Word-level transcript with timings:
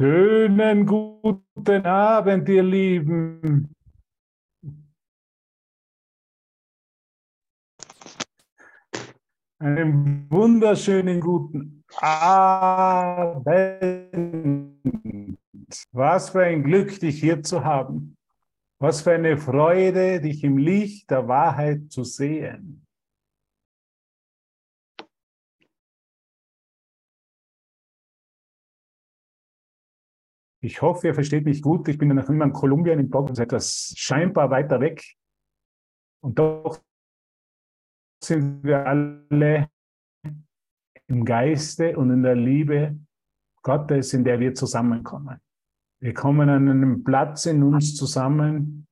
Schönen 0.00 0.86
guten 0.86 1.86
Abend, 1.86 2.48
ihr 2.48 2.64
Lieben. 2.64 3.72
Einen 9.60 10.28
wunderschönen 10.30 11.20
guten 11.20 11.84
Abend. 11.96 13.46
Was 15.92 16.30
für 16.30 16.42
ein 16.42 16.64
Glück, 16.64 16.98
dich 16.98 17.20
hier 17.20 17.40
zu 17.44 17.64
haben. 17.64 18.16
Was 18.80 19.02
für 19.02 19.12
eine 19.12 19.38
Freude, 19.38 20.20
dich 20.20 20.42
im 20.42 20.58
Licht 20.58 21.08
der 21.08 21.28
Wahrheit 21.28 21.92
zu 21.92 22.02
sehen. 22.02 22.83
Ich 30.64 30.80
hoffe, 30.80 31.08
ihr 31.08 31.14
versteht 31.14 31.44
mich 31.44 31.60
gut. 31.60 31.86
Ich 31.88 31.98
bin 31.98 32.08
noch 32.08 32.30
immer 32.30 32.46
in 32.46 32.52
Kolumbien, 32.54 32.98
in 32.98 33.10
Bogotá, 33.10 33.42
etwas 33.42 33.92
scheinbar 33.98 34.48
weiter 34.48 34.80
weg. 34.80 35.04
Und 36.22 36.38
doch 36.38 36.82
sind 38.22 38.64
wir 38.64 38.86
alle 38.86 39.68
im 41.06 41.26
Geiste 41.26 41.98
und 41.98 42.10
in 42.10 42.22
der 42.22 42.34
Liebe 42.34 42.98
Gottes, 43.60 44.14
in 44.14 44.24
der 44.24 44.40
wir 44.40 44.54
zusammenkommen. 44.54 45.38
Wir 46.00 46.14
kommen 46.14 46.48
an 46.48 46.66
einem 46.66 47.04
Platz 47.04 47.44
in 47.44 47.62
uns 47.62 47.94
zusammen, 47.94 48.86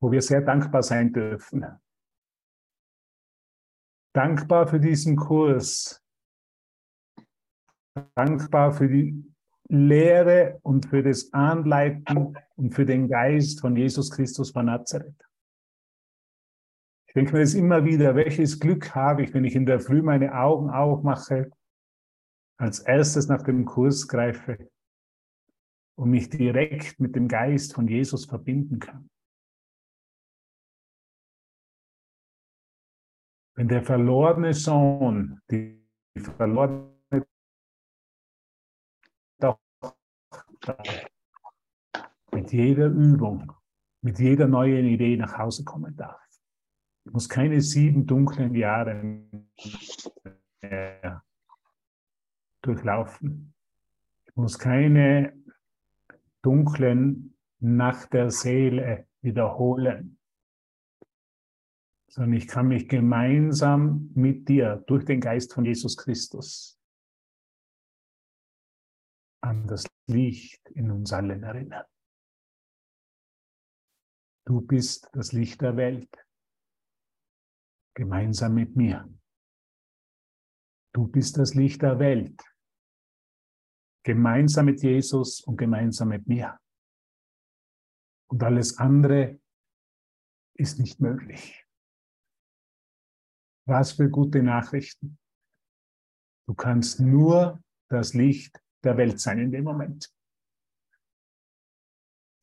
wo 0.00 0.12
wir 0.12 0.22
sehr 0.22 0.42
dankbar 0.42 0.84
sein 0.84 1.12
dürfen. 1.12 1.66
Dankbar 4.14 4.68
für 4.68 4.78
diesen 4.78 5.16
Kurs. 5.16 6.00
Dankbar 8.14 8.72
für 8.72 8.88
die 8.88 9.29
Lehre 9.70 10.58
und 10.62 10.86
für 10.86 11.02
das 11.02 11.32
Anleiten 11.32 12.36
und 12.56 12.74
für 12.74 12.84
den 12.84 13.08
Geist 13.08 13.60
von 13.60 13.76
Jesus 13.76 14.10
Christus 14.10 14.50
von 14.50 14.66
Nazareth. 14.66 15.14
Ich 17.06 17.14
denke 17.14 17.32
mir 17.32 17.40
das 17.40 17.54
immer 17.54 17.84
wieder, 17.84 18.14
welches 18.14 18.58
Glück 18.58 18.94
habe 18.94 19.22
ich, 19.22 19.32
wenn 19.32 19.44
ich 19.44 19.54
in 19.54 19.66
der 19.66 19.80
Früh 19.80 20.02
meine 20.02 20.34
Augen 20.34 20.70
aufmache, 20.70 21.50
als 22.56 22.80
erstes 22.80 23.28
nach 23.28 23.42
dem 23.42 23.64
Kurs 23.64 24.06
greife 24.06 24.70
und 25.96 26.10
mich 26.10 26.28
direkt 26.30 26.98
mit 26.98 27.14
dem 27.14 27.28
Geist 27.28 27.74
von 27.74 27.86
Jesus 27.86 28.26
verbinden 28.26 28.80
kann. 28.80 29.08
Wenn 33.56 33.68
der 33.68 33.82
verlorene 33.82 34.52
Sohn, 34.52 35.40
die 35.50 35.84
verlorene 36.16 36.99
mit 42.32 42.52
jeder 42.52 42.86
Übung, 42.86 43.52
mit 44.02 44.18
jeder 44.18 44.46
neuen 44.46 44.86
Idee 44.86 45.16
nach 45.16 45.36
Hause 45.38 45.64
kommen 45.64 45.96
darf. 45.96 46.20
Ich 47.04 47.12
muss 47.12 47.28
keine 47.28 47.60
sieben 47.60 48.06
dunklen 48.06 48.54
Jahre 48.54 49.24
durchlaufen. 52.62 53.54
Ich 54.26 54.36
muss 54.36 54.58
keine 54.58 55.32
dunklen 56.42 57.36
Nacht 57.58 58.12
der 58.12 58.30
Seele 58.30 59.06
wiederholen, 59.20 60.18
sondern 62.08 62.34
ich 62.34 62.48
kann 62.48 62.68
mich 62.68 62.88
gemeinsam 62.88 64.10
mit 64.14 64.48
dir 64.48 64.82
durch 64.86 65.04
den 65.04 65.20
Geist 65.20 65.52
von 65.52 65.64
Jesus 65.64 65.96
Christus 65.96 66.79
an 69.42 69.66
das 69.66 69.86
Licht 70.06 70.68
in 70.70 70.90
uns 70.90 71.12
allen 71.12 71.42
erinnern. 71.42 71.86
Du 74.46 74.60
bist 74.60 75.08
das 75.12 75.32
Licht 75.32 75.60
der 75.60 75.76
Welt, 75.76 76.10
gemeinsam 77.94 78.54
mit 78.54 78.76
mir. 78.76 79.08
Du 80.92 81.06
bist 81.06 81.38
das 81.38 81.54
Licht 81.54 81.82
der 81.82 81.98
Welt, 81.98 82.42
gemeinsam 84.04 84.66
mit 84.66 84.82
Jesus 84.82 85.40
und 85.42 85.56
gemeinsam 85.56 86.08
mit 86.08 86.26
mir. 86.26 86.58
Und 88.28 88.42
alles 88.42 88.78
andere 88.78 89.40
ist 90.54 90.78
nicht 90.78 91.00
möglich. 91.00 91.64
Was 93.66 93.92
für 93.92 94.08
gute 94.08 94.42
Nachrichten. 94.42 95.18
Du 96.48 96.54
kannst 96.54 96.98
nur 96.98 97.62
das 97.88 98.14
Licht 98.14 98.60
der 98.84 98.96
Welt 98.96 99.20
sein 99.20 99.38
in 99.38 99.50
dem 99.50 99.64
Moment. 99.64 100.12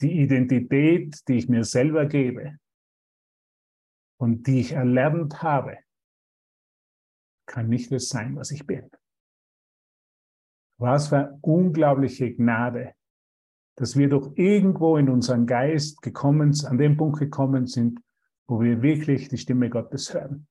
Die 0.02 0.22
Identität, 0.22 1.28
die 1.28 1.38
ich 1.38 1.50
mir 1.50 1.64
selber 1.64 2.06
gebe 2.06 2.58
und 4.20 4.46
die 4.46 4.60
ich 4.60 4.74
erlernt 4.74 5.42
habe, 5.42 5.78
kann 7.48 7.70
nicht 7.70 7.92
das 7.92 8.10
sein, 8.10 8.36
was 8.36 8.52
ich 8.52 8.68
bin. 8.68 8.90
Was 10.80 11.08
für 11.08 11.40
unglaubliche 11.42 12.36
Gnade, 12.36 12.94
dass 13.76 13.96
wir 13.96 14.10
doch 14.10 14.34
irgendwo 14.36 14.98
in 14.98 15.10
unseren 15.10 15.48
Geist 15.48 16.02
gekommen, 16.02 16.54
an 16.66 16.78
dem 16.78 16.98
Punkt 16.98 17.20
gekommen 17.20 17.66
sind, 17.66 18.00
wo 18.48 18.62
wir 18.62 18.82
wirklich 18.82 19.30
die 19.30 19.38
Stimme 19.38 19.70
Gottes 19.70 20.14
hören 20.14 20.48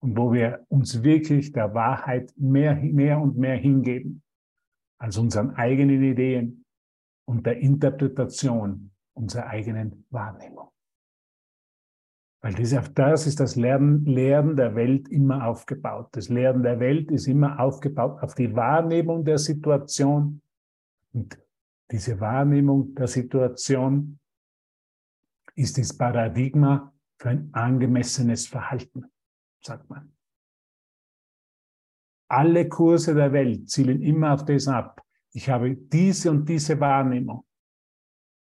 und 0.00 0.16
wo 0.16 0.32
wir 0.32 0.64
uns 0.68 1.02
wirklich 1.02 1.52
der 1.52 1.74
Wahrheit 1.74 2.32
mehr, 2.36 2.76
mehr 2.76 3.20
und 3.20 3.36
mehr 3.36 3.56
hingeben 3.56 4.22
als 4.98 5.18
unseren 5.18 5.54
eigenen 5.54 6.02
Ideen 6.02 6.64
und 7.26 7.46
der 7.46 7.58
Interpretation 7.58 8.90
unserer 9.14 9.46
eigenen 9.46 10.06
Wahrnehmung. 10.10 10.70
Weil 12.42 12.54
das, 12.54 12.74
auf 12.74 12.90
das 12.90 13.26
ist 13.26 13.40
das 13.40 13.56
Lernen, 13.56 14.04
Lehren 14.04 14.56
der 14.56 14.74
Welt 14.76 15.08
immer 15.08 15.46
aufgebaut. 15.46 16.08
Das 16.12 16.28
Lehren 16.28 16.62
der 16.62 16.78
Welt 16.78 17.10
ist 17.10 17.26
immer 17.26 17.58
aufgebaut 17.58 18.22
auf 18.22 18.34
die 18.34 18.54
Wahrnehmung 18.54 19.24
der 19.24 19.38
Situation. 19.38 20.42
Und 21.12 21.38
diese 21.90 22.20
Wahrnehmung 22.20 22.94
der 22.94 23.08
Situation 23.08 24.18
ist 25.54 25.78
das 25.78 25.96
Paradigma 25.96 26.92
für 27.18 27.30
ein 27.30 27.48
angemessenes 27.52 28.46
Verhalten, 28.46 29.06
sagt 29.60 29.88
man. 29.88 30.15
Alle 32.28 32.68
Kurse 32.68 33.14
der 33.14 33.32
Welt 33.32 33.70
zielen 33.70 34.02
immer 34.02 34.34
auf 34.34 34.44
das 34.44 34.66
ab. 34.66 35.02
Ich 35.32 35.48
habe 35.48 35.76
diese 35.76 36.30
und 36.30 36.48
diese 36.48 36.78
Wahrnehmung. 36.80 37.44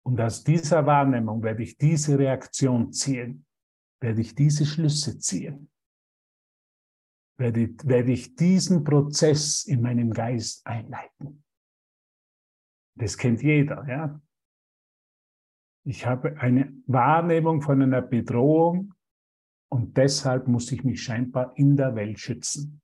Und 0.06 0.20
aus 0.20 0.44
dieser 0.44 0.84
Wahrnehmung 0.84 1.42
werde 1.42 1.62
ich 1.62 1.78
diese 1.78 2.18
Reaktion 2.18 2.92
ziehen, 2.92 3.46
werde 4.00 4.20
ich 4.20 4.34
diese 4.34 4.66
Schlüsse 4.66 5.18
ziehen, 5.18 5.70
werde, 7.38 7.74
werde 7.84 8.12
ich 8.12 8.36
diesen 8.36 8.84
Prozess 8.84 9.64
in 9.64 9.80
meinem 9.80 10.12
Geist 10.12 10.66
einleiten. 10.66 11.42
Das 12.96 13.16
kennt 13.16 13.42
jeder, 13.42 13.88
ja. 13.88 14.20
Ich 15.86 16.06
habe 16.06 16.38
eine 16.38 16.72
Wahrnehmung 16.86 17.60
von 17.60 17.82
einer 17.82 18.02
Bedrohung 18.02 18.94
und 19.70 19.96
deshalb 19.96 20.48
muss 20.48 20.70
ich 20.70 20.84
mich 20.84 21.02
scheinbar 21.02 21.56
in 21.56 21.76
der 21.76 21.94
Welt 21.94 22.20
schützen. 22.20 22.82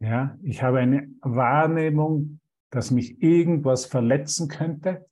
Ja, 0.00 0.38
ich 0.42 0.62
habe 0.62 0.78
eine 0.78 1.12
Wahrnehmung, 1.22 2.40
dass 2.70 2.90
mich 2.90 3.20
irgendwas 3.20 3.86
verletzen 3.86 4.48
könnte. 4.48 5.08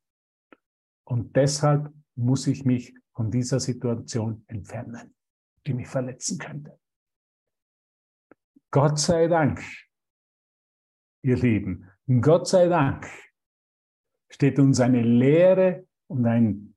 Und 1.05 1.35
deshalb 1.35 1.93
muss 2.15 2.47
ich 2.47 2.65
mich 2.65 2.95
von 3.13 3.31
dieser 3.31 3.59
Situation 3.59 4.45
entfernen, 4.47 5.15
die 5.67 5.75
mich 5.75 5.89
verletzen 5.89 6.39
könnte. 6.39 6.79
Gott 8.71 8.99
sei 8.99 9.27
Dank, 9.27 9.63
ihr 11.23 11.37
Lieben, 11.37 11.91
Gott 12.21 12.47
sei 12.47 12.69
Dank 12.69 13.07
steht 14.29 14.59
uns 14.59 14.81
eine 14.81 15.03
Lehre 15.03 15.87
und 16.09 16.27
ein, 16.27 16.75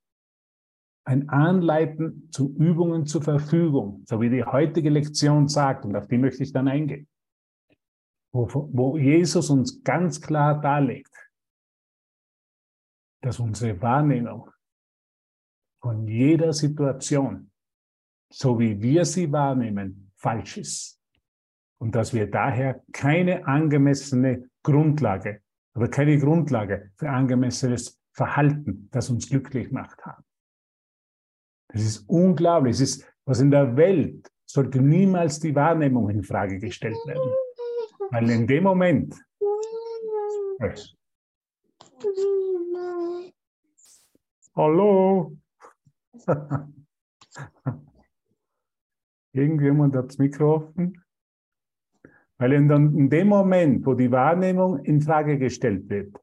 ein 1.04 1.30
Anleiten 1.30 2.30
zu 2.32 2.56
Übungen 2.56 3.06
zur 3.06 3.22
Verfügung, 3.22 4.04
so 4.08 4.22
wie 4.22 4.30
die 4.30 4.44
heutige 4.44 4.90
Lektion 4.90 5.48
sagt, 5.48 5.86
und 5.86 5.96
auf 5.96 6.08
die 6.08 6.18
möchte 6.18 6.44
ich 6.44 6.54
dann 6.54 6.68
eingehen 6.68 7.08
wo, 8.32 8.48
wo 8.72 8.98
Jesus 8.98 9.50
uns 9.50 9.84
ganz 9.84 10.22
klar 10.22 10.60
darlegt, 10.62 11.14
dass 13.22 13.40
unsere 13.40 13.82
Wahrnehmung 13.82 14.50
von 15.82 16.08
jeder 16.08 16.54
Situation, 16.54 17.52
so 18.32 18.60
wie 18.60 18.82
wir 18.82 19.06
sie 19.06 19.32
wahrnehmen, 19.32 20.12
falsch 20.16 20.58
ist. 20.58 21.00
Und 21.82 21.96
dass 21.96 22.14
wir 22.14 22.30
daher 22.30 22.84
keine 22.92 23.48
angemessene 23.48 24.50
Grundlage, 24.64 25.42
aber 25.74 25.88
keine 25.90 26.18
Grundlage 26.18 26.92
für 26.98 27.10
angemessenes 27.10 28.00
Verhalten, 28.12 28.90
das 28.92 29.10
uns 29.10 29.30
glücklich 29.30 29.72
macht 29.72 30.06
haben. 30.06 30.24
Das 31.70 31.82
ist 31.82 32.00
unglaublich. 32.10 32.74
Es 32.74 32.82
ist, 32.82 33.14
was 33.26 33.40
in 33.40 33.52
der 33.52 33.78
Welt 33.78 34.30
sollte 34.46 34.82
niemals 34.82 35.40
die 35.40 35.56
Wahrnehmung 35.56 36.10
in 36.10 36.24
Frage 36.24 36.60
gestellt 36.60 36.98
werden. 37.06 37.32
Weil 38.12 38.30
in 38.32 38.48
dem 38.48 38.64
Moment. 38.64 39.16
Hallo. 44.56 45.38
Irgendjemand 49.32 49.96
hat 49.96 50.08
das 50.08 50.18
Mikro 50.18 50.56
offen? 50.56 51.06
Weil 52.38 52.54
in, 52.54 53.10
dem 53.10 53.28
Moment, 53.28 53.86
wo 53.86 53.94
die 53.94 54.12
Wahrnehmung 54.12 54.80
in 54.86 55.02
Frage 55.02 55.38
gestellt 55.38 55.88
wird, 55.90 56.20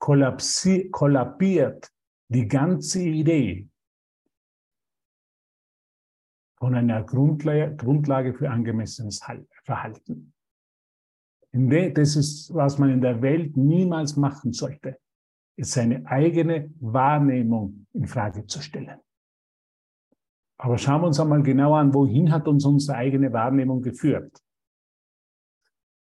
kollabiert 0.00 1.92
die 2.28 2.48
ganze 2.48 3.02
Idee 3.02 3.68
von 6.58 6.74
einer 6.74 7.04
Grundlage 7.04 8.34
für 8.34 8.50
angemessenes 8.50 9.20
Verhalten. 9.62 10.34
Das 11.52 12.16
ist, 12.16 12.54
was 12.54 12.78
man 12.78 12.90
in 12.90 13.00
der 13.00 13.22
Welt 13.22 13.56
niemals 13.56 14.16
machen 14.16 14.52
sollte, 14.52 14.98
ist 15.56 15.72
seine 15.72 16.06
eigene 16.06 16.70
Wahrnehmung 16.80 17.86
in 17.92 18.06
Frage 18.06 18.46
zu 18.46 18.60
stellen. 18.60 19.00
Aber 20.60 20.76
schauen 20.76 21.02
wir 21.02 21.06
uns 21.06 21.20
einmal 21.20 21.42
genau 21.42 21.74
an, 21.74 21.94
wohin 21.94 22.30
hat 22.32 22.48
uns 22.48 22.64
unsere 22.64 22.98
eigene 22.98 23.32
Wahrnehmung 23.32 23.80
geführt? 23.80 24.42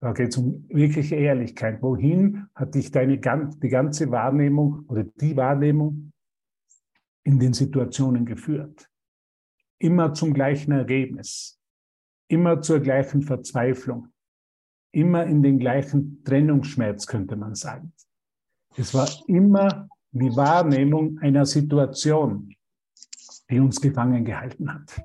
Da 0.02 0.14
geht 0.14 0.30
es 0.30 0.38
um 0.38 0.66
wirkliche 0.70 1.16
Ehrlichkeit. 1.16 1.82
Wohin 1.82 2.48
hat 2.54 2.76
dich 2.76 2.92
deine, 2.92 3.18
die 3.18 3.70
ganze 3.70 4.12
Wahrnehmung 4.12 4.86
oder 4.88 5.04
die 5.04 5.36
Wahrnehmung 5.36 6.12
in 7.24 7.40
den 7.40 7.54
Situationen 7.54 8.26
geführt? 8.26 8.90
Immer 9.80 10.14
zum 10.14 10.34
gleichen 10.34 10.72
Ergebnis, 10.72 11.60
immer 12.30 12.62
zur 12.62 12.80
gleichen 12.80 13.24
Verzweiflung, 13.24 14.10
immer 14.96 15.26
in 15.26 15.44
den 15.44 15.60
gleichen 15.60 16.24
Trennungsschmerz, 16.24 17.06
könnte 17.06 17.36
man 17.36 17.54
sagen. 17.56 17.94
Es 18.78 18.94
war 18.94 19.08
immer 19.28 19.88
die 20.12 20.36
Wahrnehmung 20.36 21.20
einer 21.20 21.46
Situation, 21.46 22.56
die 23.50 23.60
uns 23.60 23.82
gefangen 23.82 24.24
gehalten 24.24 24.74
hat, 24.74 25.02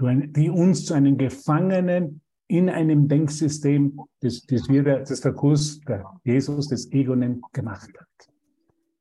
die 0.00 0.50
uns 0.50 0.86
zu 0.86 0.94
einem 0.94 1.18
Gefangenen 1.18 2.20
in 2.48 2.70
einem 2.70 3.08
Denksystem, 3.08 4.00
das, 4.20 4.46
das, 4.46 4.68
wir, 4.68 4.82
das 4.82 5.20
der 5.20 5.32
Kurs 5.32 5.80
der 5.80 6.04
Jesus 6.22 6.68
des 6.68 6.90
Egonen 6.92 7.42
gemacht 7.52 7.90
hat. 7.98 8.32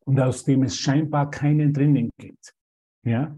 Und 0.05 0.19
aus 0.19 0.43
dem 0.43 0.63
es 0.63 0.77
scheinbar 0.77 1.29
keinen 1.29 1.73
drinnen 1.73 2.09
gibt. 2.17 2.55
Ja? 3.03 3.35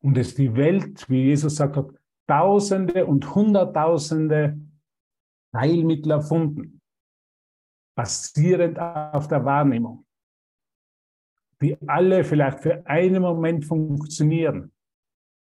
Und 0.00 0.16
es 0.16 0.34
die 0.34 0.54
Welt, 0.54 1.08
wie 1.10 1.24
Jesus 1.24 1.56
sagt 1.56 1.76
hat, 1.76 1.90
Tausende 2.26 3.06
und 3.06 3.34
Hunderttausende 3.34 4.58
Heilmittel 5.54 6.12
erfunden, 6.12 6.80
basierend 7.96 8.78
auf 8.78 9.28
der 9.28 9.44
Wahrnehmung, 9.44 10.06
die 11.60 11.76
alle 11.88 12.24
vielleicht 12.24 12.60
für 12.60 12.86
einen 12.86 13.22
Moment 13.22 13.64
funktionieren, 13.64 14.72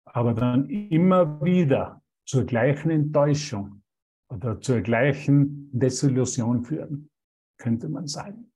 aber 0.05 0.35
dann 0.35 0.69
immer 0.69 1.43
wieder 1.43 2.03
zur 2.25 2.45
gleichen 2.45 2.91
Enttäuschung 2.91 3.83
oder 4.31 4.61
zur 4.61 4.81
gleichen 4.81 5.71
Desillusion 5.79 6.65
führen, 6.65 7.11
könnte 7.59 7.89
man 7.89 8.07
sagen. 8.07 8.53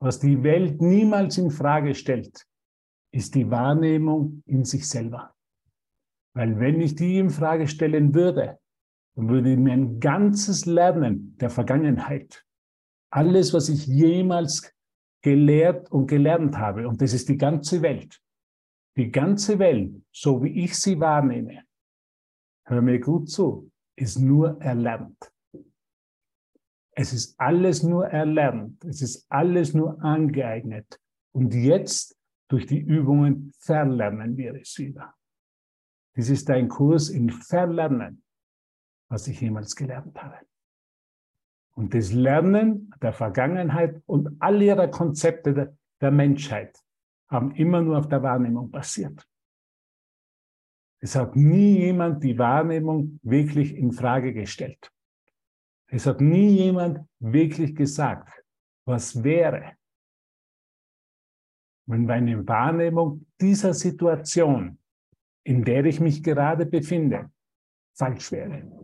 Was 0.00 0.18
die 0.18 0.42
Welt 0.42 0.80
niemals 0.80 1.38
in 1.38 1.50
Frage 1.50 1.94
stellt, 1.94 2.44
ist 3.12 3.34
die 3.34 3.50
Wahrnehmung 3.50 4.42
in 4.46 4.64
sich 4.64 4.88
selber. 4.88 5.34
Weil 6.34 6.58
wenn 6.58 6.80
ich 6.80 6.94
die 6.94 7.18
in 7.18 7.30
Frage 7.30 7.68
stellen 7.68 8.14
würde, 8.14 8.58
dann 9.14 9.28
würde 9.28 9.56
mir 9.56 9.72
ein 9.72 10.00
ganzes 10.00 10.64
Lernen 10.66 11.36
der 11.38 11.50
Vergangenheit, 11.50 12.44
alles, 13.10 13.52
was 13.52 13.68
ich 13.68 13.86
jemals 13.86 14.72
gelehrt 15.22 15.90
und 15.92 16.06
gelernt 16.06 16.56
habe, 16.56 16.88
und 16.88 17.00
das 17.00 17.12
ist 17.12 17.28
die 17.28 17.36
ganze 17.36 17.82
Welt, 17.82 18.20
die 18.96 19.10
ganze 19.10 19.58
Welt, 19.58 20.02
so 20.10 20.42
wie 20.42 20.64
ich 20.64 20.76
sie 20.78 20.98
wahrnehme, 20.98 21.64
hör 22.64 22.82
mir 22.82 23.00
gut 23.00 23.30
zu, 23.30 23.70
ist 23.96 24.18
nur 24.18 24.60
erlernt. 24.60 25.30
Es 26.94 27.12
ist 27.12 27.38
alles 27.38 27.82
nur 27.82 28.06
erlernt, 28.06 28.84
es 28.84 29.00
ist 29.00 29.26
alles 29.30 29.72
nur 29.72 30.02
angeeignet. 30.02 30.98
Und 31.34 31.54
jetzt 31.54 32.18
durch 32.48 32.66
die 32.66 32.80
Übungen 32.80 33.50
verlernen 33.58 34.36
wir 34.36 34.54
es 34.54 34.76
wieder. 34.76 35.14
Dies 36.14 36.28
ist 36.28 36.50
ein 36.50 36.68
Kurs 36.68 37.08
in 37.08 37.30
Verlernen 37.30 38.21
was 39.12 39.28
ich 39.28 39.42
jemals 39.42 39.76
gelernt 39.76 40.20
habe. 40.22 40.38
Und 41.74 41.92
das 41.92 42.12
Lernen 42.12 42.90
der 43.02 43.12
Vergangenheit 43.12 44.02
und 44.06 44.36
all 44.40 44.60
ihrer 44.62 44.88
Konzepte 44.88 45.52
der, 45.52 45.76
der 46.00 46.10
Menschheit 46.10 46.78
haben 47.28 47.54
immer 47.54 47.82
nur 47.82 47.98
auf 47.98 48.08
der 48.08 48.22
Wahrnehmung 48.22 48.70
basiert. 48.70 49.22
Es 51.00 51.14
hat 51.14 51.36
nie 51.36 51.80
jemand 51.80 52.24
die 52.24 52.38
Wahrnehmung 52.38 53.20
wirklich 53.22 53.74
in 53.74 53.92
Frage 53.92 54.32
gestellt. 54.32 54.90
Es 55.88 56.06
hat 56.06 56.22
nie 56.22 56.48
jemand 56.56 57.06
wirklich 57.18 57.74
gesagt, 57.74 58.42
was 58.86 59.22
wäre, 59.22 59.76
wenn 61.86 62.06
meine 62.06 62.46
Wahrnehmung 62.48 63.26
dieser 63.38 63.74
Situation, 63.74 64.78
in 65.44 65.64
der 65.64 65.84
ich 65.84 66.00
mich 66.00 66.22
gerade 66.22 66.64
befinde, 66.64 67.30
falsch 67.94 68.32
wäre 68.32 68.81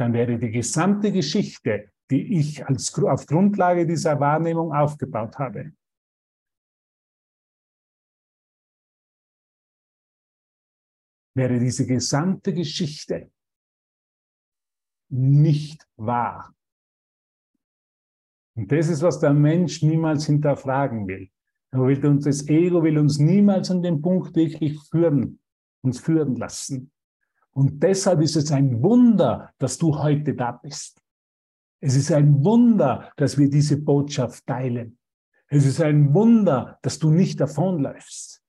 dann 0.00 0.14
wäre 0.14 0.38
die 0.38 0.50
gesamte 0.50 1.12
Geschichte, 1.12 1.92
die 2.10 2.38
ich 2.38 2.66
als, 2.66 2.94
auf 2.98 3.26
Grundlage 3.26 3.86
dieser 3.86 4.18
Wahrnehmung 4.18 4.72
aufgebaut 4.72 5.38
habe, 5.38 5.72
wäre 11.34 11.58
diese 11.58 11.86
gesamte 11.86 12.54
Geschichte 12.54 13.30
nicht 15.10 15.86
wahr. 15.96 16.54
Und 18.56 18.72
das 18.72 18.88
ist, 18.88 19.02
was 19.02 19.20
der 19.20 19.34
Mensch 19.34 19.82
niemals 19.82 20.26
hinterfragen 20.26 21.06
will. 21.06 21.30
Er 21.72 21.80
will 21.80 22.04
uns, 22.06 22.24
das 22.24 22.48
Ego 22.48 22.82
will 22.82 22.98
uns 22.98 23.18
niemals 23.18 23.70
an 23.70 23.82
den 23.82 24.00
Punkt 24.00 24.34
wirklich 24.34 24.80
führen, 24.88 25.40
uns 25.82 26.00
führen 26.00 26.36
lassen. 26.36 26.90
Und 27.52 27.82
deshalb 27.82 28.20
ist 28.20 28.36
es 28.36 28.52
ein 28.52 28.82
Wunder, 28.82 29.52
dass 29.58 29.78
du 29.78 29.98
heute 29.98 30.34
da 30.34 30.52
bist. 30.52 31.00
Es 31.80 31.96
ist 31.96 32.12
ein 32.12 32.44
Wunder, 32.44 33.10
dass 33.16 33.38
wir 33.38 33.48
diese 33.48 33.78
Botschaft 33.78 34.46
teilen. 34.46 34.98
Es 35.48 35.66
ist 35.66 35.80
ein 35.80 36.14
Wunder, 36.14 36.78
dass 36.82 36.98
du 36.98 37.10
nicht 37.10 37.40
davonläufst. 37.40 38.40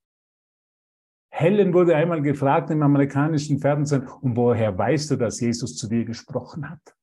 Helen 1.29 1.73
wurde 1.73 1.95
einmal 1.95 2.21
gefragt 2.21 2.69
im 2.69 2.83
amerikanischen 2.83 3.59
Fernsehen, 3.59 4.07
und 4.21 4.35
woher 4.35 4.77
weißt 4.77 5.11
du, 5.11 5.15
dass 5.15 5.39
Jesus 5.39 5.77
zu 5.77 5.87
dir 5.87 6.05
gesprochen 6.05 6.69
hat? 6.69 6.95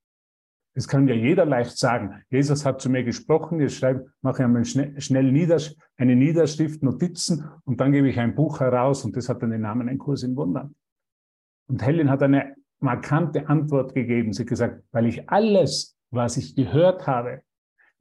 Das 0.74 0.86
kann 0.86 1.08
ja 1.08 1.14
jeder 1.14 1.44
leicht 1.44 1.76
sagen. 1.76 2.22
Jesus 2.30 2.64
hat 2.64 2.80
zu 2.80 2.88
mir 2.88 3.02
gesprochen, 3.02 3.58
jetzt 3.58 3.74
schreibe, 3.76 4.12
mache 4.20 4.42
ich 4.42 4.44
einmal 4.44 4.64
schnell, 4.64 5.00
schnell 5.00 5.26
eine 5.96 6.14
Niederschrift, 6.14 6.84
Notizen 6.84 7.50
und 7.64 7.80
dann 7.80 7.90
gebe 7.90 8.08
ich 8.08 8.18
ein 8.20 8.36
Buch 8.36 8.60
heraus 8.60 9.04
und 9.04 9.16
das 9.16 9.28
hat 9.28 9.42
dann 9.42 9.50
den 9.50 9.62
Namen 9.62 9.88
Ein 9.88 9.98
Kurs 9.98 10.22
in 10.22 10.36
Wundern. 10.36 10.76
Und 11.68 11.82
Helen 11.82 12.10
hat 12.10 12.22
eine 12.22 12.56
markante 12.80 13.48
Antwort 13.48 13.94
gegeben. 13.94 14.32
Sie 14.32 14.42
hat 14.42 14.48
gesagt, 14.48 14.84
weil 14.90 15.06
ich 15.06 15.28
alles, 15.28 15.96
was 16.10 16.36
ich 16.36 16.56
gehört 16.56 17.06
habe, 17.06 17.42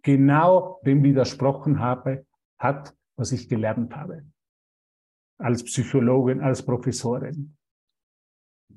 genau 0.03 0.79
dem 0.85 1.03
widersprochen 1.03 1.79
habe, 1.79 2.25
hat, 2.57 2.95
was 3.17 3.31
ich 3.31 3.49
gelernt 3.49 3.95
habe. 3.95 4.25
Als 5.37 5.63
Psychologin, 5.63 6.41
als 6.41 6.65
Professorin, 6.65 7.57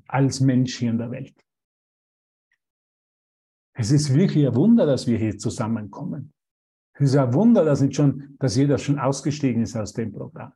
als 0.07 0.41
Mensch 0.41 0.77
hier 0.77 0.91
in 0.91 0.97
der 0.97 1.11
Welt. 1.11 1.35
Es 3.73 3.91
ist 3.91 4.13
wirklich 4.13 4.45
ein 4.45 4.55
Wunder, 4.55 4.85
dass 4.85 5.07
wir 5.07 5.17
hier 5.17 5.37
zusammenkommen. 5.37 6.33
Es 6.93 7.11
ist 7.11 7.15
ein 7.15 7.33
Wunder, 7.33 7.63
dass, 7.63 7.81
nicht 7.81 7.95
schon, 7.95 8.35
dass 8.39 8.57
jeder 8.57 8.77
schon 8.77 8.99
ausgestiegen 8.99 9.63
ist 9.63 9.75
aus 9.75 9.93
dem 9.93 10.11
Programm. 10.11 10.53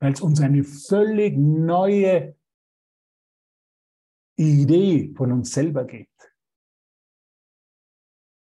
Weil 0.00 0.12
es 0.12 0.20
uns 0.20 0.40
eine 0.40 0.64
völlig 0.64 1.36
neue 1.36 2.36
Idee 4.42 5.12
von 5.14 5.32
uns 5.32 5.52
selber 5.52 5.84
gibt. 5.84 6.08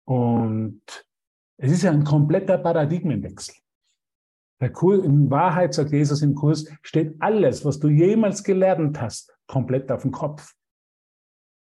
Und 0.08 0.82
es 1.58 1.72
ist 1.72 1.84
ja 1.84 1.92
ein 1.92 2.04
kompletter 2.04 2.58
Paradigmenwechsel. 2.58 3.56
Kurs, 4.74 5.04
in 5.04 5.30
Wahrheit, 5.30 5.74
sagt 5.74 5.92
Jesus 5.92 6.22
im 6.22 6.34
Kurs, 6.34 6.66
steht 6.82 7.16
alles, 7.20 7.64
was 7.64 7.80
du 7.80 7.90
jemals 7.90 8.44
gelernt 8.44 9.00
hast, 9.00 9.38
komplett 9.48 9.92
auf 9.92 10.02
dem 10.02 10.12
Kopf. 10.12 10.56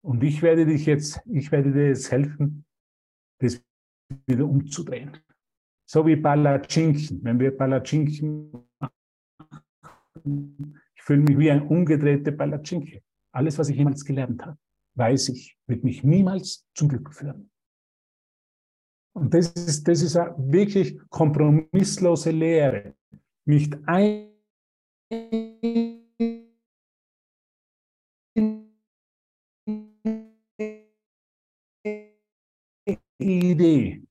Und 0.05 0.24
ich 0.24 0.41
werde 0.41 0.65
dich 0.65 0.86
jetzt, 0.86 1.19
ich 1.25 1.51
werde 1.51 1.74
dir 1.74 1.88
jetzt 1.88 2.12
helfen, 2.12 2.65
das 3.41 3.62
wieder 4.25 4.46
umzudrehen. 4.46 5.17
So 5.89 6.05
wie 6.05 6.15
Palatschinken. 6.15 7.24
Wenn 7.24 7.39
wir 7.39 7.55
Palatschinken 7.55 8.51
machen, 8.79 10.81
ich 10.96 11.03
fühle 11.03 11.22
mich 11.22 11.38
wie 11.38 11.51
ein 11.51 11.67
umgedrehter 11.67 12.31
Palatschinke. 12.31 13.01
Alles, 13.38 13.56
was 13.60 13.70
ich 13.70 13.77
jemals 13.77 14.03
gelernt 14.03 14.44
habe. 14.44 14.58
weiß 14.96 15.29
ich, 15.29 15.56
wird 15.67 15.84
mich 15.84 16.03
niemals 16.03 16.65
zum 16.74 16.89
Glück 16.89 17.13
führen. 17.13 17.51
Und 19.13 19.32
das 19.32 19.51
ist, 19.51 19.88
das 19.88 20.01
ist 20.01 20.15
eine 20.15 20.34
wirklich 20.51 21.00
kompromisslose 21.10 22.32
Lehre. 22.32 22.96
Nicht 23.46 23.77
ein 23.86 24.32
Idee, 33.20 34.01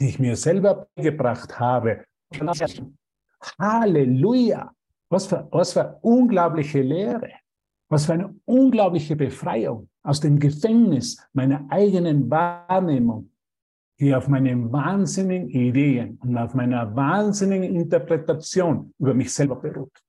die 0.00 0.08
ich 0.08 0.20
mir 0.20 0.36
selber 0.36 0.88
gebracht 0.94 1.58
habe. 1.58 2.04
Halleluja! 3.58 4.72
Was 5.08 5.26
für, 5.26 5.48
was 5.50 5.72
für 5.72 5.98
unglaubliche 6.02 6.80
Lehre. 6.80 7.32
Was 7.90 8.06
für 8.06 8.12
eine 8.12 8.34
unglaubliche 8.44 9.16
Befreiung 9.16 9.88
aus 10.02 10.20
dem 10.20 10.38
Gefängnis 10.38 11.16
meiner 11.32 11.66
eigenen 11.70 12.30
Wahrnehmung, 12.30 13.30
die 13.98 14.14
auf 14.14 14.28
meine 14.28 14.70
wahnsinnigen 14.70 15.48
Ideen 15.48 16.18
und 16.18 16.36
auf 16.36 16.54
meiner 16.54 16.94
wahnsinnigen 16.94 17.74
Interpretation 17.74 18.94
über 18.98 19.14
mich 19.14 19.32
selber 19.32 19.56
beruht. 19.56 20.02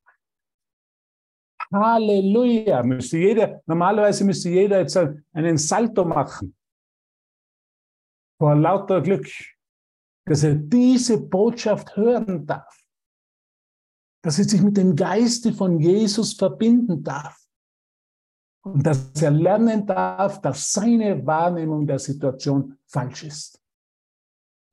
Halleluja! 1.71 2.83
Müsste 2.83 3.17
jeder, 3.17 3.61
normalerweise 3.65 4.25
müsste 4.25 4.49
jeder 4.49 4.79
jetzt 4.79 4.97
einen 5.33 5.57
Salto 5.57 6.03
machen. 6.03 6.55
Vor 8.39 8.55
lauter 8.55 9.01
Glück, 9.01 9.27
dass 10.25 10.43
er 10.43 10.55
diese 10.55 11.19
Botschaft 11.19 11.95
hören 11.95 12.45
darf. 12.45 12.75
Dass 14.23 14.39
er 14.39 14.45
sich 14.45 14.61
mit 14.61 14.77
dem 14.77 14.95
Geiste 14.95 15.53
von 15.53 15.79
Jesus 15.79 16.33
verbinden 16.33 17.03
darf. 17.03 17.37
Und 18.63 18.85
dass 18.85 19.11
er 19.21 19.31
lernen 19.31 19.85
darf, 19.85 20.41
dass 20.41 20.71
seine 20.71 21.25
Wahrnehmung 21.25 21.87
der 21.87 21.99
Situation 21.99 22.77
falsch 22.85 23.23
ist. 23.23 23.61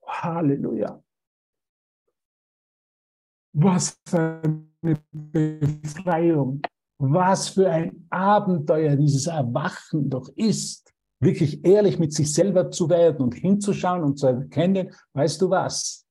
Halleluja. 0.05 1.03
Was 3.55 4.01
für 4.07 4.43
eine 4.83 5.01
Befreiung. 5.13 6.61
Was 6.99 7.49
für 7.51 7.71
ein 7.71 8.07
Abenteuer 8.11 8.97
dieses 8.97 9.27
Erwachen 9.27 10.11
doch 10.11 10.29
ist. 10.37 10.93
Wirklich 11.21 11.65
ehrlich 11.65 11.99
mit 11.99 12.13
sich 12.13 12.33
selber 12.33 12.71
zu 12.71 12.91
werden 12.91 13.23
und 13.23 13.35
hinzuschauen 13.35 14.03
und 14.03 14.19
zu 14.19 14.27
erkennen, 14.27 14.93
weißt 15.15 15.41
du 15.41 15.49
was? 15.49 16.07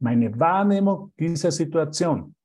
Meine 0.00 0.38
Wahrnehmung 0.38 1.12
dieser 1.18 1.50
Situation 1.50 2.36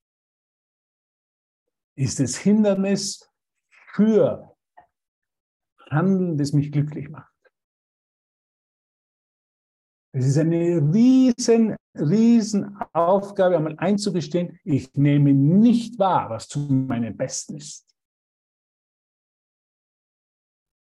ist 1.96 2.20
das 2.20 2.36
Hindernis 2.36 3.30
für 3.94 4.53
Handeln, 5.94 6.38
das 6.38 6.54
mich 6.54 6.72
glücklich 6.72 7.10
macht. 7.10 7.34
Es 10.16 10.28
ist 10.28 10.38
eine 10.38 10.78
riesen, 10.94 11.76
riesen 11.96 12.78
Aufgabe, 12.94 13.58
einmal 13.58 13.76
einzugestehen, 13.80 14.60
ich 14.64 14.94
nehme 14.94 15.34
nicht 15.34 15.98
wahr, 15.98 16.30
was 16.30 16.48
zu 16.48 16.60
meinem 16.60 17.18
Besten 17.18 17.58
ist. 17.58 17.88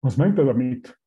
Was 0.05 0.17
meint 0.19 0.39
er 0.39 0.45
damit? 0.45 0.99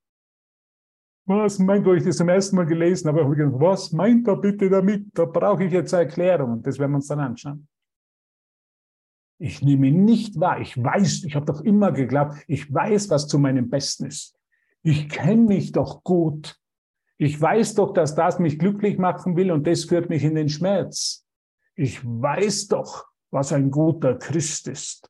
Was 1.27 1.59
meint, 1.59 1.85
er, 1.85 1.93
ich 1.93 2.03
das 2.03 2.17
zum 2.17 2.29
ersten 2.29 2.55
Mal 2.55 2.65
gelesen 2.65 3.07
habe, 3.07 3.27
was 3.59 3.91
meint 3.91 4.27
er 4.27 4.37
bitte 4.37 4.69
damit? 4.69 5.07
Da 5.13 5.25
brauche 5.25 5.63
ich 5.63 5.71
jetzt 5.71 5.93
eine 5.93 6.03
Erklärung 6.03 6.53
und 6.53 6.67
das 6.67 6.79
werden 6.79 6.91
wir 6.91 6.97
uns 6.97 7.07
dann 7.07 7.19
anschauen. 7.19 7.67
Ich 9.37 9.61
nehme 9.61 9.91
nicht 9.91 10.39
wahr. 10.39 10.61
Ich 10.61 10.81
weiß, 10.81 11.23
ich 11.25 11.35
habe 11.35 11.45
doch 11.45 11.61
immer 11.61 11.91
geglaubt, 11.91 12.37
ich 12.47 12.73
weiß, 12.73 13.09
was 13.09 13.27
zu 13.27 13.37
meinem 13.37 13.69
Besten 13.69 14.05
ist. 14.05 14.37
Ich 14.81 15.09
kenne 15.09 15.43
mich 15.43 15.71
doch 15.71 16.03
gut. 16.03 16.59
Ich 17.17 17.39
weiß 17.39 17.75
doch, 17.75 17.93
dass 17.93 18.15
das 18.15 18.39
mich 18.39 18.59
glücklich 18.59 18.97
machen 18.97 19.35
will 19.35 19.51
und 19.51 19.65
das 19.67 19.85
führt 19.85 20.09
mich 20.09 20.23
in 20.23 20.35
den 20.35 20.49
Schmerz. 20.49 21.25
Ich 21.75 22.03
weiß 22.03 22.67
doch, 22.67 23.05
was 23.31 23.51
ein 23.51 23.71
guter 23.71 24.15
Christ 24.17 24.67
ist. 24.67 25.09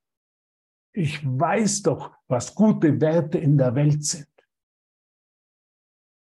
Ich 0.94 1.24
weiß 1.25 1.84
doch, 1.84 2.12
was 2.27 2.55
gute 2.55 3.01
Werte 3.01 3.38
in 3.38 3.58
der 3.58 3.75
Welt 3.75 4.03
sind. 4.03 4.27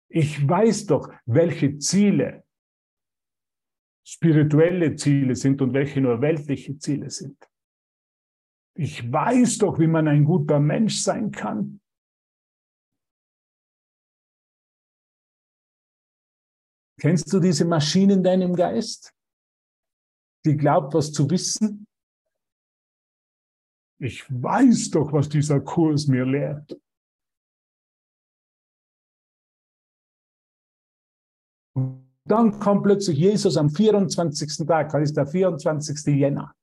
Ich 0.07 0.47
weiß 0.47 0.85
doch, 0.87 1.09
welche 1.25 1.77
Ziele 1.77 2.43
spirituelle 4.03 4.95
Ziele 4.95 5.35
sind 5.35 5.61
und 5.61 5.73
welche 5.73 6.01
nur 6.01 6.21
weltliche 6.21 6.77
Ziele 6.77 7.09
sind. 7.09 7.37
Ich 8.73 9.11
weiß 9.11 9.57
doch, 9.59 9.79
wie 9.79 9.87
man 9.87 10.07
ein 10.07 10.23
guter 10.23 10.59
Mensch 10.59 11.01
sein 11.01 11.31
kann. 11.31 11.81
Kennst 16.99 17.33
du 17.33 17.39
diese 17.39 17.65
Maschine 17.65 18.13
in 18.13 18.23
deinem 18.23 18.55
Geist, 18.55 19.13
die 20.45 20.55
glaubt, 20.55 20.93
was 20.93 21.11
zu 21.11 21.29
wissen? 21.29 21.87
Ich 23.99 24.23
weiß 24.29 24.91
doch, 24.91 25.11
was 25.11 25.27
dieser 25.27 25.59
Kurs 25.61 26.07
mir 26.07 26.25
lehrt. 26.25 26.79
Und 31.75 32.11
dann 32.25 32.59
kommt 32.59 32.83
plötzlich 32.83 33.17
Jesus 33.17 33.57
am 33.57 33.69
24. 33.69 34.65
Tag, 34.65 34.91
das 34.91 35.01
ist 35.01 35.17
der 35.17 35.27
24. 35.27 36.05
Jänner 36.15 36.55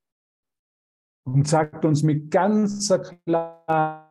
und 1.35 1.47
sagt 1.47 1.85
uns 1.85 2.02
mit 2.02 2.30
ganzer 2.30 3.00
Klarheit, 3.00 4.06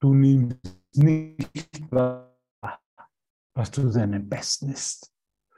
du 0.00 0.14
nimmst 0.14 0.78
nicht 0.94 1.92
wahr, 1.92 2.38
was 3.54 3.70
zu 3.70 3.90
deinem 3.90 4.28
Besten 4.28 4.70
ist. 4.70 5.12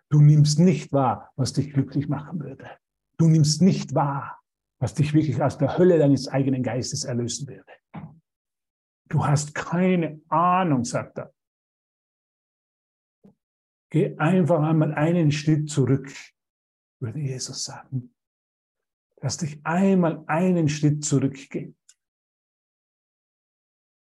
Du 0.08 0.20
nimmst 0.20 0.58
nicht 0.58 0.92
wahr, 0.92 1.32
was 1.36 1.52
dich 1.52 1.72
glücklich 1.72 2.08
machen 2.08 2.40
würde. 2.40 2.70
Du 3.18 3.28
nimmst 3.28 3.62
nicht 3.62 3.94
wahr, 3.94 4.40
was 4.78 4.94
dich 4.94 5.14
wirklich 5.14 5.42
aus 5.42 5.58
der 5.58 5.78
Hölle 5.78 5.98
deines 5.98 6.28
eigenen 6.28 6.62
Geistes 6.62 7.04
erlösen 7.04 7.48
würde. 7.48 7.72
Du 9.08 9.24
hast 9.24 9.54
keine 9.54 10.20
Ahnung, 10.28 10.84
sagt 10.84 11.18
er. 11.18 11.32
Geh 13.90 14.16
einfach 14.18 14.62
einmal 14.62 14.94
einen 14.94 15.30
Schritt 15.30 15.70
zurück, 15.70 16.12
würde 17.00 17.20
Jesus 17.20 17.64
sagen. 17.64 18.15
Lass 19.26 19.38
dich 19.38 19.58
einmal 19.66 20.22
einen 20.28 20.68
Schritt 20.68 21.04
zurückgehen. 21.04 21.76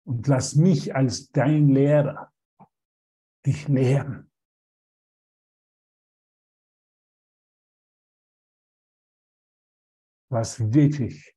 Und 0.06 0.26
lass 0.26 0.54
mich 0.54 0.94
als 0.94 1.30
dein 1.30 1.70
Lehrer 1.70 2.30
dich 3.46 3.66
lehren. 3.68 4.30
Was 10.30 10.60
wirklich, 10.60 11.34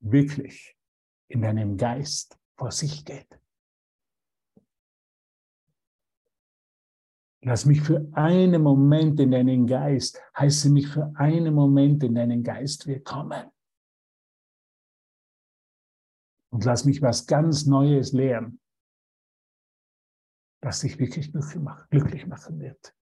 wirklich 0.00 0.76
in 1.28 1.42
deinem 1.42 1.76
Geist 1.76 2.36
vor 2.58 2.72
sich 2.72 3.04
geht. 3.04 3.43
Lass 7.46 7.66
mich 7.66 7.82
für 7.82 8.08
einen 8.12 8.62
Moment 8.62 9.20
in 9.20 9.30
deinen 9.30 9.66
Geist, 9.66 10.18
heiße 10.34 10.70
mich 10.70 10.88
für 10.88 11.12
einen 11.16 11.52
Moment 11.52 12.02
in 12.02 12.14
deinen 12.14 12.42
Geist 12.42 12.86
willkommen. 12.86 13.50
Und 16.50 16.64
lass 16.64 16.86
mich 16.86 17.02
was 17.02 17.26
ganz 17.26 17.66
Neues 17.66 18.12
lernen, 18.12 18.60
das 20.62 20.80
dich 20.80 20.98
wirklich 20.98 21.32
glücklich 21.90 22.26
machen 22.26 22.60
wird. 22.60 22.96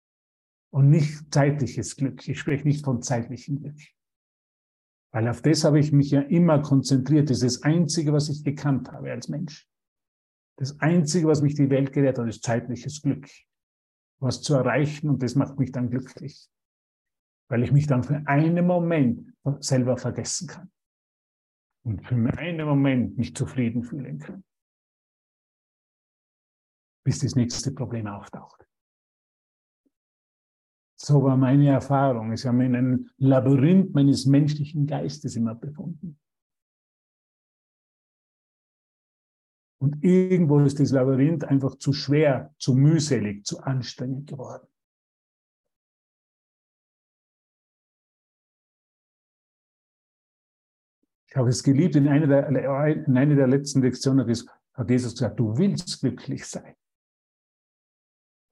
Und 0.73 0.91
nicht 0.91 1.33
zeitliches 1.33 1.95
Glück. 1.95 2.27
Ich 2.27 2.41
spreche 2.41 2.67
nicht 2.67 2.85
von 2.85 3.01
zeitlichem 3.01 3.61
Glück. 3.61 3.79
Weil 5.13 5.29
auf 5.29 5.41
das 5.43 5.63
habe 5.63 5.79
ich 5.79 5.93
mich 5.93 6.11
ja 6.11 6.23
immer 6.23 6.61
konzentriert. 6.63 7.31
Das 7.31 7.43
ist 7.43 7.59
das 7.59 7.63
Einzige, 7.63 8.13
was 8.13 8.29
ich 8.29 8.43
gekannt 8.43 8.91
habe 8.91 9.13
als 9.13 9.29
Mensch. 9.29 9.69
Das 10.57 10.81
Einzige, 10.81 11.29
was 11.29 11.43
mich 11.43 11.55
die 11.55 11.71
Welt 11.71 11.93
gelehrt 11.93 12.19
hat, 12.19 12.27
ist 12.27 12.43
zeitliches 12.43 13.03
Glück 13.03 13.29
was 14.23 14.41
zu 14.41 14.55
erreichen 14.55 15.11
und 15.11 15.23
das 15.23 15.35
macht 15.35 15.59
mich 15.59 15.73
dann 15.73 15.91
glücklich, 15.91 16.49
weil 17.49 17.63
ich 17.63 17.73
mich 17.73 17.87
dann 17.87 18.05
für 18.05 18.27
einen 18.27 18.67
Moment 18.67 19.35
selber 19.61 19.97
vergessen 19.97 20.47
kann 20.49 20.71
und 21.85 22.07
für 22.07 22.15
einen 22.15 22.67
Moment 22.67 23.19
mich 23.19 23.35
zufrieden 23.35 23.83
fühlen 23.83 24.19
kann, 24.19 24.45
bis 27.05 27.19
das 27.19 27.35
nächste 27.35 27.73
Problem 27.73 28.07
auftaucht. 28.07 28.67
So 30.97 31.25
war 31.25 31.37
meine 31.37 31.69
Erfahrung. 31.69 32.33
Ich 32.33 32.47
habe 32.47 32.59
mich 32.59 32.67
in 32.67 32.77
einem 32.77 33.11
Labyrinth 33.17 33.93
meines 33.93 34.25
menschlichen 34.25 34.87
Geistes 34.87 35.35
immer 35.35 35.57
befunden. 35.57 36.22
Und 39.83 40.05
irgendwo 40.05 40.61
ist 40.61 40.79
das 40.79 40.93
Labyrinth 40.93 41.43
einfach 41.43 41.75
zu 41.75 41.93
schwer, 41.93 42.55
zu 42.57 42.73
mühselig, 42.73 43.45
zu 43.45 43.59
anstrengend 43.63 44.29
geworden. 44.29 44.69
Ich 51.29 51.35
habe 51.35 51.49
es 51.49 51.65
geliebt, 51.65 51.97
in 51.97 52.07
einer 52.07 52.29
der, 52.29 52.47
in 52.47 53.17
einer 53.17 53.35
der 53.35 53.49
letzten 53.49 53.83
Lektionen 53.83 54.25
hat 54.75 54.89
Jesus 54.89 55.15
gesagt, 55.15 55.41
du 55.41 55.59
willst 55.59 55.99
glücklich 55.99 56.47
sein. 56.47 56.77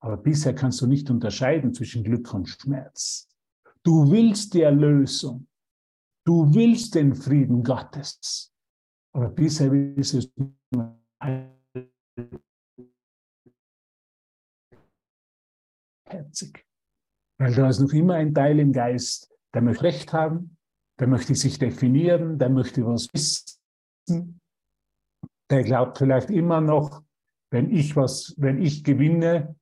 Aber 0.02 0.16
bisher 0.16 0.52
kannst 0.52 0.80
du 0.80 0.88
nicht 0.88 1.10
unterscheiden 1.10 1.72
zwischen 1.72 2.02
Glück 2.02 2.34
und 2.34 2.48
Schmerz. 2.48 3.28
Du 3.84 4.10
willst 4.10 4.52
die 4.54 4.62
Erlösung. 4.62 5.46
Du 6.26 6.52
willst 6.52 6.96
den 6.96 7.14
Frieden 7.14 7.62
Gottes. 7.62 8.52
Aber 9.12 9.28
bisher 9.28 9.72
ist 9.96 10.14
es 10.14 10.32
herzig. 16.06 16.66
Weil 17.38 17.54
da 17.54 17.68
ist 17.68 17.80
noch 17.80 17.92
immer 17.92 18.14
ein 18.14 18.34
Teil 18.34 18.58
im 18.58 18.72
Geist, 18.72 19.32
der 19.54 19.62
möchte 19.62 19.84
Recht 19.84 20.12
haben, 20.12 20.56
der 20.98 21.06
möchte 21.06 21.34
sich 21.34 21.58
definieren, 21.58 22.38
der 22.38 22.50
möchte 22.50 22.84
was 22.84 23.08
wissen, 23.14 24.40
der 25.50 25.62
glaubt 25.62 25.98
vielleicht 25.98 26.30
immer 26.30 26.60
noch, 26.60 27.02
wenn 27.50 27.70
ich 27.70 27.96
was, 27.96 28.34
wenn 28.36 28.60
ich 28.60 28.84
gewinne, 28.84 29.56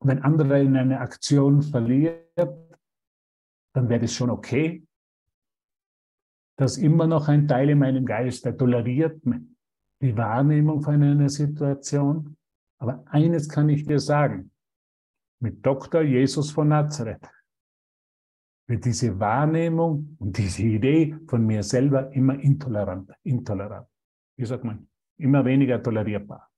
wenn 0.00 0.22
andere 0.22 0.60
in 0.60 0.76
eine 0.76 1.00
Aktion 1.00 1.62
verliert, 1.62 2.28
dann 3.74 3.88
wäre 3.88 4.00
das 4.00 4.12
schon 4.12 4.30
okay. 4.30 4.86
Das 6.58 6.76
ist 6.76 6.82
immer 6.82 7.06
noch 7.06 7.28
ein 7.28 7.48
Teil 7.48 7.70
in 7.70 7.78
meinem 7.78 8.04
Geist, 8.04 8.44
der 8.44 8.56
toleriert 8.56 9.24
die 10.04 10.16
Wahrnehmung 10.16 10.82
von 10.82 11.02
einer 11.02 11.28
Situation. 11.30 12.36
Aber 12.78 13.02
eines 13.06 13.48
kann 13.48 13.68
ich 13.70 13.86
dir 13.86 13.98
sagen, 13.98 14.50
mit 15.40 15.64
Dr. 15.64 16.02
Jesus 16.02 16.50
von 16.50 16.68
Nazareth 16.68 17.26
wird 18.66 18.84
diese 18.84 19.18
Wahrnehmung 19.18 20.16
und 20.18 20.36
diese 20.36 20.62
Idee 20.62 21.16
von 21.26 21.46
mir 21.46 21.62
selber 21.62 22.12
immer 22.12 22.38
intolerant, 22.38 23.10
intolerant. 23.22 23.86
Wie 24.36 24.44
sagt 24.44 24.64
man? 24.64 24.88
Immer 25.16 25.44
weniger 25.44 25.82
tolerierbar. 25.82 26.50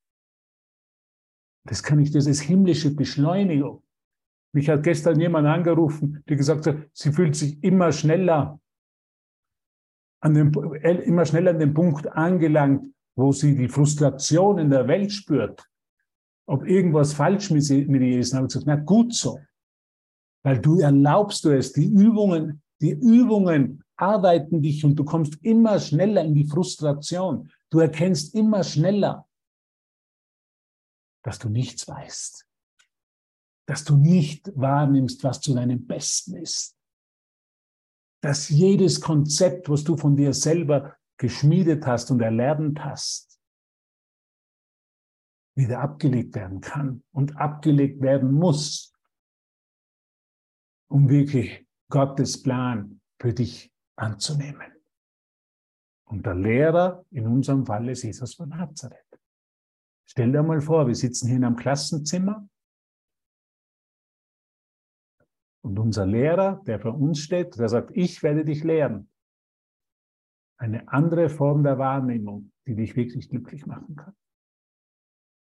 Das 1.65 1.83
kann 1.83 2.01
ich, 2.01 2.11
das 2.11 2.27
ist 2.27 2.41
himmlische 2.41 2.95
Beschleunigung. 2.95 3.83
Mich 4.53 4.69
hat 4.69 4.83
gestern 4.83 5.21
jemand 5.21 5.47
angerufen, 5.47 6.23
die 6.29 6.37
gesagt 6.37 6.67
hat, 6.67 6.77
sie 6.93 7.13
fühlt 7.13 7.37
sich 7.37 7.63
immer 7.63 7.93
schneller 7.93 8.61
an 10.21 10.35
dem, 10.35 10.53
immer 10.83 11.25
schneller 11.25 11.51
an 11.51 11.59
den 11.59 11.75
Punkt 11.75 12.09
angelangt, 12.09 12.96
wo 13.17 13.33
sie 13.33 13.57
die 13.57 13.69
Frustration 13.69 14.59
in 14.59 14.71
der 14.71 14.87
Welt 14.87 15.11
spürt, 15.11 15.67
ob 16.47 16.67
irgendwas 16.67 17.15
falsch 17.15 17.51
mit, 17.51 17.69
ihr 17.69 18.21
ist. 18.21 18.33
Dann 18.33 18.39
habe 18.39 18.47
ich 18.47 18.53
gesagt, 18.53 18.67
na 18.67 18.77
gut 18.77 19.15
so. 19.15 19.41
Weil 20.45 20.61
du 20.61 20.79
erlaubst 20.79 21.45
du 21.45 21.51
es, 21.51 21.73
die 21.73 21.87
Übungen, 21.87 22.63
die 22.81 22.93
Übungen 22.93 23.83
arbeiten 23.97 24.63
dich 24.63 24.85
und 24.85 24.97
du 24.97 25.05
kommst 25.05 25.43
immer 25.43 25.81
schneller 25.81 26.23
in 26.23 26.35
die 26.35 26.47
Frustration. 26.47 27.51
Du 27.71 27.81
erkennst 27.81 28.35
immer 28.35 28.63
schneller, 28.63 29.27
dass 31.25 31.39
du 31.39 31.49
nichts 31.49 31.89
weißt. 31.89 32.47
Dass 33.67 33.83
du 33.83 33.97
nicht 33.97 34.53
wahrnimmst, 34.55 35.25
was 35.25 35.41
zu 35.41 35.55
deinem 35.55 35.87
Besten 35.87 36.37
ist. 36.37 36.77
Dass 38.21 38.51
jedes 38.51 39.01
Konzept, 39.01 39.69
was 39.69 39.83
du 39.83 39.97
von 39.97 40.15
dir 40.15 40.33
selber 40.33 40.97
geschmiedet 41.17 41.87
hast 41.87 42.11
und 42.11 42.21
erlernt 42.21 42.85
hast, 42.85 43.41
wieder 45.55 45.81
abgelegt 45.81 46.35
werden 46.35 46.61
kann 46.61 47.03
und 47.13 47.37
abgelegt 47.37 48.03
werden 48.03 48.33
muss, 48.33 48.95
um 50.89 51.09
wirklich 51.09 51.67
Gottes 51.89 52.43
Plan 52.43 53.01
für 53.19 53.33
dich 53.33 53.73
anzunehmen. 53.97 54.73
Und 56.05 56.27
der 56.27 56.35
Lehrer 56.35 57.05
in 57.11 57.27
unserem 57.27 57.65
Fall 57.67 57.89
ist 57.89 58.03
Jesus 58.03 58.35
von 58.35 58.51
Nazareth. 58.51 59.03
Stell 60.09 60.31
dir 60.31 60.43
mal 60.43 60.61
vor, 60.61 60.87
wir 60.87 60.95
sitzen 60.95 61.27
hier 61.27 61.37
in 61.37 61.45
einem 61.45 61.57
Klassenzimmer 61.57 62.49
und 65.63 65.79
unser 65.81 66.07
Lehrer, 66.07 66.63
der 66.67 66.79
vor 66.79 66.95
uns 66.95 67.19
steht, 67.19 67.59
der 67.59 67.69
sagt, 67.69 67.91
ich 67.95 68.23
werde 68.23 68.45
dich 68.45 68.63
lehren. 68.63 69.11
Eine 70.59 70.89
andere 70.89 71.29
Form 71.29 71.63
der 71.63 71.79
Wahrnehmung, 71.79 72.53
die 72.67 72.75
dich 72.75 72.97
wirklich 72.97 73.29
glücklich 73.29 73.67
machen 73.67 73.97
kann. 73.97 74.15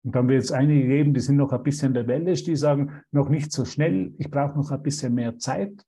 Und 0.02 0.14
dann 0.14 0.28
wird 0.28 0.42
es 0.42 0.52
einige 0.52 0.86
geben, 0.86 1.12
die 1.12 1.20
sind 1.20 1.36
noch 1.36 1.52
ein 1.52 1.62
bisschen 1.62 1.94
rebellisch, 1.94 2.44
die 2.44 2.56
sagen, 2.56 3.02
noch 3.10 3.28
nicht 3.28 3.52
so 3.52 3.64
schnell, 3.64 4.14
ich 4.18 4.30
brauche 4.30 4.56
noch 4.56 4.70
ein 4.70 4.82
bisschen 4.82 5.14
mehr 5.14 5.36
Zeit. 5.36 5.84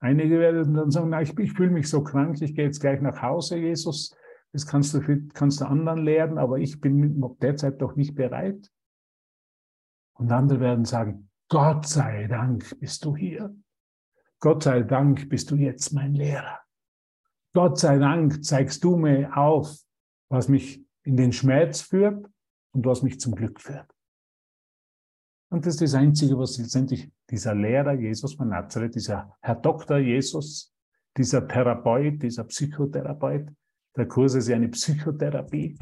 Einige 0.00 0.38
werden 0.38 0.74
dann 0.74 0.90
sagen, 0.90 1.08
na, 1.10 1.22
ich, 1.22 1.36
ich 1.38 1.52
fühle 1.54 1.70
mich 1.70 1.88
so 1.88 2.04
krank, 2.04 2.40
ich 2.40 2.54
gehe 2.54 2.66
jetzt 2.66 2.80
gleich 2.80 3.00
nach 3.00 3.22
Hause, 3.22 3.56
Jesus. 3.56 4.14
Das 4.52 4.66
kannst 4.66 4.94
du, 4.94 5.00
kannst 5.32 5.60
du 5.60 5.64
anderen 5.64 6.04
lehren, 6.04 6.38
aber 6.38 6.58
ich 6.58 6.80
bin 6.80 7.20
derzeit 7.40 7.80
doch 7.80 7.96
nicht 7.96 8.14
bereit. 8.14 8.70
Und 10.16 10.30
andere 10.30 10.60
werden 10.60 10.84
sagen, 10.84 11.30
Gott 11.48 11.86
sei 11.86 12.26
Dank 12.28 12.78
bist 12.78 13.04
du 13.04 13.16
hier. 13.16 13.56
Gott 14.38 14.62
sei 14.62 14.82
Dank 14.82 15.28
bist 15.28 15.50
du 15.50 15.56
jetzt 15.56 15.92
mein 15.92 16.14
Lehrer. 16.14 16.63
Gott 17.54 17.78
sei 17.78 17.98
Dank 17.98 18.44
zeigst 18.44 18.82
du 18.82 18.96
mir 18.96 19.36
auf, 19.36 19.78
was 20.28 20.48
mich 20.48 20.84
in 21.04 21.16
den 21.16 21.32
Schmerz 21.32 21.82
führt 21.82 22.28
und 22.72 22.84
was 22.84 23.02
mich 23.02 23.20
zum 23.20 23.34
Glück 23.34 23.60
führt. 23.60 23.88
Und 25.50 25.64
das 25.64 25.74
ist 25.74 25.82
das 25.82 25.94
Einzige, 25.94 26.36
was 26.36 26.58
letztendlich 26.58 27.12
dieser 27.30 27.54
Lehrer 27.54 27.92
Jesus 27.92 28.34
von 28.34 28.48
Nazareth, 28.48 28.96
dieser 28.96 29.36
Herr 29.40 29.54
Doktor 29.54 29.98
Jesus, 29.98 30.74
dieser 31.16 31.46
Therapeut, 31.46 32.20
dieser 32.22 32.44
Psychotherapeut, 32.44 33.48
der 33.96 34.08
Kurs 34.08 34.34
ist 34.34 34.48
ja 34.48 34.56
eine 34.56 34.68
Psychotherapie, 34.68 35.78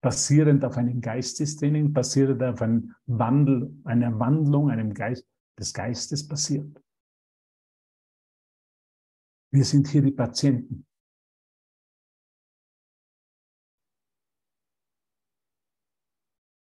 basierend 0.00 0.64
auf 0.64 0.76
einem 0.76 1.00
Geistestraining, 1.00 1.92
basierend 1.92 2.42
auf 2.42 2.62
einem 2.62 2.94
Wandel, 3.06 3.74
einer 3.84 4.16
Wandlung, 4.18 4.70
einem 4.70 4.94
Geist, 4.94 5.26
des 5.58 5.74
Geistes 5.74 6.26
basiert. 6.26 6.81
Wir 9.52 9.66
sind 9.66 9.88
hier 9.88 10.00
die 10.00 10.12
Patienten. 10.12 10.86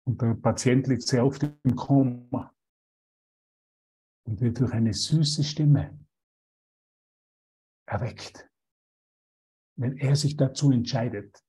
Und 0.08 0.22
der 0.22 0.36
Patient 0.36 0.86
liegt 0.86 1.02
sehr 1.02 1.26
oft 1.26 1.42
im 1.42 1.76
Koma 1.76 2.56
und 4.28 4.40
wird 4.40 4.60
durch 4.60 4.72
eine 4.72 4.94
süße 4.94 5.44
Stimme 5.44 6.00
erweckt, 7.88 8.48
wenn 9.78 9.98
er 9.98 10.16
sich 10.16 10.38
dazu 10.38 10.72
entscheidet, 10.72 11.44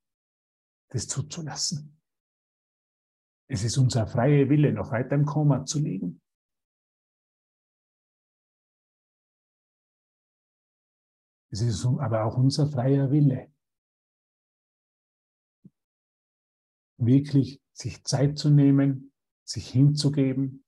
das 0.89 1.07
zuzulassen. 1.07 2.01
Es 3.49 3.63
ist 3.63 3.77
unser 3.77 4.07
freier 4.07 4.49
Wille, 4.49 4.73
noch 4.73 4.91
weiter 4.91 5.17
im 5.17 5.27
Koma 5.27 5.67
zu 5.67 5.81
liegen. 5.81 6.23
Es 11.51 11.61
ist 11.61 11.85
aber 11.87 12.25
auch 12.25 12.37
unser 12.37 12.67
freier 12.67 13.11
Wille, 13.11 13.53
wirklich 16.99 17.63
sich 17.73 18.03
Zeit 18.05 18.39
zu 18.39 18.51
nehmen, 18.51 19.13
sich 19.45 19.71
hinzugeben, 19.71 20.65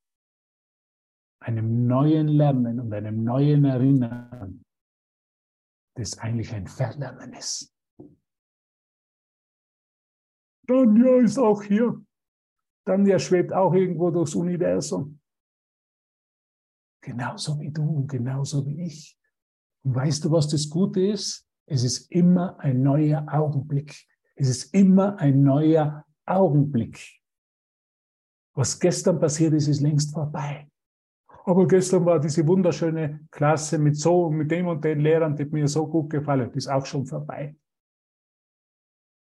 einem 1.40 1.86
neuen 1.86 2.28
Lernen 2.28 2.80
und 2.80 2.92
einem 2.92 3.24
neuen 3.24 3.64
Erinnern, 3.64 4.64
das 5.96 6.18
eigentlich 6.18 6.52
ein 6.52 6.66
Verlernen 6.66 7.32
ist. 7.32 7.74
Tanja 10.66 11.16
ist 11.22 11.38
auch 11.38 11.62
hier. 11.62 12.04
Tanja 12.84 13.18
schwebt 13.18 13.52
auch 13.52 13.72
irgendwo 13.72 14.10
durchs 14.10 14.34
Universum. 14.34 15.20
Genauso 17.00 17.58
wie 17.58 17.70
du, 17.70 18.06
genauso 18.06 18.66
wie 18.66 18.82
ich. 18.82 19.18
Und 19.84 19.94
weißt 19.94 20.24
du, 20.24 20.30
was 20.30 20.48
das 20.48 20.68
Gute 20.68 21.00
ist? 21.00 21.46
Es 21.66 21.84
ist 21.84 22.10
immer 22.10 22.58
ein 22.60 22.82
neuer 22.82 23.26
Augenblick. 23.30 24.06
Es 24.36 24.48
ist 24.48 24.74
immer 24.74 25.18
ein 25.18 25.42
neuer 25.42 26.04
Augenblick. 26.24 27.20
Was 28.54 28.78
gestern 28.80 29.20
passiert 29.20 29.52
ist, 29.54 29.68
ist 29.68 29.80
längst 29.80 30.12
vorbei. 30.12 30.68
Aber 31.44 31.66
gestern 31.66 32.04
war 32.04 32.20
diese 32.20 32.46
wunderschöne 32.46 33.26
Klasse 33.30 33.78
mit 33.78 33.96
so, 33.96 34.30
mit 34.30 34.50
dem 34.50 34.66
und 34.66 34.84
den 34.84 35.00
Lehrern, 35.00 35.36
die 35.36 35.44
mir 35.46 35.68
so 35.68 35.86
gut 35.86 36.10
gefallen, 36.10 36.52
ist 36.52 36.68
auch 36.68 36.84
schon 36.84 37.06
vorbei. 37.06 37.56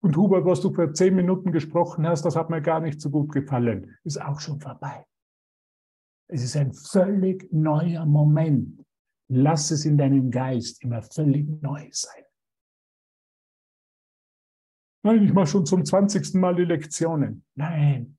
Und 0.02 0.18
Hubert, 0.18 0.46
was 0.46 0.62
du 0.62 0.74
vor 0.74 0.94
zehn 0.94 1.16
Minuten 1.16 1.52
gesprochen 1.52 2.08
hast, 2.08 2.26
das 2.26 2.36
hat 2.36 2.50
mir 2.50 2.62
gar 2.62 2.82
nicht 2.82 3.00
so 3.00 3.10
gut 3.10 3.32
gefallen, 3.32 3.96
ist 4.04 4.22
auch 4.22 4.40
schon 4.40 4.60
vorbei. 4.60 5.06
Es 6.28 6.44
ist 6.44 6.58
ein 6.58 6.74
völlig 6.74 7.52
neuer 7.54 8.06
Moment. 8.06 8.81
Lass 9.34 9.72
es 9.72 9.86
in 9.86 9.98
deinem 9.98 10.30
Geist 10.30 10.84
immer 10.84 11.02
völlig 11.02 11.48
neu 11.62 11.88
sein. 11.92 12.24
Nein, 15.04 15.24
ich 15.24 15.34
mache 15.34 15.48
schon 15.48 15.66
zum 15.66 15.86
20. 15.86 16.34
Mal 16.34 16.56
die 16.56 16.66
Lektionen. 16.66 17.46
Nein, 17.56 18.18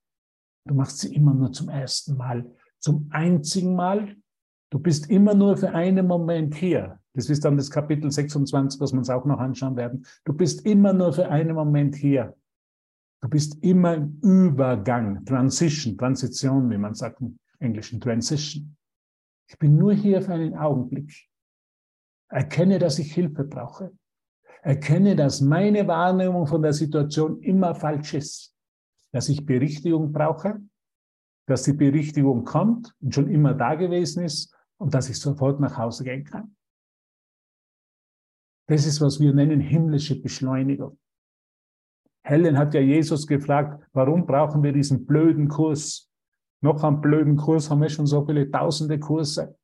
du 0.67 0.75
machst 0.75 1.01
sie 1.01 1.15
immer 1.15 1.35
nur 1.35 1.53
zum 1.53 1.69
ersten 1.69 2.17
Mal, 2.17 2.51
zum 2.81 3.09
einzigen 3.11 3.77
Mal. 3.77 4.17
Du 4.71 4.79
bist 4.79 5.11
immer 5.11 5.35
nur 5.35 5.59
für 5.59 5.75
einen 5.75 6.07
Moment 6.07 6.55
hier. 6.55 6.99
Das 7.13 7.29
ist 7.29 7.45
dann 7.45 7.59
das 7.59 7.71
Kapitel 7.71 8.11
26, 8.11 8.81
was 8.81 8.93
wir 8.93 8.99
uns 8.99 9.11
auch 9.11 9.27
noch 9.27 9.39
anschauen 9.39 9.77
werden. 9.77 10.07
Du 10.25 10.33
bist 10.33 10.65
immer 10.65 10.95
nur 10.95 11.13
für 11.13 11.29
einen 11.29 11.55
Moment 11.55 11.95
hier. 11.95 12.35
Du 13.21 13.29
bist 13.29 13.63
immer 13.63 13.95
im 13.95 14.19
Übergang, 14.23 15.23
Transition, 15.27 15.99
Transition, 15.99 16.71
wie 16.71 16.79
man 16.79 16.95
sagt 16.95 17.21
im 17.21 17.39
Englischen, 17.59 18.01
Transition. 18.01 18.75
Ich 19.49 19.59
bin 19.59 19.77
nur 19.77 19.93
hier 19.93 20.23
für 20.23 20.33
einen 20.33 20.57
Augenblick. 20.57 21.29
Erkenne, 22.29 22.79
dass 22.79 22.99
ich 22.99 23.13
Hilfe 23.13 23.45
brauche. 23.45 23.93
Erkenne, 24.63 25.17
dass 25.17 25.41
meine 25.41 25.87
Wahrnehmung 25.87 26.47
von 26.47 26.63
der 26.63 26.73
Situation 26.73 27.43
immer 27.43 27.75
falsch 27.75 28.15
ist. 28.15 28.55
Dass 29.11 29.29
ich 29.29 29.45
Berichtigung 29.45 30.13
brauche, 30.13 30.61
dass 31.47 31.65
die 31.65 31.73
Berichtigung 31.73 32.45
kommt 32.45 32.95
und 33.01 33.15
schon 33.15 33.29
immer 33.29 33.55
da 33.55 33.75
gewesen 33.75 34.25
ist 34.25 34.57
und 34.79 34.95
dass 34.95 35.11
ich 35.11 35.19
sofort 35.19 35.61
nach 35.61 35.77
Hause 35.77 36.05
gehen 36.05 36.25
kann. 36.25 36.57
Das 38.69 38.87
ist, 38.87 39.01
was 39.01 39.21
wir 39.21 39.35
nennen 39.35 39.61
himmlische 39.61 40.21
Beschleunigung. 40.21 40.99
Helen 42.25 42.57
hat 42.57 42.73
ja 42.75 42.81
Jesus 42.81 43.27
gefragt, 43.27 43.85
warum 43.93 44.25
brauchen 44.27 44.63
wir 44.63 44.73
diesen 44.73 45.05
blöden 45.05 45.49
Kurs? 45.49 46.12
Noch 46.63 46.85
einen 46.85 47.01
blöden 47.01 47.37
Kurs 47.37 47.71
haben 47.71 47.83
wir 47.83 47.89
schon 47.89 48.07
so 48.07 48.25
viele 48.25 48.49
tausende 48.49 48.99
Kurse. 49.01 49.59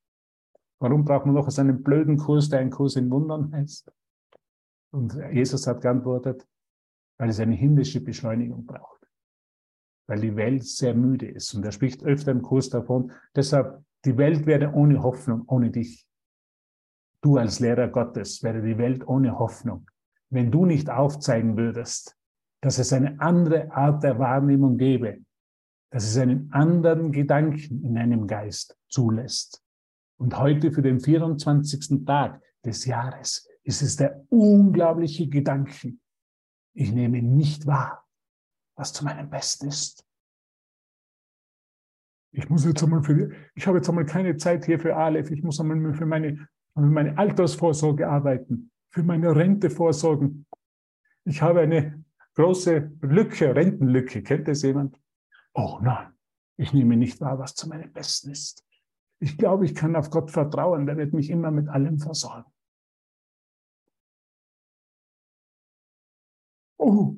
Warum 0.80 1.04
brauchen 1.04 1.32
wir 1.32 1.40
noch 1.40 1.58
einen 1.58 1.82
blöden 1.82 2.16
Kurs, 2.18 2.48
der 2.48 2.58
ein 2.58 2.70
Kurs 2.70 2.96
in 2.96 3.10
Wundern 3.10 3.52
heißt? 3.52 3.90
Und 4.90 5.14
Jesus 5.32 5.66
hat 5.66 5.80
geantwortet, 5.80 6.46
weil 7.18 7.28
es 7.28 7.38
eine 7.38 7.54
himmlische 7.54 8.00
Beschleunigung 8.00 8.66
braucht. 8.66 9.06
Weil 10.08 10.20
die 10.20 10.34
Welt 10.34 10.64
sehr 10.64 10.94
müde 10.94 11.28
ist. 11.28 11.54
Und 11.54 11.64
er 11.64 11.72
spricht 11.72 12.02
öfter 12.02 12.32
im 12.32 12.42
Kurs 12.42 12.68
davon. 12.68 13.12
Deshalb, 13.34 13.84
die 14.04 14.16
Welt 14.16 14.46
wäre 14.46 14.72
ohne 14.72 15.02
Hoffnung, 15.02 15.44
ohne 15.46 15.70
dich. 15.70 16.04
Du 17.22 17.36
als 17.36 17.60
Lehrer 17.60 17.88
Gottes 17.88 18.42
wäre 18.42 18.62
die 18.62 18.78
Welt 18.78 19.06
ohne 19.06 19.38
Hoffnung. 19.38 19.88
Wenn 20.30 20.50
du 20.50 20.66
nicht 20.66 20.90
aufzeigen 20.90 21.56
würdest, 21.56 22.16
dass 22.60 22.78
es 22.78 22.92
eine 22.92 23.20
andere 23.20 23.70
Art 23.70 24.02
der 24.02 24.18
Wahrnehmung 24.18 24.78
gäbe, 24.78 25.18
dass 25.90 26.04
es 26.04 26.16
einen 26.18 26.52
anderen 26.52 27.12
Gedanken 27.12 27.84
in 27.84 27.96
einem 27.96 28.26
Geist 28.26 28.76
zulässt. 28.88 29.62
Und 30.18 30.38
heute 30.38 30.72
für 30.72 30.82
den 30.82 31.00
24. 31.00 32.04
Tag 32.04 32.42
des 32.64 32.84
Jahres 32.84 33.48
ist 33.62 33.82
es 33.82 33.96
der 33.96 34.24
unglaubliche 34.28 35.28
Gedanken. 35.28 36.00
Ich 36.74 36.92
nehme 36.92 37.22
nicht 37.22 37.66
wahr, 37.66 38.06
was 38.76 38.92
zu 38.92 39.04
meinem 39.04 39.30
Besten 39.30 39.68
ist. 39.68 40.04
Ich 42.32 42.48
muss 42.50 42.64
jetzt 42.64 42.82
einmal 42.82 43.02
für, 43.02 43.30
ich 43.54 43.66
habe 43.66 43.78
jetzt 43.78 43.88
einmal 43.88 44.04
keine 44.04 44.36
Zeit 44.36 44.66
hier 44.66 44.78
für 44.78 44.96
Aleph. 44.96 45.30
Ich 45.30 45.42
muss 45.42 45.60
einmal 45.60 45.94
für 45.94 46.06
meine, 46.06 46.48
für 46.74 46.80
meine 46.80 47.16
Altersvorsorge 47.16 48.08
arbeiten, 48.08 48.70
für 48.90 49.02
meine 49.02 49.34
Rente 49.34 49.70
vorsorgen. 49.70 50.46
Ich 51.24 51.40
habe 51.40 51.60
eine 51.60 52.04
große 52.34 52.92
Lücke, 53.00 53.54
Rentenlücke. 53.54 54.22
Kennt 54.22 54.46
das 54.48 54.62
jemand? 54.62 54.98
Oh 55.54 55.78
nein, 55.82 56.12
ich 56.56 56.72
nehme 56.72 56.96
nicht 56.96 57.20
wahr, 57.20 57.38
was 57.38 57.54
zu 57.54 57.68
meinem 57.68 57.92
Besten 57.92 58.30
ist. 58.30 58.64
Ich 59.20 59.36
glaube, 59.36 59.64
ich 59.64 59.74
kann 59.74 59.96
auf 59.96 60.10
Gott 60.10 60.30
vertrauen, 60.30 60.86
der 60.86 60.96
wird 60.96 61.12
mich 61.12 61.30
immer 61.30 61.50
mit 61.50 61.68
allem 61.68 61.98
versorgen. 61.98 62.50
Oh, 66.78 67.16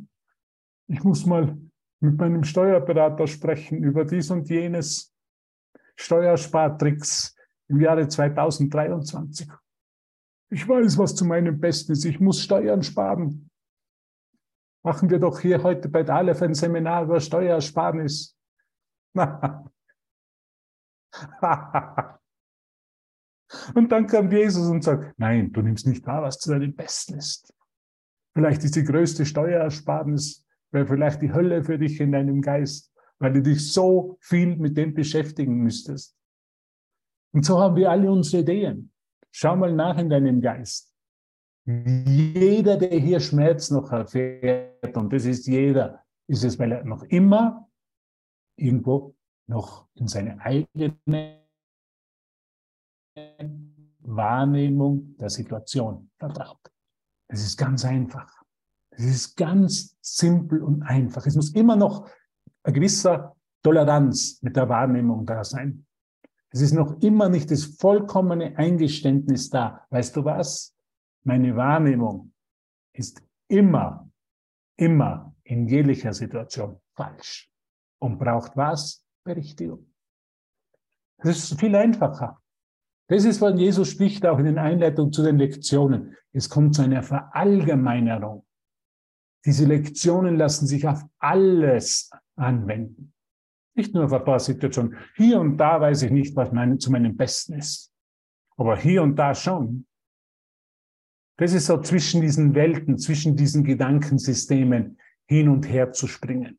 ich 0.87 1.05
muss 1.05 1.27
mal 1.27 1.59
mit 2.01 2.17
meinem 2.17 2.45
Steuerberater 2.45 3.27
sprechen 3.27 3.85
über 3.85 4.07
dies 4.07 4.31
und 4.31 4.49
jenes 4.49 5.15
Steuerspartricks 5.97 7.37
im 7.69 7.81
Jahre 7.81 8.09
2023. 8.09 9.49
Ich 10.51 10.67
weiß, 10.67 10.97
was 10.97 11.15
zu 11.15 11.27
meinem 11.27 11.61
Besten 11.61 11.93
ist. 11.93 12.05
Ich 12.05 12.19
muss 12.19 12.43
Steuern 12.43 12.83
sparen. 12.83 13.50
Machen 14.83 15.11
wir 15.11 15.19
doch 15.19 15.41
hier 15.41 15.63
heute 15.63 15.91
bei 15.91 16.03
Dalef 16.03 16.41
ein 16.41 16.55
Seminar 16.55 17.05
über 17.05 17.21
Steuersparnis. 17.21 18.35
und 19.15 19.69
dann 23.93 24.07
kam 24.07 24.31
Jesus 24.31 24.69
und 24.69 24.83
sagt, 24.83 25.19
nein, 25.19 25.53
du 25.53 25.61
nimmst 25.61 25.87
nicht 25.87 26.07
wahr, 26.07 26.23
was 26.23 26.39
zu 26.39 26.51
deinem 26.51 26.75
Besten 26.75 27.19
ist. 27.19 27.53
Vielleicht 28.33 28.65
ist 28.65 28.77
die 28.77 28.85
größte 28.85 29.27
Steuersparnis, 29.27 30.47
wäre 30.71 30.87
vielleicht 30.87 31.21
die 31.21 31.33
Hölle 31.33 31.65
für 31.65 31.79
dich 31.79 32.01
in 32.01 32.13
deinem 32.13 32.41
Geist, 32.41 32.93
weil 33.19 33.35
du 33.35 33.43
dich 33.43 33.73
so 33.73 34.17
viel 34.21 34.57
mit 34.57 34.77
dem 34.77 34.95
beschäftigen 34.95 35.57
müsstest. 35.57 36.17
Und 37.33 37.45
so 37.45 37.61
haben 37.61 37.77
wir 37.77 37.91
alle 37.91 38.11
unsere 38.11 38.43
Ideen. 38.43 38.93
Schau 39.31 39.57
mal 39.57 39.75
nach 39.75 39.99
in 39.99 40.09
deinem 40.09 40.41
Geist. 40.41 40.90
Jeder, 42.07 42.77
der 42.77 42.99
hier 42.99 43.21
Schmerz 43.21 43.71
noch 43.71 43.93
erfährt, 43.93 44.97
und 44.97 45.13
das 45.13 45.25
ist 45.25 45.47
jeder, 45.47 46.05
ist 46.27 46.45
es, 46.45 46.59
weil 46.59 46.73
er 46.73 46.85
noch 46.85 47.03
immer 47.05 47.69
irgendwo 48.57 49.15
noch 49.47 49.87
in 49.95 50.09
seine 50.09 50.41
eigene 50.41 51.41
Wahrnehmung 54.01 55.17
der 55.19 55.31
Situation 55.31 56.11
vertraut. 56.19 56.61
Das 57.29 57.43
ist 57.43 57.57
ganz 57.57 57.85
einfach. 57.85 58.43
Das 58.91 59.05
ist 59.05 59.37
ganz 59.37 59.97
simpel 60.01 60.63
und 60.63 60.83
einfach. 60.83 61.27
Es 61.27 61.37
muss 61.37 61.53
immer 61.53 61.77
noch 61.77 62.09
ein 62.63 62.75
gewisser 62.75 63.37
Toleranz 63.63 64.41
mit 64.43 64.57
der 64.57 64.69
Wahrnehmung 64.69 65.27
da 65.27 65.45
sein. 65.45 65.87
Es 66.51 66.61
ist 66.61 66.73
noch 66.73 67.01
immer 67.01 67.29
nicht 67.29 67.51
das 67.51 67.65
vollkommene 67.65 68.57
Eingeständnis 68.57 69.51
da. 69.51 69.87
Weißt 69.91 70.17
du 70.17 70.25
was? 70.25 70.75
Meine 71.25 71.55
Wahrnehmung 71.57 72.33
ist 72.93 73.23
immer, 73.49 74.11
immer 74.77 75.35
in 75.45 75.67
jeglicher 75.67 76.13
Situation 76.13 76.81
falsch 76.97 77.51
und 77.99 78.19
braucht 78.19 78.57
was? 78.57 79.05
Berichtigung. 79.25 79.87
Das 81.19 81.37
ist 81.37 81.61
viel 81.61 81.77
einfacher. 81.77 82.41
Das 83.09 83.25
ist, 83.25 83.41
was 83.41 83.59
Jesus 83.59 83.91
spricht, 83.91 84.25
auch 84.25 84.39
in 84.39 84.47
den 84.47 84.59
Einleitungen 84.59 85.13
zu 85.13 85.23
den 85.23 85.37
Lektionen. 85.37 86.17
Es 86.33 86.49
kommt 86.49 86.75
zu 86.75 86.83
einer 86.83 87.03
Verallgemeinerung. 87.03 88.47
Diese 89.45 89.67
Lektionen 89.67 90.37
lassen 90.37 90.67
sich 90.67 90.87
auf 90.87 91.03
alles 91.19 92.11
anwenden. 92.37 93.13
Nicht 93.75 93.95
nur 93.95 94.05
auf 94.05 94.13
ein 94.13 94.25
paar 94.25 94.39
Situationen. 94.39 94.97
Hier 95.17 95.41
und 95.41 95.57
da 95.57 95.81
weiß 95.81 96.03
ich 96.03 96.11
nicht, 96.11 96.37
was 96.37 96.53
mein, 96.53 96.79
zu 96.79 96.93
meinem 96.93 97.17
Besten 97.17 97.55
ist. 97.55 97.93
Aber 98.57 98.77
hier 98.77 99.03
und 99.03 99.17
da 99.17 99.35
schon. 99.35 99.87
Das 101.41 101.55
ist 101.55 101.67
so 101.67 101.81
zwischen 101.81 102.21
diesen 102.21 102.55
Welten, 102.55 102.99
zwischen 102.99 103.35
diesen 103.35 103.65
Gedankensystemen 103.65 104.99
hin 105.27 105.49
und 105.49 105.67
her 105.67 105.91
zu 105.91 106.07
springen. 106.07 106.59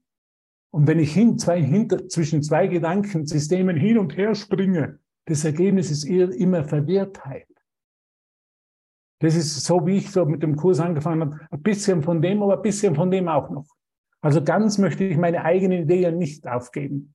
Und 0.74 0.88
wenn 0.88 0.98
ich 0.98 1.14
hin, 1.14 1.38
zwei, 1.38 1.62
hinter, 1.62 2.10
zwischen 2.10 2.42
zwei 2.42 2.66
Gedankensystemen 2.66 3.78
hin 3.78 4.00
und 4.00 4.18
her 4.18 4.34
springe, 4.34 4.98
das 5.26 5.46
Ergebnis 5.46 5.92
ist 5.92 6.04
immer 6.06 6.64
Verwirrtheit. 6.64 7.46
Das 9.20 9.36
ist 9.36 9.64
so, 9.64 9.86
wie 9.86 9.98
ich 9.98 10.10
so 10.10 10.26
mit 10.26 10.42
dem 10.42 10.56
Kurs 10.56 10.80
angefangen 10.80 11.22
habe. 11.22 11.48
Ein 11.52 11.62
bisschen 11.62 12.02
von 12.02 12.20
dem, 12.20 12.42
aber 12.42 12.56
ein 12.56 12.64
bisschen 12.64 12.96
von 12.96 13.12
dem 13.12 13.28
auch 13.28 13.52
noch. 13.52 13.68
Also 14.22 14.44
ganz 14.44 14.80
möchte 14.80 15.04
ich 15.04 15.16
meine 15.16 15.44
eigenen 15.46 15.84
Ideen 15.84 16.18
nicht 16.18 16.48
aufgeben. 16.48 17.14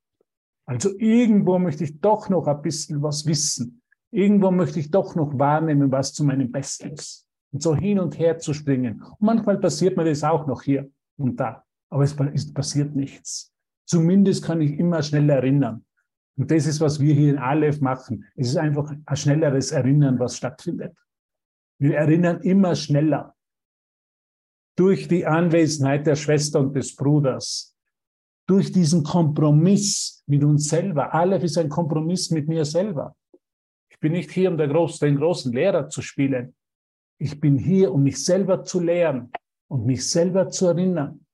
Also 0.66 0.96
irgendwo 0.98 1.58
möchte 1.58 1.82
ich 1.82 2.00
doch 2.00 2.28
noch 2.28 2.46
ein 2.46 2.62
bisschen 2.62 3.02
was 3.02 3.26
wissen. 3.26 3.82
Irgendwo 4.12 4.52
möchte 4.52 4.78
ich 4.78 4.92
doch 4.92 5.16
noch 5.16 5.36
wahrnehmen, 5.36 5.90
was 5.90 6.12
zu 6.12 6.22
meinem 6.22 6.52
Besten 6.52 6.92
ist 6.92 7.25
und 7.56 7.62
so 7.62 7.74
hin 7.74 7.98
und 7.98 8.18
her 8.18 8.38
zu 8.38 8.52
springen. 8.52 9.02
Und 9.02 9.22
manchmal 9.22 9.56
passiert 9.56 9.96
mir 9.96 10.04
das 10.04 10.22
auch 10.22 10.46
noch 10.46 10.60
hier 10.60 10.90
und 11.16 11.40
da, 11.40 11.64
aber 11.88 12.02
es 12.02 12.14
passiert 12.52 12.94
nichts. 12.94 13.50
Zumindest 13.86 14.44
kann 14.44 14.60
ich 14.60 14.78
immer 14.78 15.02
schnell 15.02 15.30
erinnern. 15.30 15.82
Und 16.36 16.50
das 16.50 16.66
ist, 16.66 16.82
was 16.82 17.00
wir 17.00 17.14
hier 17.14 17.30
in 17.30 17.38
Aleph 17.38 17.80
machen. 17.80 18.26
Es 18.34 18.48
ist 18.48 18.58
einfach 18.58 18.92
ein 19.06 19.16
schnelleres 19.16 19.72
Erinnern, 19.72 20.18
was 20.18 20.36
stattfindet. 20.36 20.94
Wir 21.78 21.96
erinnern 21.96 22.42
immer 22.42 22.74
schneller. 22.74 23.34
Durch 24.76 25.08
die 25.08 25.24
Anwesenheit 25.24 26.06
der 26.06 26.16
Schwester 26.16 26.60
und 26.60 26.76
des 26.76 26.94
Bruders. 26.94 27.74
Durch 28.46 28.70
diesen 28.70 29.02
Kompromiss 29.02 30.22
mit 30.26 30.44
uns 30.44 30.68
selber. 30.68 31.14
Aleph 31.14 31.44
ist 31.44 31.56
ein 31.56 31.70
Kompromiss 31.70 32.30
mit 32.30 32.48
mir 32.48 32.66
selber. 32.66 33.16
Ich 33.88 33.98
bin 33.98 34.12
nicht 34.12 34.30
hier, 34.30 34.50
um 34.50 34.58
den 34.58 34.68
großen 34.68 35.54
Lehrer 35.54 35.88
zu 35.88 36.02
spielen. 36.02 36.54
Ich 37.18 37.40
bin 37.40 37.56
hier, 37.56 37.92
um 37.92 38.02
mich 38.02 38.24
selber 38.24 38.64
zu 38.64 38.80
lehren 38.80 39.30
und 39.68 39.86
mich 39.86 40.08
selber 40.08 40.48
zu 40.48 40.66
erinnern, 40.66 41.24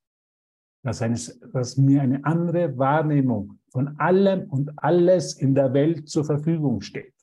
dass, 0.84 1.02
eine, 1.02 1.18
dass 1.52 1.76
mir 1.76 2.02
eine 2.02 2.24
andere 2.24 2.76
Wahrnehmung 2.76 3.58
von 3.70 3.98
allem 3.98 4.50
und 4.50 4.70
alles 4.76 5.34
in 5.34 5.54
der 5.54 5.72
Welt 5.72 6.08
zur 6.08 6.24
Verfügung 6.24 6.80
steht. 6.80 7.14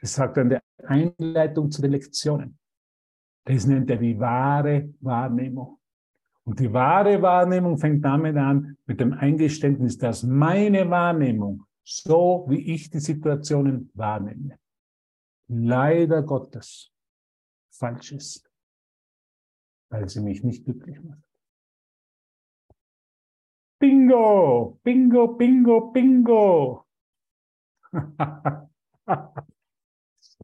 Das 0.00 0.14
sagt 0.14 0.36
in 0.36 0.50
der 0.50 0.62
Einleitung 0.84 1.70
zu 1.70 1.82
den 1.82 1.92
Lektionen. 1.92 2.58
Das 3.44 3.66
nennt 3.66 3.90
er 3.90 3.96
die 3.96 4.18
wahre 4.18 4.94
Wahrnehmung. 5.00 5.78
Und 6.44 6.60
die 6.60 6.72
wahre 6.72 7.20
Wahrnehmung 7.22 7.78
fängt 7.78 8.04
damit 8.04 8.36
an, 8.36 8.76
mit 8.86 9.00
dem 9.00 9.12
Eingeständnis, 9.14 9.96
dass 9.96 10.22
meine 10.22 10.88
Wahrnehmung, 10.90 11.64
so 11.82 12.44
wie 12.48 12.74
ich 12.74 12.90
die 12.90 13.00
Situationen 13.00 13.90
wahrnehme, 13.94 14.58
leider 15.48 16.22
Gottes 16.22 16.93
falsch 17.78 18.12
ist, 18.12 18.50
weil 19.90 20.08
sie 20.08 20.20
mich 20.20 20.42
nicht 20.44 20.64
glücklich 20.64 21.02
macht. 21.02 21.22
Bingo, 23.78 24.80
bingo, 24.82 25.28
bingo, 25.36 25.92
bingo. 25.92 26.86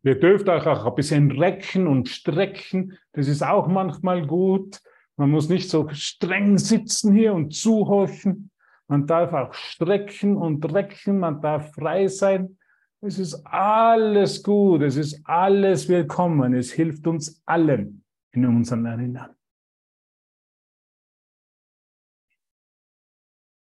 Ihr 0.02 0.18
dürft 0.18 0.48
euch 0.48 0.66
auch 0.66 0.86
ein 0.86 0.94
bisschen 0.94 1.30
recken 1.30 1.86
und 1.86 2.08
strecken. 2.08 2.96
Das 3.12 3.28
ist 3.28 3.42
auch 3.42 3.68
manchmal 3.68 4.26
gut. 4.26 4.80
Man 5.16 5.30
muss 5.30 5.48
nicht 5.48 5.68
so 5.68 5.88
streng 5.90 6.56
sitzen 6.58 7.12
hier 7.12 7.34
und 7.34 7.54
zuhorchen. 7.54 8.50
Man 8.88 9.06
darf 9.06 9.32
auch 9.32 9.52
strecken 9.52 10.36
und 10.36 10.72
recken. 10.72 11.18
Man 11.18 11.42
darf 11.42 11.74
frei 11.74 12.08
sein. 12.08 12.58
Es 13.02 13.18
ist 13.18 13.34
alles 13.46 14.42
gut. 14.42 14.82
Es 14.82 14.96
ist 14.96 15.20
alles 15.24 15.88
willkommen. 15.88 16.54
Es 16.54 16.72
hilft 16.72 17.06
uns 17.06 17.42
allen 17.46 18.04
in 18.32 18.44
unseren 18.44 18.84
Erinnern. 18.84 19.34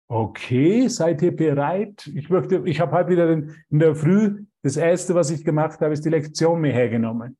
Okay, 0.08 0.88
seid 0.88 1.21
ihr 1.21 1.36
bereit? 1.36 2.08
Ich 2.13 2.30
möchte, 2.30 2.62
ich 2.65 2.80
habe 2.80 2.91
heute 2.93 3.10
wieder 3.10 3.30
in 3.30 3.80
der 3.80 3.95
Früh, 3.95 4.45
das 4.62 4.78
erste, 4.78 5.15
was 5.15 5.32
ich 5.32 5.43
gemacht 5.43 5.82
habe, 5.82 5.93
ist 5.93 6.06
die 6.06 6.10
Lektion 6.10 6.62
mir 6.62 6.71
hergenommen. 6.71 7.38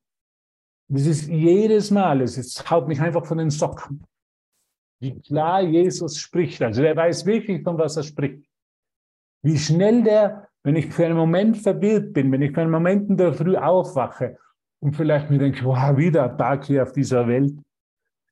Das 0.88 1.06
ist 1.06 1.28
jedes 1.28 1.90
Mal, 1.90 2.20
es 2.20 2.70
haut 2.70 2.88
mich 2.88 3.00
einfach 3.00 3.24
von 3.24 3.38
den 3.38 3.50
Socken. 3.50 4.04
Wie 5.00 5.18
klar 5.20 5.62
Jesus 5.62 6.18
spricht. 6.18 6.60
Also 6.62 6.82
der 6.82 6.96
weiß 6.96 7.24
wirklich, 7.24 7.62
von 7.62 7.78
was 7.78 7.96
er 7.96 8.02
spricht. 8.02 8.48
Wie 9.46 9.58
schnell 9.58 10.02
der, 10.02 10.48
wenn 10.64 10.74
ich 10.74 10.86
für 10.86 11.06
einen 11.06 11.16
Moment 11.16 11.56
verwirrt 11.58 12.12
bin, 12.12 12.32
wenn 12.32 12.42
ich 12.42 12.52
für 12.52 12.62
einen 12.62 12.72
Moment 12.72 13.08
in 13.08 13.16
der 13.16 13.32
Früh 13.32 13.56
aufwache 13.56 14.38
und 14.80 14.96
vielleicht 14.96 15.30
mir 15.30 15.38
denke, 15.38 15.64
wow, 15.64 15.96
wieder 15.96 16.28
ein 16.28 16.36
Tag 16.36 16.64
hier 16.64 16.82
auf 16.82 16.90
dieser 16.90 17.28
Welt. 17.28 17.54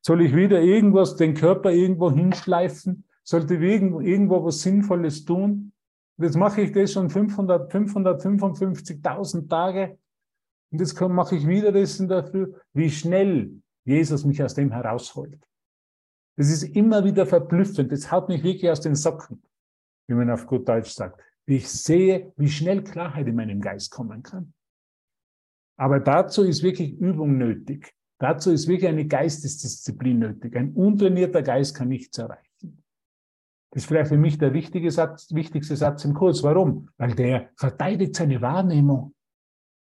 Soll 0.01 0.21
ich 0.21 0.35
wieder 0.35 0.59
irgendwas, 0.59 1.15
den 1.15 1.33
Körper 1.33 1.71
irgendwo 1.71 2.11
hinschleifen? 2.11 3.05
sollte 3.23 3.55
irgendwo 3.55 4.43
was 4.43 4.61
Sinnvolles 4.61 5.23
tun. 5.23 5.71
Jetzt 6.17 6.35
mache 6.35 6.63
ich 6.63 6.73
das 6.73 6.91
schon 6.91 7.09
500, 7.09 7.73
555.000 7.73 9.49
Tage. 9.49 9.97
Und 10.69 10.81
jetzt 10.81 10.99
mache 10.99 11.37
ich 11.37 11.47
wieder 11.47 11.71
das 11.71 11.95
Früh, 11.95 12.53
wie 12.73 12.89
schnell 12.89 13.61
Jesus 13.85 14.25
mich 14.25 14.43
aus 14.43 14.53
dem 14.53 14.69
herausholt. 14.69 15.39
Das 16.35 16.49
ist 16.49 16.63
immer 16.63 17.05
wieder 17.05 17.25
verblüffend. 17.25 17.89
Das 17.89 18.11
haut 18.11 18.27
mich 18.27 18.43
wirklich 18.43 18.69
aus 18.69 18.81
den 18.81 18.95
Socken, 18.95 19.41
wie 20.07 20.13
man 20.13 20.29
auf 20.29 20.45
gut 20.45 20.67
Deutsch 20.67 20.91
sagt. 20.91 21.21
Ich 21.45 21.67
sehe, 21.69 22.33
wie 22.37 22.49
schnell 22.49 22.83
Klarheit 22.83 23.27
in 23.27 23.35
meinem 23.35 23.61
Geist 23.61 23.91
kommen 23.91 24.23
kann. 24.23 24.53
Aber 25.77 25.99
dazu 25.99 26.43
ist 26.43 26.63
wirklich 26.63 26.93
Übung 26.93 27.37
nötig. 27.37 27.93
Dazu 28.19 28.51
ist 28.51 28.67
wirklich 28.67 28.89
eine 28.89 29.05
Geistesdisziplin 29.05 30.19
nötig. 30.19 30.55
Ein 30.55 30.73
untrainierter 30.73 31.41
Geist 31.41 31.75
kann 31.75 31.89
nichts 31.89 32.17
erreichen. 32.17 32.83
Das 33.71 33.83
ist 33.83 33.87
vielleicht 33.87 34.09
für 34.09 34.17
mich 34.17 34.37
der 34.37 34.53
Satz, 34.91 35.33
wichtigste 35.33 35.75
Satz 35.75 36.05
im 36.05 36.13
Kurs. 36.13 36.41
Warum? 36.43 36.89
Weil 36.97 37.13
der 37.13 37.49
verteidigt 37.57 38.15
seine 38.15 38.41
Wahrnehmung. 38.41 39.13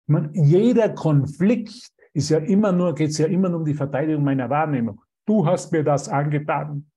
Man, 0.05 0.33
jeder 0.33 0.89
Konflikt 0.89 1.89
ist 2.13 2.29
ja 2.29 2.39
immer 2.39 2.73
nur, 2.73 2.93
geht 2.93 3.11
es 3.11 3.19
ja 3.19 3.27
immer 3.27 3.47
nur 3.47 3.59
um 3.59 3.65
die 3.65 3.73
Verteidigung 3.73 4.23
meiner 4.23 4.49
Wahrnehmung. 4.49 5.01
Du 5.25 5.45
hast 5.45 5.71
mir 5.71 5.83
das 5.83 6.09
angetan. 6.09 6.91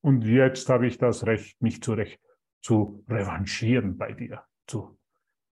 Und 0.00 0.24
jetzt 0.24 0.68
habe 0.68 0.86
ich 0.88 0.98
das 0.98 1.26
Recht, 1.26 1.60
mich 1.62 1.82
zu, 1.82 1.92
recht, 1.92 2.18
zu 2.62 3.04
revanchieren 3.08 3.96
bei 3.96 4.12
dir, 4.12 4.44
zu 4.66 4.98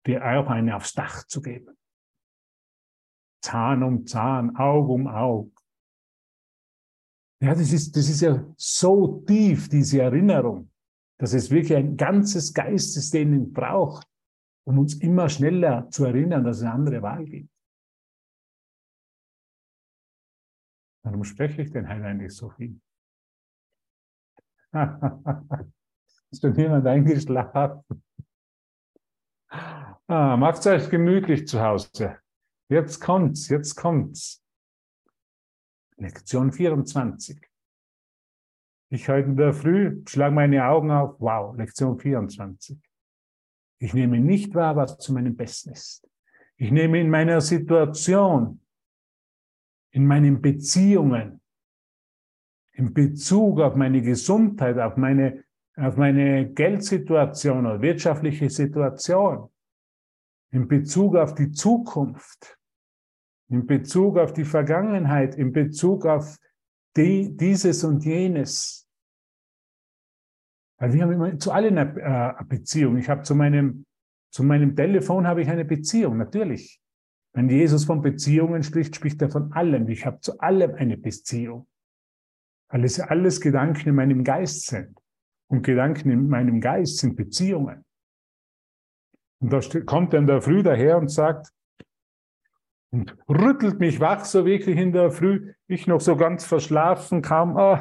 dir 0.05 0.23
auch 0.25 0.47
eine 0.47 0.75
aufs 0.75 0.93
Dach 0.93 1.25
zu 1.27 1.41
geben. 1.41 1.77
Zahn 3.43 3.83
um 3.83 4.05
Zahn, 4.05 4.55
Aug 4.55 4.89
um 4.89 5.07
Aug. 5.07 5.51
Ja, 7.41 7.55
das 7.55 7.73
ist, 7.73 7.95
das 7.95 8.07
ist 8.07 8.21
ja 8.21 8.45
so 8.55 9.23
tief, 9.25 9.67
diese 9.67 10.01
Erinnerung, 10.01 10.71
dass 11.17 11.33
es 11.33 11.49
wirklich 11.49 11.75
ein 11.75 11.97
ganzes 11.97 12.53
Geistessystem 12.53 13.51
braucht, 13.51 14.07
um 14.63 14.77
uns 14.77 14.93
immer 14.95 15.27
schneller 15.27 15.89
zu 15.89 16.05
erinnern, 16.05 16.43
dass 16.43 16.57
es 16.57 16.63
eine 16.63 16.73
andere 16.73 17.01
Wahl 17.01 17.25
gibt. 17.25 17.49
Warum 21.03 21.23
spreche 21.23 21.63
ich 21.63 21.71
denn 21.71 21.89
heute 21.89 22.05
eigentlich 22.05 22.35
so 22.35 22.51
viel? 22.51 22.79
ist 26.31 26.41
schon 26.41 26.55
jemand 26.55 26.87
eingeschlafen? 26.87 28.03
Ah, 30.07 30.37
macht 30.37 30.65
euch 30.67 30.89
gemütlich 30.89 31.47
zu 31.47 31.61
Hause. 31.61 32.17
Jetzt 32.69 32.99
kommt's, 32.99 33.49
jetzt 33.49 33.75
kommt's. 33.75 34.43
Lektion 35.97 36.51
24. 36.51 37.39
Ich 38.89 39.07
heute 39.07 39.29
in 39.29 39.37
der 39.37 39.53
Früh 39.53 40.01
schlage 40.07 40.35
meine 40.35 40.65
Augen 40.65 40.91
auf, 40.91 41.15
wow, 41.19 41.55
Lektion 41.55 41.99
24. 41.99 42.77
Ich 43.79 43.93
nehme 43.93 44.19
nicht 44.19 44.53
wahr, 44.53 44.75
was 44.75 44.97
zu 44.97 45.13
meinem 45.13 45.35
Besten 45.35 45.71
ist. 45.71 46.07
Ich 46.57 46.71
nehme 46.71 46.99
in 46.99 47.09
meiner 47.09 47.41
Situation, 47.41 48.61
in 49.91 50.05
meinen 50.05 50.41
Beziehungen, 50.41 51.41
in 52.73 52.93
Bezug 52.93 53.59
auf 53.59 53.75
meine 53.75 54.01
Gesundheit, 54.01 54.77
auf 54.77 54.97
meine, 54.97 55.43
auf 55.81 55.97
meine 55.97 56.51
Geldsituation 56.53 57.65
oder 57.65 57.81
wirtschaftliche 57.81 58.49
Situation, 58.49 59.49
in 60.51 60.67
Bezug 60.67 61.15
auf 61.15 61.33
die 61.33 61.51
Zukunft, 61.51 62.57
in 63.49 63.65
Bezug 63.65 64.17
auf 64.17 64.33
die 64.33 64.45
Vergangenheit, 64.45 65.35
in 65.35 65.51
Bezug 65.51 66.05
auf 66.05 66.37
die, 66.95 67.35
dieses 67.35 67.83
und 67.83 68.05
jenes. 68.05 68.87
Weil 70.77 70.93
wir 70.93 71.03
haben 71.03 71.11
immer 71.13 71.39
zu 71.39 71.51
allen 71.51 71.77
eine, 71.77 71.99
äh, 71.99 72.37
eine 72.37 72.47
Beziehung. 72.47 72.97
Ich 72.97 73.09
habe 73.09 73.23
zu 73.23 73.33
meinem, 73.33 73.85
zu 74.31 74.43
meinem 74.43 74.75
Telefon 74.75 75.25
habe 75.25 75.41
ich 75.41 75.49
eine 75.49 75.65
Beziehung, 75.65 76.17
natürlich. 76.17 76.79
Wenn 77.33 77.49
Jesus 77.49 77.85
von 77.85 78.01
Beziehungen 78.01 78.61
spricht, 78.61 78.95
spricht 78.95 79.21
er 79.21 79.29
von 79.29 79.53
allem. 79.53 79.87
Ich 79.87 80.05
habe 80.05 80.19
zu 80.19 80.39
allem 80.39 80.75
eine 80.75 80.97
Beziehung. 80.97 81.67
Weil 82.69 82.83
es 82.83 82.99
alles 82.99 83.39
Gedanken 83.41 83.89
in 83.89 83.95
meinem 83.95 84.23
Geist 84.23 84.67
sind. 84.67 85.00
Und 85.51 85.63
Gedanken 85.63 86.09
in 86.11 86.29
meinem 86.29 86.61
Geist 86.61 86.99
sind 86.99 87.17
Beziehungen. 87.17 87.83
Und 89.41 89.51
da 89.51 89.59
kommt 89.81 90.13
in 90.13 90.25
der 90.25 90.41
Früh 90.41 90.63
daher 90.63 90.97
und 90.97 91.11
sagt, 91.11 91.51
und 92.89 93.17
rüttelt 93.27 93.77
mich 93.79 93.99
wach, 93.99 94.23
so 94.23 94.45
wirklich 94.45 94.77
in 94.77 94.93
der 94.93 95.11
Früh. 95.11 95.53
Ich 95.67 95.87
noch 95.87 95.99
so 95.99 96.15
ganz 96.15 96.45
verschlafen 96.45 97.21
kam. 97.21 97.57
Oh, 97.57 97.79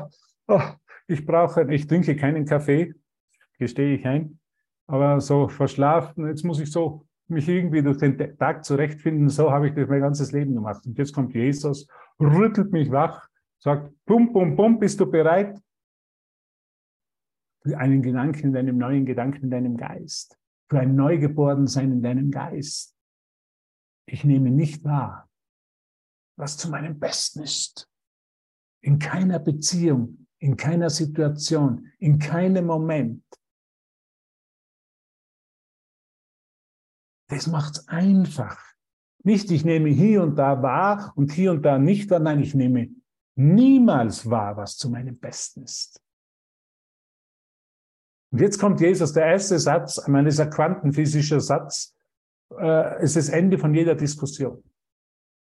oh, 0.48 0.62
ich 1.06 1.24
brauche, 1.24 1.72
ich 1.72 1.86
trinke 1.86 2.16
keinen 2.16 2.44
Kaffee, 2.44 2.92
gestehe 3.58 3.94
ich 3.94 4.04
ein, 4.04 4.40
aber 4.88 5.20
so 5.20 5.46
verschlafen. 5.46 6.26
Jetzt 6.26 6.44
muss 6.44 6.58
ich 6.58 6.72
so 6.72 7.06
mich 7.28 7.48
irgendwie 7.48 7.82
durch 7.82 7.98
den 7.98 8.36
Tag 8.36 8.64
zurechtfinden. 8.64 9.28
So 9.28 9.52
habe 9.52 9.68
ich 9.68 9.74
das 9.74 9.88
mein 9.88 10.00
ganzes 10.00 10.32
Leben 10.32 10.54
gemacht. 10.56 10.84
Und 10.86 10.98
jetzt 10.98 11.14
kommt 11.14 11.34
Jesus, 11.34 11.86
rüttelt 12.18 12.72
mich 12.72 12.90
wach, 12.90 13.28
sagt, 13.58 13.92
bum, 14.06 14.32
bum, 14.32 14.56
bum, 14.56 14.80
bist 14.80 14.98
du 14.98 15.08
bereit? 15.08 15.56
Für 17.62 17.78
einen 17.78 18.02
Gedanken 18.02 18.46
in 18.46 18.52
deinem 18.52 18.78
neuen 18.78 19.04
Gedanken 19.04 19.44
in 19.44 19.50
deinem 19.50 19.76
Geist. 19.76 20.38
Für 20.68 20.80
ein 20.80 20.94
Neugeborensein 20.94 21.92
in 21.92 22.02
deinem 22.02 22.30
Geist. 22.30 22.96
Ich 24.06 24.24
nehme 24.24 24.50
nicht 24.50 24.82
wahr, 24.84 25.28
was 26.36 26.56
zu 26.56 26.70
meinem 26.70 26.98
Besten 26.98 27.42
ist. 27.42 27.88
In 28.82 28.98
keiner 28.98 29.38
Beziehung, 29.38 30.26
in 30.38 30.56
keiner 30.56 30.90
Situation, 30.90 31.92
in 31.98 32.18
keinem 32.18 32.66
Moment. 32.66 33.22
Das 37.28 37.46
macht's 37.46 37.86
einfach. 37.88 38.58
Nicht, 39.22 39.50
ich 39.50 39.64
nehme 39.64 39.90
hier 39.90 40.22
und 40.22 40.36
da 40.36 40.62
wahr 40.62 41.12
und 41.14 41.30
hier 41.30 41.52
und 41.52 41.62
da 41.62 41.78
nicht 41.78 42.10
wahr. 42.10 42.20
Nein, 42.20 42.40
ich 42.40 42.54
nehme 42.54 42.88
niemals 43.36 44.28
wahr, 44.28 44.56
was 44.56 44.76
zu 44.76 44.90
meinem 44.90 45.18
Besten 45.18 45.62
ist. 45.62 46.02
Und 48.32 48.40
jetzt 48.40 48.58
kommt 48.58 48.80
Jesus, 48.80 49.12
der 49.12 49.26
erste 49.26 49.58
Satz, 49.58 49.98
ich 49.98 50.08
meine, 50.08 50.28
dieser 50.28 50.46
quantenphysische 50.46 51.40
Satz, 51.40 51.96
äh, 52.58 53.02
ist 53.02 53.16
das 53.16 53.28
Ende 53.28 53.58
von 53.58 53.74
jeder 53.74 53.94
Diskussion. 53.94 54.62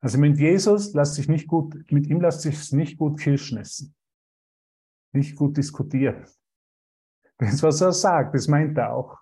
Also 0.02 0.20
mit 0.20 0.38
Jesus 0.38 0.94
lässt 0.94 1.16
sich 1.16 1.28
nicht 1.28 1.48
gut, 1.48 1.90
mit 1.92 2.08
ihm 2.08 2.22
lässt 2.22 2.42
sich 2.42 2.72
nicht 2.74 2.98
gut 2.98 3.20
Kirschen 3.20 3.58
essen. 3.58 3.96
Nicht 5.14 5.36
gut 5.36 5.58
diskutieren. 5.58 6.26
Das, 7.38 7.64
was 7.64 7.82
er 7.82 7.94
sagt, 7.94 8.36
das 8.36 8.48
meint 8.48 8.78
er 8.78 8.94
auch. 8.94 9.18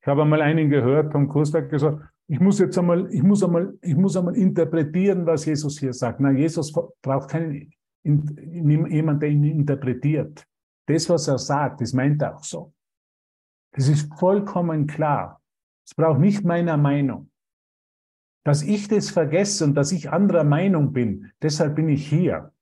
Ich 0.00 0.06
habe 0.06 0.22
einmal 0.22 0.42
einen 0.42 0.68
gehört 0.68 1.12
vom 1.12 1.28
Kurs, 1.28 1.50
der 1.50 1.62
gesagt, 1.62 2.02
ich 2.26 2.40
muss 2.40 2.58
jetzt 2.58 2.76
einmal, 2.78 3.10
ich 3.12 3.22
muss 3.22 3.42
einmal, 3.42 3.76
ich 3.80 3.96
muss 3.96 4.16
einmal 4.16 4.36
interpretieren, 4.36 5.26
was 5.26 5.46
Jesus 5.46 5.78
hier 5.78 5.92
sagt. 5.92 6.20
Na, 6.20 6.30
Jesus 6.30 6.72
braucht 7.02 7.30
keinen, 7.30 7.72
jemand, 8.02 9.22
der 9.22 9.30
ihn 9.30 9.44
interpretiert. 9.44 10.46
Das, 10.86 11.08
was 11.08 11.28
er 11.28 11.38
sagt, 11.38 11.80
das 11.80 11.94
meint 11.94 12.20
er 12.20 12.36
auch 12.36 12.44
so. 12.44 12.73
Das 13.74 13.88
ist 13.88 14.12
vollkommen 14.18 14.86
klar. 14.86 15.42
Es 15.86 15.94
braucht 15.94 16.20
nicht 16.20 16.44
meiner 16.44 16.76
Meinung. 16.76 17.30
dass 18.44 18.62
ich 18.62 18.88
das 18.88 19.10
vergesse 19.10 19.64
und 19.64 19.74
dass 19.74 19.90
ich 19.90 20.10
anderer 20.10 20.44
Meinung 20.44 20.92
bin. 20.92 21.32
Deshalb 21.42 21.76
bin 21.76 21.88
ich 21.88 22.06
hier. 22.06 22.52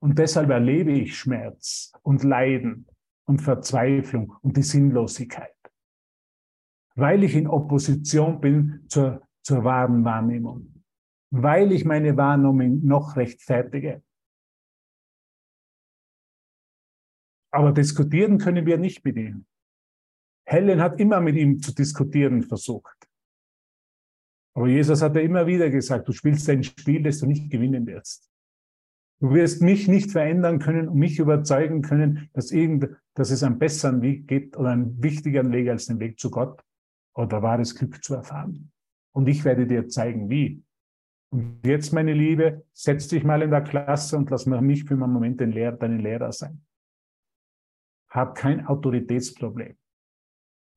Und 0.00 0.18
deshalb 0.18 0.50
erlebe 0.50 0.92
ich 0.92 1.18
Schmerz 1.18 1.92
und 2.02 2.22
Leiden 2.22 2.86
und 3.26 3.42
Verzweiflung 3.42 4.36
und 4.40 4.56
die 4.56 4.62
Sinnlosigkeit. 4.62 5.56
Weil 6.94 7.24
ich 7.24 7.34
in 7.34 7.48
Opposition 7.48 8.40
bin 8.40 8.86
zur, 8.88 9.26
zur 9.42 9.64
wahren 9.64 10.04
Wahrnehmung. 10.04 10.84
Weil 11.30 11.72
ich 11.72 11.84
meine 11.84 12.16
Wahrnehmung 12.16 12.84
noch 12.84 13.16
rechtfertige. 13.16 14.02
Aber 17.52 17.72
diskutieren 17.72 18.38
können 18.38 18.64
wir 18.64 18.78
nicht 18.78 19.04
mit 19.04 19.16
ihm. 19.16 19.44
Helen 20.44 20.80
hat 20.80 20.98
immer 20.98 21.20
mit 21.20 21.36
ihm 21.36 21.60
zu 21.60 21.74
diskutieren 21.74 22.42
versucht. 22.42 22.96
Aber 24.54 24.68
Jesus 24.68 25.00
hat 25.00 25.14
ja 25.14 25.22
immer 25.22 25.46
wieder 25.46 25.70
gesagt, 25.70 26.08
du 26.08 26.12
spielst 26.12 26.48
ein 26.50 26.62
Spiel, 26.62 27.02
das 27.02 27.18
du 27.18 27.26
nicht 27.26 27.50
gewinnen 27.50 27.86
wirst. 27.86 28.30
Du 29.20 29.32
wirst 29.34 29.60
mich 29.60 29.86
nicht 29.86 30.10
verändern 30.10 30.58
können 30.58 30.88
und 30.88 30.98
mich 30.98 31.18
überzeugen 31.18 31.82
können, 31.82 32.30
dass, 32.32 32.50
irgend, 32.50 32.88
dass 33.14 33.30
es 33.30 33.42
einen 33.42 33.58
besseren 33.58 34.00
Weg 34.00 34.26
gibt 34.26 34.56
oder 34.56 34.70
einen 34.70 35.02
wichtigeren 35.02 35.52
Weg 35.52 35.68
als 35.68 35.86
den 35.86 36.00
Weg 36.00 36.18
zu 36.18 36.30
Gott 36.30 36.62
oder 37.14 37.42
wahres 37.42 37.74
Glück 37.74 38.02
zu 38.02 38.14
erfahren. 38.14 38.72
Und 39.12 39.28
ich 39.28 39.44
werde 39.44 39.66
dir 39.66 39.88
zeigen, 39.88 40.30
wie. 40.30 40.62
Und 41.32 41.64
jetzt, 41.64 41.92
meine 41.92 42.14
Liebe, 42.14 42.64
setz 42.72 43.08
dich 43.08 43.22
mal 43.22 43.42
in 43.42 43.50
der 43.50 43.62
Klasse 43.62 44.16
und 44.16 44.30
lass 44.30 44.46
mich 44.46 44.84
für 44.84 44.94
einen 44.94 45.12
Moment 45.12 45.40
Lehrer, 45.40 45.76
dein 45.76 46.00
Lehrer 46.00 46.32
sein. 46.32 46.64
Hab 48.08 48.36
kein 48.36 48.66
Autoritätsproblem. 48.66 49.76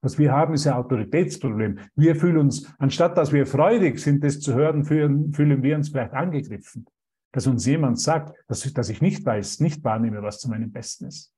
Was 0.04 0.18
wir 0.18 0.34
haben, 0.34 0.54
ist 0.54 0.68
ein 0.68 0.74
Autoritätsproblem. 0.74 1.80
Wir 1.96 2.18
fühlen 2.18 2.38
uns, 2.38 2.70
anstatt 2.78 3.18
dass 3.18 3.32
wir 3.32 3.48
freudig 3.48 4.00
sind, 4.00 4.22
das 4.22 4.42
zu 4.42 4.54
hören, 4.54 4.84
fühlen, 4.84 5.32
fühlen 5.32 5.64
wir 5.64 5.78
uns 5.78 5.90
vielleicht 5.90 6.12
angegriffen. 6.12 6.86
Dass 7.32 7.48
uns 7.48 7.66
jemand 7.66 8.02
sagt, 8.02 8.38
dass 8.48 8.66
ich, 8.66 8.74
dass 8.74 8.90
ich 8.90 9.02
nicht 9.02 9.26
weiß, 9.26 9.62
nicht 9.62 9.82
wahrnehme, 9.86 10.22
was 10.22 10.42
zu 10.42 10.50
meinem 10.50 10.74
Besten 10.74 11.06
ist. 11.06 11.34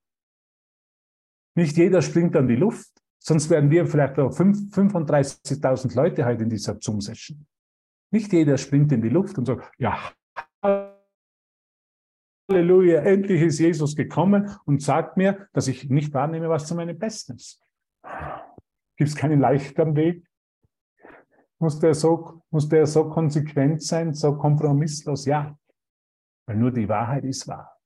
Nicht 1.53 1.77
jeder 1.77 2.01
springt 2.01 2.35
an 2.35 2.47
die 2.47 2.55
Luft, 2.55 2.89
sonst 3.19 3.51
werden 3.51 3.69
wir 3.69 3.85
vielleicht 3.85 4.17
auch 4.17 4.35
35.000 4.35 5.95
Leute 5.95 6.25
heute 6.25 6.43
in 6.43 6.49
dieser 6.49 6.81
Zoom-Session. 6.81 7.45
Nicht 8.11 8.33
jeder 8.33 8.57
springt 8.57 8.91
in 8.91 9.01
die 9.03 9.09
Luft 9.09 9.37
und 9.37 9.45
sagt, 9.45 9.71
ja, 9.77 10.11
Halleluja, 12.49 13.01
endlich 13.01 13.43
ist 13.43 13.59
Jesus 13.59 13.95
gekommen 13.95 14.49
und 14.65 14.81
sagt 14.81 15.17
mir, 15.17 15.47
dass 15.53 15.67
ich 15.67 15.87
nicht 15.87 16.15
wahrnehme, 16.15 16.49
was 16.49 16.65
zu 16.65 16.73
meinem 16.73 16.97
Besten 16.97 17.35
ist. 17.35 17.64
Gibt 18.97 19.09
es 19.09 19.15
keinen 19.15 19.39
leichteren 19.39 19.95
Weg? 19.95 20.25
Muss 21.59 21.79
der, 21.79 21.93
so, 21.93 22.41
muss 22.49 22.67
der 22.69 22.85
so 22.85 23.09
konsequent 23.09 23.81
sein, 23.81 24.13
so 24.13 24.37
kompromisslos? 24.37 25.25
Ja, 25.25 25.57
weil 26.47 26.57
nur 26.57 26.71
die 26.71 26.87
Wahrheit 26.87 27.23
ist 27.23 27.47
wahr. 27.47 27.79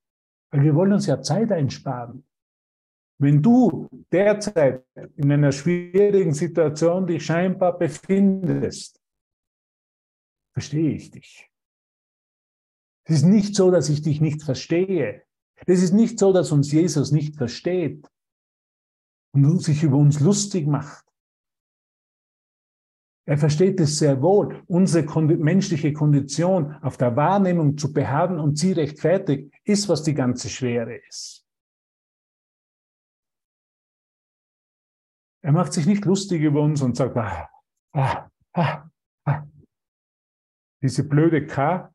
Weil 0.51 0.63
wir 0.63 0.75
wollen 0.75 0.93
uns 0.93 1.05
ja 1.05 1.21
Zeit 1.21 1.51
einsparen. 1.51 2.25
Wenn 3.21 3.41
du 3.41 3.87
derzeit 4.11 4.85
in 5.15 5.31
einer 5.31 5.51
schwierigen 5.51 6.33
Situation 6.33 7.05
dich 7.05 7.25
scheinbar 7.25 7.77
befindest, 7.77 9.01
verstehe 10.53 10.93
ich 10.93 11.11
dich. 11.11 11.49
Es 13.05 13.17
ist 13.17 13.25
nicht 13.25 13.55
so, 13.55 13.71
dass 13.71 13.89
ich 13.89 14.01
dich 14.01 14.21
nicht 14.21 14.43
verstehe. 14.43 15.23
Es 15.65 15.83
ist 15.83 15.93
nicht 15.93 16.17
so, 16.17 16.31
dass 16.31 16.51
uns 16.51 16.71
Jesus 16.71 17.11
nicht 17.11 17.35
versteht 17.35 18.07
und 19.31 19.61
sich 19.61 19.83
über 19.83 19.97
uns 19.97 20.19
lustig 20.19 20.67
macht. 20.67 21.05
Er 23.29 23.37
versteht 23.37 23.79
es 23.79 23.99
sehr 23.99 24.23
wohl, 24.23 24.63
unsere 24.65 25.05
menschliche 25.21 25.93
Kondition 25.93 26.73
auf 26.81 26.97
der 26.97 27.15
Wahrnehmung 27.15 27.77
zu 27.77 27.93
beharren 27.93 28.39
und 28.39 28.57
sie 28.57 28.71
rechtfertigt, 28.71 29.53
ist, 29.65 29.87
was 29.87 30.01
die 30.01 30.15
ganze 30.15 30.49
Schwere 30.49 30.95
ist. 30.95 31.45
Er 35.43 35.51
macht 35.51 35.73
sich 35.73 35.85
nicht 35.85 36.05
lustig 36.05 36.41
über 36.41 36.61
uns 36.61 36.81
und 36.81 36.97
sagt, 36.97 37.15
ah, 37.17 37.47
ah, 37.93 38.29
ah, 38.53 38.89
ah. 39.25 39.47
diese 40.81 41.07
blöde 41.07 41.45
K 41.45 41.93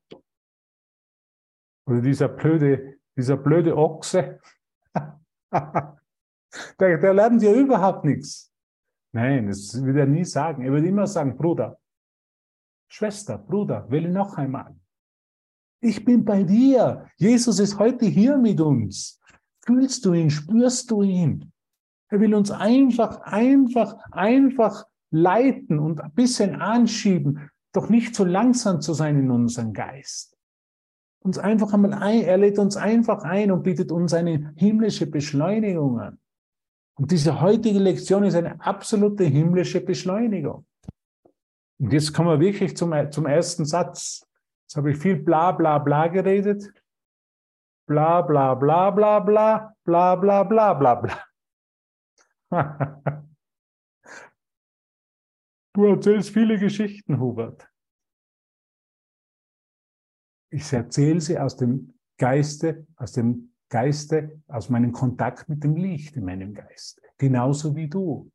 oder 1.87 2.01
dieser 2.01 2.29
blöde, 2.29 3.01
dieser 3.17 3.37
blöde 3.37 3.77
Ochse, 3.77 4.41
Der, 6.79 6.99
der 6.99 7.15
lernt 7.15 7.43
ja 7.43 7.53
überhaupt 7.53 8.05
nichts. 8.05 8.53
Nein, 9.13 9.49
das 9.49 9.83
wird 9.83 9.97
er 9.97 10.07
nie 10.07 10.25
sagen. 10.25 10.65
Er 10.65 10.73
wird 10.73 10.85
immer 10.85 11.07
sagen, 11.07 11.37
Bruder, 11.37 11.79
Schwester, 12.89 13.39
Bruder, 13.39 13.89
will 13.91 14.11
noch 14.11 14.37
einmal. 14.37 14.75
Ich 15.81 16.05
bin 16.05 16.25
bei 16.25 16.43
dir. 16.43 17.07
Jesus 17.17 17.59
ist 17.59 17.79
heute 17.79 18.07
hier 18.07 18.39
mit 18.39 18.61
uns. 18.61 19.21
Fühlst 19.65 20.05
du 20.05 20.13
ihn? 20.13 20.31
Spürst 20.31 20.91
du 20.91 21.03
ihn? 21.03 21.53
Er 22.09 22.21
will 22.21 22.35
uns 22.35 22.51
einfach, 22.51 23.21
einfach, 23.21 23.97
einfach 24.11 24.85
leiten 25.11 25.79
und 25.79 26.01
ein 26.01 26.13
bisschen 26.13 26.61
anschieben, 26.61 27.51
doch 27.73 27.89
nicht 27.89 28.15
so 28.15 28.25
langsam 28.25 28.81
zu 28.81 28.95
sein 28.95 29.19
in 29.19 29.31
unserem 29.31 29.73
Geist. 29.73 30.37
Uns 31.21 31.39
einfach 31.39 31.73
einmal 31.73 31.95
ein, 31.95 32.23
er 32.23 32.37
lädt 32.37 32.59
uns 32.59 32.77
einfach 32.77 33.23
ein 33.23 33.51
und 33.51 33.63
bietet 33.63 33.91
uns 33.91 34.13
eine 34.13 34.53
himmlische 34.57 35.07
Beschleunigung 35.07 35.99
an. 35.99 36.19
Und 36.97 37.11
diese 37.11 37.41
heutige 37.41 37.79
Lektion 37.79 38.25
ist 38.25 38.35
eine 38.35 38.61
absolute 38.61 39.25
himmlische 39.25 39.81
Beschleunigung. 39.81 40.67
Und 41.81 41.93
jetzt 41.93 42.13
kommen 42.15 42.29
wir 42.29 42.41
wirklich 42.41 42.77
zum, 42.77 42.93
zum 43.11 43.27
ersten 43.27 43.65
Satz. 43.65 44.27
Jetzt 44.63 44.77
habe 44.77 44.93
ich 44.93 44.99
viel 44.99 45.17
bla 45.17 45.53
bla 45.53 45.79
bla 45.79 46.07
geredet. 46.07 46.73
Bla 47.87 48.23
bla 48.23 48.55
bla 48.55 48.91
bla 48.91 49.21
bla 49.21 49.75
bla 49.85 50.17
bla 50.17 50.43
bla 50.45 50.75
bla 50.75 50.95
bla. 50.95 51.25
Du 55.77 55.87
erzählst 55.87 56.31
viele 56.31 56.57
Geschichten, 56.57 57.19
Hubert. 57.19 57.69
Ich 60.53 60.73
erzähle 60.73 61.21
sie 61.21 61.37
aus 61.37 61.57
dem 61.57 61.99
Geiste, 62.17 62.87
aus 62.95 63.11
dem 63.11 63.54
Geiste, 63.75 64.41
aus 64.47 64.71
meinem 64.71 64.93
Kontakt 64.93 65.49
mit 65.49 65.65
dem 65.65 65.75
Licht 65.75 66.17
in 66.17 66.25
meinem 66.25 66.55
Geist. 66.55 67.03
Genauso 67.19 67.75
wie 67.75 67.89
du. 67.89 68.31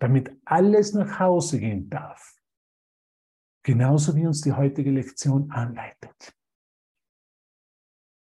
Damit 0.00 0.36
alles 0.44 0.94
nach 0.94 1.20
Hause 1.20 1.60
gehen 1.60 1.88
darf. 1.88 2.42
Genauso 3.62 4.16
wie 4.16 4.26
uns 4.26 4.40
die 4.40 4.52
heutige 4.52 4.90
Lektion 4.90 5.52
anleitet. 5.52 6.36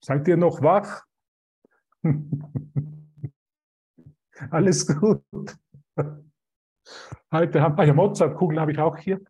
Seid 0.04 0.28
ihr 0.28 0.36
noch 0.36 0.62
wach? 0.62 1.06
Alles 4.52 4.88
gut. 4.88 5.24
Heute 7.32 7.62
haben 7.62 7.78
wir 7.78 7.86
ja 7.86 7.94
Mozartkugeln 7.94 8.60
habe 8.60 8.74
ich 8.74 8.80
auch 8.80 8.98
hier. 8.98 9.24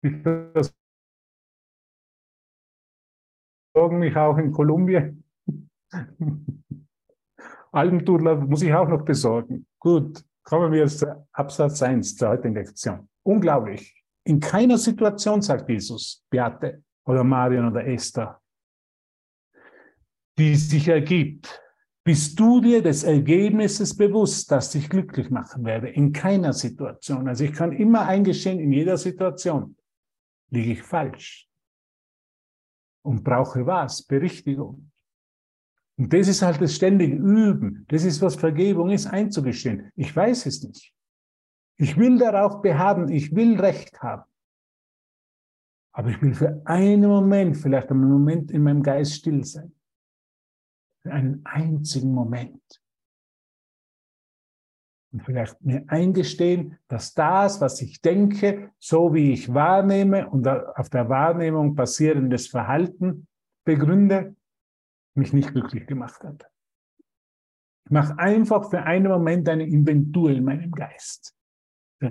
Das 0.00 0.72
besorgen 3.76 3.98
mich 3.98 4.16
auch 4.16 4.38
in 4.38 4.52
Kolumbien. 4.52 5.22
Almdudler 7.72 8.36
muss 8.36 8.62
ich 8.62 8.72
auch 8.72 8.88
noch 8.88 9.04
besorgen. 9.04 9.66
Gut, 9.78 10.24
kommen 10.44 10.72
wir 10.72 10.86
zu 10.86 11.26
Absatz 11.32 11.82
1 11.82 12.16
zur 12.16 12.30
heutigen 12.30 12.54
Lektion. 12.54 13.06
Unglaublich. 13.22 14.02
In 14.24 14.40
keiner 14.40 14.78
Situation, 14.78 15.42
sagt 15.42 15.68
Jesus, 15.68 16.24
Beate 16.30 16.82
oder 17.04 17.22
Marion 17.22 17.68
oder 17.68 17.86
Esther, 17.86 18.40
die 20.38 20.54
sich 20.54 20.88
ergibt, 20.88 21.62
bist 22.02 22.40
du 22.40 22.62
dir 22.62 22.82
des 22.82 23.04
Ergebnisses 23.04 23.94
bewusst, 23.94 24.50
das 24.50 24.70
dich 24.70 24.88
glücklich 24.88 25.28
machen 25.28 25.66
werde? 25.66 25.90
In 25.90 26.14
keiner 26.14 26.54
Situation. 26.54 27.28
Also 27.28 27.44
ich 27.44 27.52
kann 27.52 27.72
immer 27.72 28.06
eingestehen, 28.06 28.58
in 28.58 28.72
jeder 28.72 28.96
Situation 28.96 29.76
liege 30.48 30.72
ich 30.72 30.82
falsch 30.82 31.46
und 33.06 33.22
brauche 33.22 33.64
was? 33.66 34.02
Berichtigung. 34.02 34.90
Und 35.96 36.12
das 36.12 36.28
ist 36.28 36.42
halt 36.42 36.60
das 36.60 36.74
ständige 36.74 37.16
Üben. 37.16 37.86
Das 37.88 38.04
ist, 38.04 38.20
was 38.20 38.34
Vergebung 38.34 38.90
ist, 38.90 39.06
einzugestehen. 39.06 39.90
Ich 39.94 40.14
weiß 40.14 40.46
es 40.46 40.62
nicht. 40.62 40.92
Ich 41.78 41.96
will 41.96 42.18
darauf 42.18 42.60
beharren, 42.62 43.08
ich 43.08 43.34
will 43.34 43.58
Recht 43.60 44.02
haben. 44.02 44.24
Aber 45.92 46.10
ich 46.10 46.20
will 46.20 46.34
für 46.34 46.60
einen 46.66 47.08
Moment, 47.08 47.56
vielleicht 47.56 47.90
einen 47.90 48.10
Moment 48.10 48.50
in 48.50 48.62
meinem 48.62 48.82
Geist 48.82 49.14
still 49.14 49.44
sein. 49.44 49.72
Für 51.02 51.12
einen 51.12 51.40
einzigen 51.44 52.12
Moment 52.12 52.60
und 55.16 55.22
vielleicht 55.22 55.62
mir 55.64 55.82
eingestehen, 55.86 56.76
dass 56.88 57.14
das, 57.14 57.62
was 57.62 57.80
ich 57.80 58.02
denke, 58.02 58.70
so 58.78 59.14
wie 59.14 59.32
ich 59.32 59.54
wahrnehme 59.54 60.28
und 60.28 60.46
auf 60.46 60.90
der 60.90 61.08
Wahrnehmung 61.08 61.74
basierendes 61.74 62.48
Verhalten 62.48 63.26
begründe, 63.64 64.36
mich 65.14 65.32
nicht 65.32 65.52
glücklich 65.52 65.86
gemacht 65.86 66.22
hat. 66.22 66.44
Ich 67.86 67.92
mache 67.92 68.18
einfach 68.18 68.68
für 68.68 68.82
einen 68.82 69.08
Moment 69.08 69.48
eine 69.48 69.66
Inventur 69.66 70.32
in 70.32 70.44
meinem 70.44 70.70
Geist. 70.70 71.34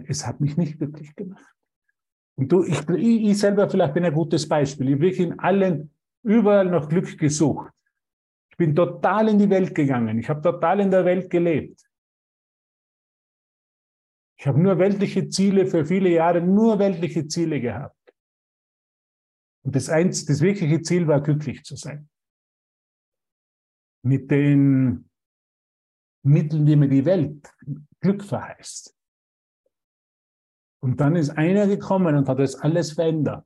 Es 0.07 0.25
hat 0.25 0.41
mich 0.41 0.57
nicht 0.57 0.79
glücklich 0.79 1.15
gemacht. 1.15 1.53
Und 2.37 2.51
du, 2.51 2.63
ich, 2.63 2.89
ich 2.89 3.37
selber 3.37 3.69
vielleicht 3.69 3.93
bin 3.93 4.03
ein 4.03 4.13
gutes 4.15 4.49
Beispiel. 4.49 4.89
Ich 4.89 5.19
habe 5.19 5.29
in 5.29 5.39
allen, 5.39 5.91
überall 6.23 6.71
noch 6.71 6.89
Glück 6.89 7.19
gesucht. 7.19 7.71
Ich 8.49 8.57
bin 8.57 8.73
total 8.73 9.29
in 9.29 9.37
die 9.37 9.49
Welt 9.51 9.75
gegangen. 9.75 10.17
Ich 10.17 10.27
habe 10.27 10.41
total 10.41 10.79
in 10.79 10.89
der 10.89 11.05
Welt 11.05 11.29
gelebt. 11.29 11.85
Ich 14.37 14.47
habe 14.47 14.59
nur 14.59 14.77
weltliche 14.77 15.29
Ziele 15.29 15.65
für 15.65 15.85
viele 15.85 16.09
Jahre, 16.09 16.41
nur 16.41 16.79
weltliche 16.79 17.27
Ziele 17.27 17.61
gehabt. 17.61 17.95
Und 19.63 19.75
das, 19.75 19.89
eins, 19.89 20.25
das 20.25 20.41
wirkliche 20.41 20.81
Ziel 20.81 21.07
war, 21.07 21.21
glücklich 21.21 21.63
zu 21.63 21.75
sein. 21.75 22.09
Mit 24.03 24.29
den 24.29 25.09
Mitteln, 26.23 26.65
die 26.65 26.75
mir 26.75 26.89
die 26.89 27.05
Welt 27.05 27.51
Glück 27.99 28.23
verheißt. 28.23 28.95
Und 30.83 30.99
dann 30.99 31.15
ist 31.15 31.31
einer 31.31 31.65
gekommen 31.65 32.15
und 32.15 32.29
hat 32.29 32.37
das 32.37 32.55
alles 32.55 32.91
verändert. 32.91 33.45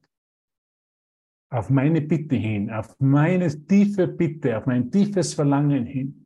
Auf 1.52 1.70
meine 1.70 2.02
Bitte 2.02 2.36
hin, 2.36 2.70
auf 2.70 3.00
meine 3.00 3.48
tiefe 3.66 4.08
Bitte, 4.08 4.58
auf 4.58 4.66
mein 4.66 4.92
tiefes 4.92 5.34
Verlangen 5.34 5.86
hin. 5.86 6.26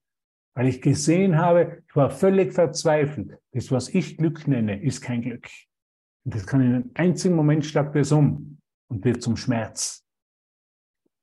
Weil 0.55 0.67
ich 0.67 0.81
gesehen 0.81 1.37
habe, 1.37 1.83
ich 1.87 1.95
war 1.95 2.09
völlig 2.09 2.53
verzweifelt. 2.53 3.37
Das, 3.51 3.71
was 3.71 3.89
ich 3.89 4.17
Glück 4.17 4.47
nenne, 4.47 4.81
ist 4.81 5.01
kein 5.01 5.21
Glück. 5.21 5.47
Und 6.25 6.35
das 6.35 6.45
kann 6.45 6.61
in 6.61 6.73
einem 6.75 6.91
einzigen 6.93 7.35
Moment 7.35 7.65
schlagt 7.65 7.95
es 7.95 8.11
um 8.11 8.59
und 8.87 9.03
wird 9.03 9.21
zum 9.21 9.35
Schmerz. 9.35 10.05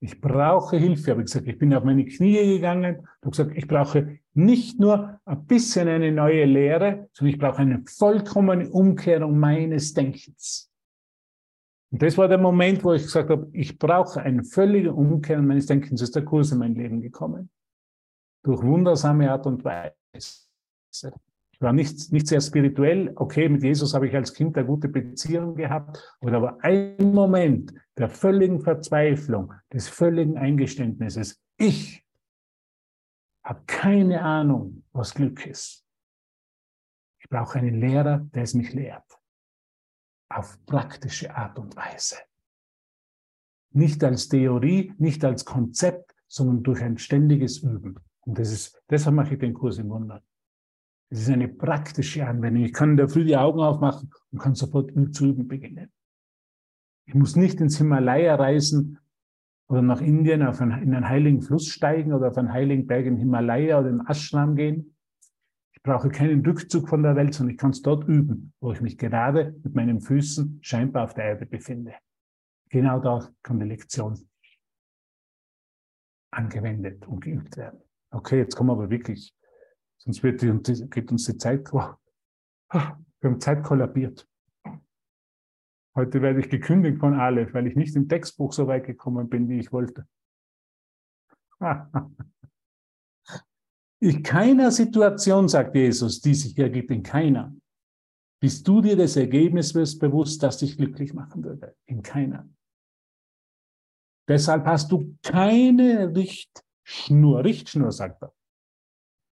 Ich 0.03 0.21
brauche 0.21 0.79
Hilfe. 0.79 1.13
Habe 1.13 1.21
ich 1.21 1.27
gesagt, 1.27 1.47
ich 1.47 1.59
bin 1.59 1.75
auf 1.75 1.85
meine 1.85 2.07
Knie 2.07 2.55
gegangen. 2.55 3.07
Habe 3.21 3.31
gesagt, 3.31 3.53
ich 3.55 3.69
brauche 3.69 4.19
nicht 4.33 4.81
nur 4.81 5.21
ein 5.25 5.47
bisschen 5.47 5.89
eine 5.89 6.11
neue 6.11 6.47
Lehre, 6.47 7.09
sondern 7.13 7.35
ich 7.35 7.39
brauche 7.39 7.59
eine 7.59 7.85
vollkommene 7.87 8.71
Umkehrung 8.71 9.39
meines 9.39 9.93
Denkens. 9.93 10.71
Und 11.93 12.03
das 12.03 12.17
war 12.17 12.29
der 12.29 12.39
Moment, 12.39 12.83
wo 12.83 12.95
ich 12.95 13.03
gesagt 13.03 13.31
habe, 13.31 13.49
ich 13.53 13.79
brauche 13.79 14.21
eine 14.21 14.45
völlige 14.45 14.93
Umkehrung 14.93 15.47
meines 15.47 15.67
Denkens. 15.67 16.01
Das 16.01 16.09
ist 16.09 16.17
der 16.17 16.25
Kurs 16.25 16.53
in 16.53 16.59
mein 16.59 16.75
Leben 16.75 17.01
gekommen. 17.01 17.51
Durch 18.43 18.63
wundersame 18.63 19.31
Art 19.31 19.47
und 19.47 19.65
Weise. 19.65 19.95
Ich 21.53 21.61
war 21.61 21.75
nicht, 21.75 22.11
nicht 22.11 22.27
sehr 22.27 22.41
spirituell. 22.41 23.13
Okay, 23.17 23.49
mit 23.49 23.63
Jesus 23.63 23.93
habe 23.93 24.09
ich 24.09 24.15
als 24.15 24.33
Kind 24.33 24.57
eine 24.57 24.67
gute 24.67 24.89
Beziehung 24.89 25.55
gehabt. 25.55 26.17
Oder 26.21 26.39
aber 26.39 26.65
ein 26.65 27.13
Moment 27.13 27.75
der 27.99 28.09
völligen 28.09 28.61
Verzweiflung, 28.61 29.53
des 29.71 29.89
völligen 29.89 30.39
Eingeständnisses. 30.39 31.39
Ich 31.59 32.03
habe 33.45 33.63
keine 33.67 34.23
Ahnung, 34.23 34.85
was 34.93 35.13
Glück 35.13 35.45
ist. 35.45 35.85
Ich 37.19 37.29
brauche 37.29 37.59
einen 37.59 37.79
Lehrer, 37.79 38.21
der 38.35 38.45
es 38.45 38.55
mich 38.55 38.73
lehrt. 38.73 39.19
Auf 40.31 40.65
praktische 40.65 41.35
Art 41.35 41.59
und 41.59 41.77
Weise. 41.77 42.17
Nicht 43.73 44.03
als 44.03 44.29
Theorie, 44.29 44.95
nicht 44.97 45.25
als 45.25 45.45
Konzept, 45.45 46.15
sondern 46.27 46.63
durch 46.63 46.83
ein 46.83 46.97
ständiges 46.97 47.59
Üben. 47.59 48.01
Und 48.31 48.39
das 48.39 48.53
ist, 48.53 48.81
deshalb 48.89 49.17
mache 49.17 49.35
ich 49.35 49.41
den 49.41 49.55
Kurs 49.55 49.79
im 49.79 49.91
Wunder. 49.91 50.23
Es 51.09 51.23
ist 51.23 51.31
eine 51.31 51.49
praktische 51.49 52.25
Anwendung. 52.25 52.63
Ich 52.63 52.73
kann 52.73 52.97
der 52.97 53.09
Früh 53.09 53.25
die 53.25 53.37
Augen 53.37 53.59
aufmachen 53.59 54.13
und 54.31 54.39
kann 54.39 54.55
sofort 54.55 54.93
zu 55.13 55.27
üben 55.27 55.49
beginnen. 55.49 55.91
Ich 57.07 57.15
muss 57.15 57.35
nicht 57.35 57.61
ins 57.61 57.79
Himalaya 57.79 58.37
reisen 58.37 59.01
oder 59.67 59.83
nach 59.83 60.01
Indien 60.01 60.45
auf 60.45 60.61
einen, 60.61 60.81
in 60.81 60.95
einen 60.95 61.09
heiligen 61.09 61.43
Fluss 61.43 61.67
steigen 61.67 62.13
oder 62.13 62.29
auf 62.29 62.39
einen 62.39 62.53
heiligen 62.53 62.87
Berg 62.87 63.07
im 63.07 63.17
Himalaya 63.17 63.81
oder 63.81 63.89
im 63.89 64.07
Ashram 64.07 64.55
gehen. 64.55 64.95
Ich 65.73 65.83
brauche 65.83 66.09
keinen 66.09 66.47
Rückzug 66.47 66.89
von 66.89 67.03
der 67.03 67.17
Welt, 67.17 67.35
sondern 67.35 67.55
ich 67.55 67.59
kann 67.59 67.73
es 67.73 67.83
dort 67.83 68.07
üben, 68.07 68.53
wo 68.61 68.71
ich 68.71 68.81
mich 68.81 68.97
gerade 68.97 69.57
mit 69.65 69.75
meinen 69.75 70.01
Füßen 70.01 70.61
scheinbar 70.63 71.03
auf 71.03 71.15
der 71.15 71.25
Erde 71.25 71.47
befinde. 71.47 71.95
Genau 72.69 73.01
da 73.01 73.29
kann 73.43 73.59
die 73.59 73.67
Lektion 73.67 74.17
angewendet 76.31 77.09
und 77.09 77.23
geübt 77.23 77.57
werden. 77.57 77.83
Okay, 78.11 78.39
jetzt 78.39 78.57
kommen 78.57 78.71
wir 78.71 78.75
aber 78.75 78.91
wirklich 78.91 79.35
Sonst 80.03 80.23
wird 80.23 80.41
die, 80.41 80.51
geht 80.89 81.11
uns 81.13 81.27
die 81.27 81.37
Zeit, 81.37 81.69
oh, 81.73 81.93
wir 82.71 82.97
haben 83.23 83.41
Zeit 83.41 83.63
kollabiert. 83.63 84.27
Heute 85.95 86.23
werde 86.23 86.41
ich 86.41 86.49
gekündigt 86.49 86.99
von 86.99 87.15
Aleph, 87.15 87.53
weil 87.53 87.67
ich 87.67 87.77
nicht 87.77 87.95
im 87.97 88.09
Textbuch 88.09 88.53
so 88.53 88.67
weit 88.67 88.87
gekommen 88.87 89.29
bin, 89.29 89.49
wie 89.49 89.59
ich 89.59 89.73
wollte. 89.73 90.07
In 94.03 94.23
keiner 94.23 94.71
Situation, 94.71 95.49
sagt 95.49 95.75
Jesus, 95.75 96.23
die 96.23 96.35
sich 96.35 96.57
ergibt, 96.59 96.91
in 96.91 97.03
keiner, 97.03 97.55
bist 98.41 98.67
du 98.67 98.81
dir 98.81 98.97
des 98.97 99.17
Ergebnisses 99.17 99.99
bewusst, 99.99 100.43
das 100.43 100.57
dich 100.57 100.79
glücklich 100.79 101.13
machen 101.13 101.45
würde. 101.45 101.77
In 101.85 102.01
keiner. 102.03 102.49
Deshalb 104.27 104.65
hast 104.65 104.91
du 104.91 105.19
keine 105.23 106.15
Richtschnur, 106.91 107.45
Richtschnur, 107.45 107.93
sagt 107.93 108.23
er 108.23 108.33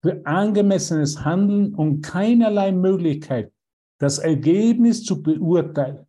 für 0.03 0.21
angemessenes 0.27 1.25
Handeln 1.25 1.75
und 1.75 2.03
keinerlei 2.03 2.73
Möglichkeit, 2.73 3.51
das 3.99 4.19
Ergebnis 4.19 5.03
zu 5.03 5.23
beurteilen. 5.23 6.07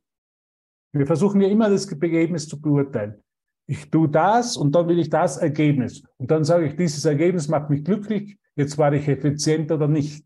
Wir 0.91 1.07
versuchen 1.07 1.39
ja 1.39 1.47
immer 1.47 1.69
das 1.69 1.89
Ergebnis 1.89 2.49
zu 2.49 2.59
beurteilen. 2.59 3.23
Ich 3.67 3.89
tue 3.89 4.09
das 4.09 4.57
und 4.57 4.75
dann 4.75 4.89
will 4.89 4.99
ich 4.99 5.09
das 5.09 5.37
Ergebnis. 5.37 6.03
Und 6.17 6.29
dann 6.29 6.43
sage 6.43 6.67
ich, 6.67 6.75
dieses 6.75 7.05
Ergebnis 7.05 7.47
macht 7.47 7.69
mich 7.69 7.85
glücklich, 7.85 8.37
jetzt 8.57 8.77
war 8.77 8.91
ich 8.91 9.07
effizient 9.07 9.71
oder 9.71 9.87
nicht. 9.87 10.25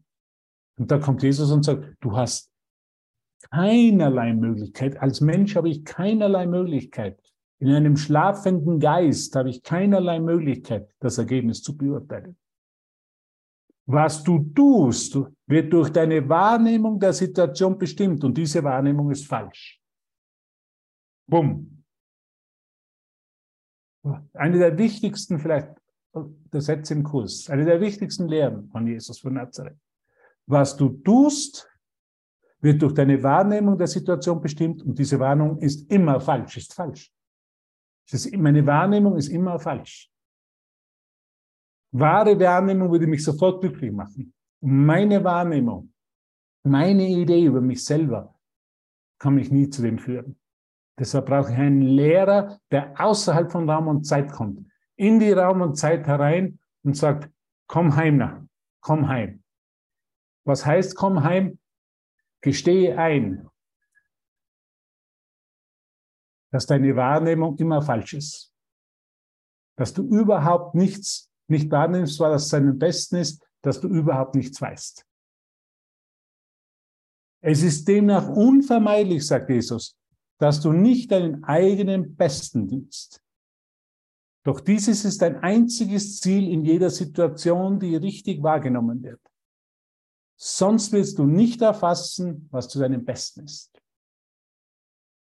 Und 0.79 0.89
da 0.89 0.97
kommt 0.97 1.21
Jesus 1.21 1.51
und 1.51 1.63
sagt, 1.63 1.95
du 1.99 2.17
hast 2.17 2.51
keinerlei 3.51 4.33
Möglichkeit. 4.33 4.99
Als 4.99 5.21
Mensch 5.21 5.55
habe 5.55 5.69
ich 5.69 5.85
keinerlei 5.85 6.47
Möglichkeit. 6.47 7.21
In 7.61 7.73
einem 7.73 7.97
schlafenden 7.97 8.79
Geist 8.79 9.35
habe 9.35 9.49
ich 9.49 9.61
keinerlei 9.61 10.19
Möglichkeit, 10.19 10.93
das 10.99 11.17
Ergebnis 11.17 11.61
zu 11.61 11.75
beurteilen. 11.75 12.37
Was 13.85 14.23
du 14.23 14.39
tust, 14.53 15.17
wird 15.47 15.73
durch 15.73 15.89
deine 15.89 16.27
Wahrnehmung 16.29 16.99
der 16.99 17.11
Situation 17.11 17.77
bestimmt 17.77 18.23
und 18.23 18.37
diese 18.37 18.63
Wahrnehmung 18.63 19.11
ist 19.11 19.27
falsch. 19.27 19.81
Bumm. 21.27 21.83
Eine 24.33 24.57
der 24.57 24.77
wichtigsten, 24.77 25.37
vielleicht 25.37 25.69
der 26.13 26.61
Sätze 26.61 26.93
im 26.93 27.03
Kurs, 27.03 27.49
eine 27.49 27.65
der 27.65 27.81
wichtigsten 27.81 28.27
Lehren 28.27 28.69
von 28.69 28.87
Jesus 28.87 29.19
von 29.19 29.33
Nazareth. 29.33 29.77
Was 30.45 30.77
du 30.77 30.89
tust, 30.89 31.69
wird 32.61 32.81
durch 32.81 32.93
deine 32.93 33.21
Wahrnehmung 33.21 33.77
der 33.77 33.87
Situation 33.87 34.39
bestimmt 34.39 34.81
und 34.83 34.97
diese 34.97 35.19
Wahrnehmung 35.19 35.59
ist 35.59 35.91
immer 35.91 36.19
falsch, 36.21 36.57
ist 36.57 36.73
falsch. 36.73 37.11
Meine 38.37 38.65
Wahrnehmung 38.65 39.17
ist 39.17 39.27
immer 39.27 39.59
falsch. 39.59 40.09
Wahre 41.91 42.39
Wahrnehmung 42.39 42.91
würde 42.91 43.07
mich 43.07 43.23
sofort 43.23 43.61
glücklich 43.61 43.91
machen. 43.91 44.33
Meine 44.61 45.23
Wahrnehmung, 45.23 45.93
meine 46.63 47.07
Idee 47.07 47.45
über 47.45 47.61
mich 47.61 47.83
selber 47.83 48.35
kann 49.19 49.35
mich 49.35 49.51
nie 49.51 49.69
zu 49.69 49.81
dem 49.81 49.97
führen. 49.97 50.39
Deshalb 50.97 51.27
brauche 51.27 51.51
ich 51.51 51.57
einen 51.57 51.81
Lehrer, 51.81 52.59
der 52.71 52.99
außerhalb 52.99 53.51
von 53.51 53.69
Raum 53.69 53.87
und 53.87 54.03
Zeit 54.03 54.31
kommt, 54.31 54.69
in 54.95 55.19
die 55.19 55.31
Raum 55.31 55.61
und 55.61 55.75
Zeit 55.75 56.05
herein 56.07 56.59
und 56.83 56.95
sagt, 56.95 57.31
komm 57.67 57.95
heim 57.95 58.17
nach, 58.17 58.41
komm 58.81 59.07
heim. 59.07 59.43
Was 60.45 60.65
heißt 60.65 60.95
komm 60.95 61.23
heim? 61.23 61.59
Gestehe 62.41 62.97
ein, 62.97 63.48
dass 66.51 66.65
deine 66.65 66.95
Wahrnehmung 66.95 67.57
immer 67.57 67.81
falsch 67.81 68.13
ist. 68.13 68.51
Dass 69.77 69.93
du 69.93 70.03
überhaupt 70.03 70.75
nichts 70.75 71.29
nicht 71.47 71.71
wahrnimmst, 71.71 72.19
weil 72.19 72.31
das 72.31 72.49
seinem 72.49 72.77
Besten 72.77 73.17
ist, 73.17 73.43
dass 73.61 73.81
du 73.81 73.87
überhaupt 73.87 74.35
nichts 74.35 74.61
weißt. 74.61 75.05
Es 77.41 77.63
ist 77.63 77.87
demnach 77.87 78.27
unvermeidlich, 78.27 79.25
sagt 79.25 79.49
Jesus, 79.49 79.97
dass 80.37 80.61
du 80.61 80.73
nicht 80.73 81.11
deinen 81.11 81.43
eigenen 81.43 82.15
Besten 82.15 82.67
dienst. 82.67 83.21
Doch 84.43 84.59
dieses 84.59 85.05
ist 85.05 85.21
dein 85.21 85.37
einziges 85.37 86.19
Ziel 86.19 86.49
in 86.49 86.63
jeder 86.63 86.89
Situation, 86.89 87.79
die 87.79 87.95
richtig 87.95 88.41
wahrgenommen 88.41 89.03
wird. 89.03 89.21
Sonst 90.37 90.91
willst 90.93 91.17
du 91.19 91.25
nicht 91.25 91.61
erfassen, 91.61 92.47
was 92.51 92.69
zu 92.69 92.79
deinem 92.79 93.03
Besten 93.03 93.43
ist. 93.43 93.78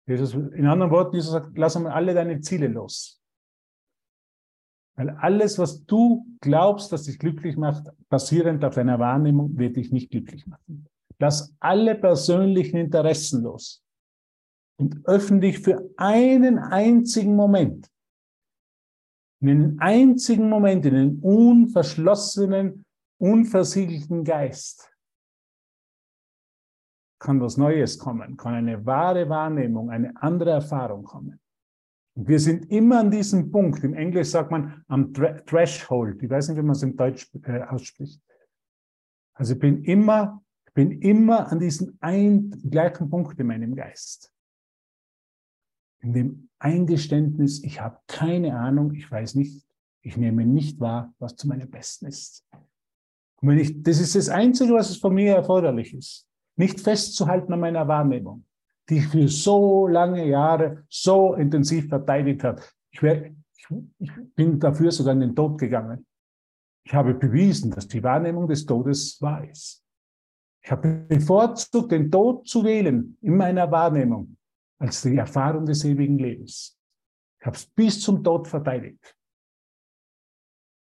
Jesus, 0.06 0.34
in 0.34 0.66
anderen 0.66 0.92
Worten, 0.92 1.16
Jesus 1.16 1.32
sagt, 1.32 1.58
lass 1.58 1.76
einmal 1.76 1.94
alle 1.94 2.14
deine 2.14 2.42
Ziele 2.42 2.68
los. 2.68 3.22
Weil 4.96 5.10
alles, 5.10 5.58
was 5.58 5.86
du 5.86 6.26
glaubst, 6.42 6.92
dass 6.92 7.04
dich 7.04 7.18
glücklich 7.18 7.58
macht, 7.58 7.88
basierend 8.10 8.64
auf 8.64 8.76
deiner 8.76 9.00
Wahrnehmung, 9.00 9.58
wird 9.58 9.78
dich 9.78 9.92
nicht 9.92 10.12
glücklich 10.12 10.46
machen. 10.46 10.88
Lass 11.20 11.56
alle 11.60 11.96
persönlichen 11.96 12.78
Interessen 12.78 13.44
los 13.44 13.84
und 14.78 15.06
öffne 15.06 15.40
dich 15.40 15.60
für 15.60 15.90
einen 15.98 16.60
einzigen 16.60 17.36
Moment, 17.36 17.90
in 19.40 19.50
einen 19.50 19.80
einzigen 19.80 20.50
Moment, 20.50 20.86
in 20.86 20.96
einen 20.96 21.20
unverschlossenen, 21.20 22.86
unversiegelten 23.20 24.24
Geist. 24.24 24.93
Kann 27.24 27.42
was 27.42 27.58
Neues 27.58 27.98
kommen, 27.98 28.38
kann 28.38 28.54
eine 28.54 28.86
wahre 28.86 29.28
Wahrnehmung, 29.30 29.90
eine 29.90 30.14
andere 30.22 30.52
Erfahrung 30.52 31.04
kommen. 31.04 31.40
Und 32.16 32.28
wir 32.28 32.40
sind 32.40 32.70
immer 32.70 33.00
an 33.00 33.10
diesem 33.10 33.50
Punkt, 33.50 33.84
im 33.84 33.96
Englisch 33.96 34.28
sagt 34.28 34.52
man 34.52 34.84
am 34.88 35.14
Threshold, 35.14 36.22
ich 36.22 36.30
weiß 36.30 36.50
nicht, 36.50 36.58
wie 36.58 36.62
man 36.62 36.76
es 36.76 36.84
im 36.84 36.96
Deutsch 36.96 37.32
äh, 37.44 37.62
ausspricht. 37.62 38.22
Also 39.34 39.54
ich 39.54 39.60
bin 39.60 39.84
immer, 39.86 40.44
ich 40.68 40.74
bin 40.74 41.02
immer 41.02 41.52
an 41.52 41.60
diesem 41.60 41.98
ein, 42.02 42.52
gleichen 42.70 43.10
Punkt 43.10 43.40
in 43.40 43.48
meinem 43.48 43.74
Geist. 43.74 44.32
In 46.02 46.14
dem 46.14 46.50
Eingeständnis, 46.60 47.64
ich 47.64 47.82
habe 47.82 47.98
keine 48.06 48.60
Ahnung, 48.60 48.94
ich 48.94 49.10
weiß 49.10 49.36
nicht, 49.36 49.66
ich 50.02 50.18
nehme 50.18 50.46
nicht 50.46 50.80
wahr, 50.82 51.14
was 51.18 51.38
zu 51.38 51.48
meinem 51.48 51.72
Besten 51.72 52.08
ist. 52.08 52.46
Und 53.42 53.48
wenn 53.48 53.58
ich, 53.58 53.82
das 53.82 54.00
ist 54.00 54.16
das 54.16 54.30
Einzige, 54.30 54.74
was 54.74 54.90
es 54.90 54.98
von 54.98 55.14
mir 55.14 55.36
erforderlich 55.36 55.94
ist. 55.94 56.28
Nicht 56.56 56.82
festzuhalten 56.82 57.54
an 57.54 57.60
meiner 57.60 57.88
Wahrnehmung 57.88 58.46
die 58.90 58.98
ich 58.98 59.08
für 59.08 59.28
so 59.28 59.88
lange 59.88 60.28
Jahre 60.28 60.86
so 60.90 61.36
intensiv 61.36 61.88
verteidigt 61.88 62.44
hat. 62.44 62.74
Ich, 62.92 63.02
wär, 63.02 63.34
ich, 63.56 63.68
ich 64.00 64.12
bin 64.36 64.60
dafür 64.60 64.92
sogar 64.92 65.14
in 65.14 65.22
den 65.22 65.36
Tod 65.36 65.58
gegangen. 65.58 66.06
Ich 66.86 66.94
habe 66.94 67.14
bewiesen, 67.14 67.72
dass 67.72 67.88
die 67.88 68.04
Wahrnehmung 68.04 68.48
des 68.48 68.66
Todes 68.66 69.22
wahr 69.22 69.50
ist. 69.50 69.82
Ich 70.62 70.72
habe 70.72 71.06
bevorzugt, 71.08 71.92
den 71.92 72.12
Tod 72.12 72.48
zu 72.48 72.64
wählen 72.64 73.18
in 73.22 73.38
meiner 73.38 73.70
Wahrnehmung 73.72 74.38
als 74.80 75.02
die 75.02 75.16
Erfahrung 75.16 75.66
des 75.66 75.84
ewigen 75.86 76.18
Lebens. 76.18 76.78
Ich 77.40 77.46
habe 77.46 77.56
es 77.56 77.66
bis 77.66 78.02
zum 78.02 78.24
Tod 78.24 78.48
verteidigt. 78.48 79.16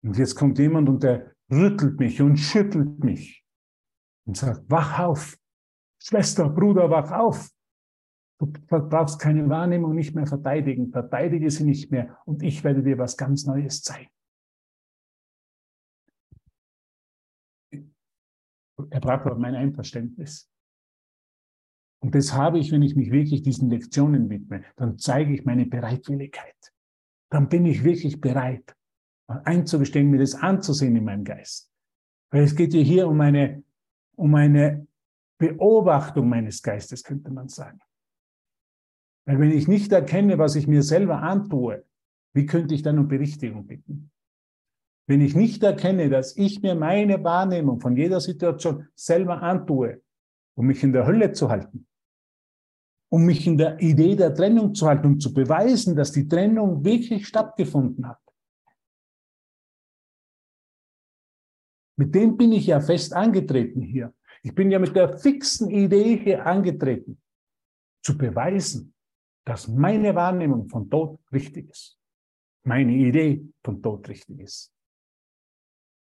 Und 0.03 0.18
jetzt 0.18 0.36
kommt 0.36 0.57
jemand 0.60 0.89
und 0.89 1.03
der 1.03 1.36
rüttelt 1.51 1.99
mich 1.99 2.22
und 2.22 2.38
schüttelt 2.38 3.03
mich 3.03 3.43
und 4.26 4.38
sagt, 4.38 4.70
wach 4.70 4.99
auf, 4.99 5.38
Schwester, 6.01 6.49
Bruder, 6.49 6.89
wach 6.89 7.11
auf. 7.11 7.49
Du 8.39 8.47
brauchst 8.67 9.19
keine 9.19 9.49
Wahrnehmung 9.49 9.93
nicht 9.93 10.15
mehr 10.15 10.25
verteidigen. 10.25 10.91
Verteidige 10.91 11.51
sie 11.51 11.65
nicht 11.65 11.91
mehr 11.91 12.17
und 12.25 12.41
ich 12.41 12.63
werde 12.63 12.81
dir 12.81 12.97
was 12.97 13.17
ganz 13.17 13.45
Neues 13.45 13.81
zeigen. 13.81 14.09
Er 18.91 19.01
braucht 19.01 19.25
aber 19.25 19.35
mein 19.35 19.55
Einverständnis. 19.55 20.49
Und 22.01 22.15
das 22.15 22.33
habe 22.33 22.59
ich, 22.59 22.71
wenn 22.71 22.81
ich 22.81 22.95
mich 22.95 23.11
wirklich 23.11 23.41
diesen 23.41 23.69
Lektionen 23.69 24.29
widme. 24.29 24.63
Dann 24.77 24.97
zeige 24.97 25.33
ich 25.33 25.43
meine 25.43 25.65
Bereitwilligkeit. 25.65 26.55
Dann 27.29 27.49
bin 27.49 27.65
ich 27.65 27.83
wirklich 27.83 28.21
bereit, 28.21 28.73
einzugestehen, 29.27 30.09
mir 30.09 30.19
das 30.19 30.33
anzusehen 30.33 30.95
in 30.95 31.03
meinem 31.03 31.25
Geist. 31.25 31.69
Weil 32.31 32.43
es 32.43 32.55
geht 32.55 32.73
ja 32.73 32.79
hier 32.79 33.09
um 33.09 33.19
eine, 33.19 33.63
um 34.15 34.33
eine 34.33 34.87
Beobachtung 35.39 36.29
meines 36.29 36.61
Geistes, 36.61 37.03
könnte 37.03 37.31
man 37.31 37.47
sagen. 37.47 37.79
Weil 39.25 39.39
wenn 39.39 39.51
ich 39.51 39.67
nicht 39.67 39.91
erkenne, 39.91 40.37
was 40.37 40.55
ich 40.55 40.67
mir 40.67 40.83
selber 40.83 41.21
antue, 41.21 41.85
wie 42.33 42.45
könnte 42.45 42.75
ich 42.75 42.83
dann 42.83 42.99
um 42.99 43.07
Berichtigung 43.07 43.65
bitten? 43.65 44.11
Wenn 45.07 45.21
ich 45.21 45.35
nicht 45.35 45.63
erkenne, 45.63 46.09
dass 46.09 46.37
ich 46.37 46.61
mir 46.61 46.75
meine 46.75 47.23
Wahrnehmung 47.23 47.79
von 47.79 47.97
jeder 47.97 48.19
Situation 48.19 48.87
selber 48.93 49.41
antue, 49.41 50.03
um 50.55 50.67
mich 50.67 50.83
in 50.83 50.93
der 50.93 51.07
Hölle 51.07 51.31
zu 51.31 51.49
halten, 51.49 51.87
um 53.09 53.25
mich 53.25 53.47
in 53.47 53.57
der 53.57 53.79
Idee 53.79 54.15
der 54.15 54.35
Trennung 54.35 54.75
zu 54.75 54.87
halten, 54.87 55.07
um 55.07 55.19
zu 55.19 55.33
beweisen, 55.33 55.95
dass 55.95 56.11
die 56.11 56.27
Trennung 56.27 56.83
wirklich 56.83 57.25
stattgefunden 57.27 58.07
hat. 58.07 58.19
Mit 61.97 62.13
dem 62.13 62.37
bin 62.37 62.51
ich 62.51 62.67
ja 62.67 62.79
fest 62.79 63.13
angetreten 63.13 63.81
hier. 63.81 64.13
Ich 64.43 64.55
bin 64.55 64.71
ja 64.71 64.79
mit 64.79 64.95
der 64.95 65.17
fixen 65.17 65.69
Idee 65.69 66.17
hier 66.17 66.45
angetreten, 66.45 67.21
zu 68.03 68.17
beweisen, 68.17 68.95
dass 69.45 69.67
meine 69.67 70.15
Wahrnehmung 70.15 70.69
von 70.69 70.89
Tod 70.89 71.19
richtig 71.31 71.69
ist. 71.69 71.99
Meine 72.63 72.93
Idee 72.93 73.45
von 73.63 73.81
Tod 73.81 74.07
richtig 74.07 74.39
ist. 74.39 74.73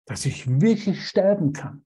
Dass 0.05 0.25
ich 0.25 0.47
wirklich 0.61 1.07
sterben 1.07 1.53
kann. 1.53 1.85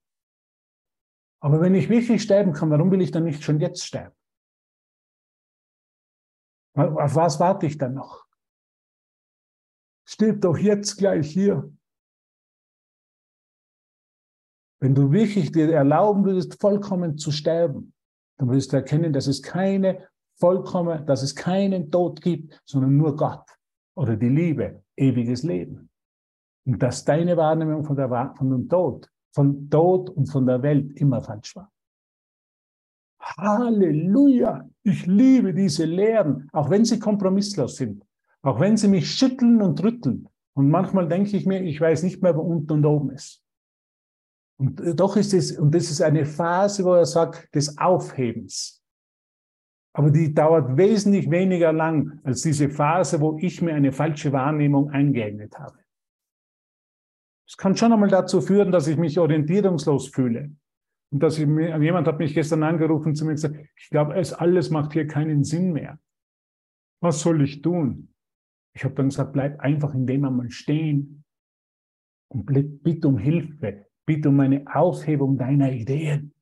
Aber 1.43 1.59
wenn 1.61 1.75
ich 1.75 1.89
wirklich 1.89 2.21
sterben 2.21 2.53
kann, 2.53 2.69
warum 2.69 2.91
will 2.91 3.01
ich 3.01 3.11
dann 3.11 3.23
nicht 3.23 3.43
schon 3.43 3.59
jetzt 3.59 3.85
sterben? 3.85 4.15
Auf 6.73 7.15
was 7.15 7.39
warte 7.39 7.65
ich 7.65 7.77
dann 7.77 7.95
noch? 7.95 8.25
Stirb 10.07 10.41
doch 10.41 10.57
jetzt 10.57 10.97
gleich 10.97 11.31
hier. 11.31 11.71
Wenn 14.81 14.95
du 14.95 15.11
wirklich 15.11 15.51
dir 15.51 15.71
erlauben 15.71 16.25
würdest, 16.25 16.59
vollkommen 16.59 17.17
zu 17.17 17.31
sterben, 17.31 17.93
dann 18.37 18.49
würdest 18.49 18.73
du 18.73 18.77
erkennen, 18.77 19.13
dass 19.13 19.27
es 19.27 19.41
keine 19.41 20.07
vollkommen, 20.39 21.05
dass 21.05 21.21
es 21.21 21.35
keinen 21.35 21.91
Tod 21.91 22.19
gibt, 22.19 22.59
sondern 22.65 22.97
nur 22.97 23.15
Gott 23.15 23.45
oder 23.95 24.17
die 24.17 24.29
Liebe, 24.29 24.83
ewiges 24.97 25.43
Leben. 25.43 25.89
Und 26.65 26.81
dass 26.81 27.05
deine 27.05 27.37
Wahrnehmung 27.37 27.85
von, 27.85 27.95
der, 27.95 28.33
von 28.35 28.49
dem 28.49 28.67
Tod, 28.67 29.07
von 29.33 29.69
Tod 29.69 30.09
und 30.09 30.25
von 30.25 30.47
der 30.47 30.63
Welt 30.63 30.93
immer 30.93 31.21
falsch 31.21 31.55
war. 31.55 31.71
Halleluja! 33.19 34.67
Ich 34.81 35.05
liebe 35.05 35.53
diese 35.53 35.85
Lehren, 35.85 36.49
auch 36.53 36.71
wenn 36.71 36.85
sie 36.85 36.97
kompromisslos 36.97 37.75
sind, 37.75 38.03
auch 38.41 38.59
wenn 38.59 38.77
sie 38.77 38.87
mich 38.87 39.11
schütteln 39.11 39.61
und 39.61 39.81
rütteln. 39.83 40.27
Und 40.53 40.71
manchmal 40.71 41.07
denke 41.07 41.37
ich 41.37 41.45
mir, 41.45 41.61
ich 41.61 41.79
weiß 41.79 42.01
nicht 42.01 42.23
mehr, 42.23 42.35
wo 42.35 42.41
unten 42.41 42.71
und 42.73 42.85
oben 42.85 43.11
ist. 43.11 43.43
Und 44.61 44.79
doch 44.99 45.17
ist 45.17 45.33
es, 45.33 45.57
und 45.57 45.73
das 45.73 45.89
ist 45.89 46.03
eine 46.03 46.23
Phase, 46.23 46.85
wo 46.85 46.93
er 46.93 47.07
sagt, 47.07 47.53
des 47.55 47.79
Aufhebens. 47.79 48.79
Aber 49.91 50.11
die 50.11 50.31
dauert 50.31 50.77
wesentlich 50.77 51.31
weniger 51.31 51.73
lang 51.73 52.21
als 52.23 52.43
diese 52.43 52.69
Phase, 52.69 53.19
wo 53.19 53.39
ich 53.39 53.63
mir 53.63 53.73
eine 53.73 53.91
falsche 53.91 54.31
Wahrnehmung 54.31 54.91
eingeeignet 54.91 55.57
habe. 55.57 55.79
Es 57.49 57.57
kann 57.57 57.75
schon 57.75 57.91
einmal 57.91 58.09
dazu 58.09 58.39
führen, 58.39 58.71
dass 58.71 58.85
ich 58.85 58.97
mich 58.97 59.17
orientierungslos 59.17 60.09
fühle. 60.09 60.55
Und 61.11 61.23
dass 61.23 61.39
ich 61.39 61.47
mir, 61.47 61.81
jemand 61.81 62.07
hat 62.07 62.19
mich 62.19 62.35
gestern 62.35 62.61
angerufen 62.61 63.15
zu 63.15 63.25
mir 63.25 63.31
gesagt, 63.31 63.55
ich 63.75 63.89
glaube, 63.89 64.13
es 64.13 64.31
alles 64.31 64.69
macht 64.69 64.93
hier 64.93 65.07
keinen 65.07 65.43
Sinn 65.43 65.73
mehr. 65.73 65.99
Was 67.01 67.21
soll 67.21 67.41
ich 67.41 67.63
tun? 67.63 68.13
Ich 68.75 68.83
habe 68.83 68.93
dann 68.93 69.09
gesagt, 69.09 69.33
bleib 69.33 69.59
einfach 69.59 69.95
in 69.95 70.05
dem 70.05 70.23
einmal 70.23 70.51
stehen 70.51 71.23
und 72.27 72.45
bitte 72.45 73.07
um 73.07 73.17
Hilfe, 73.17 73.87
bitte 74.13 74.27
um 74.27 74.41
eine 74.41 74.65
Aufhebung 74.75 75.37
deiner 75.37 75.71
Ideen, 75.71 76.33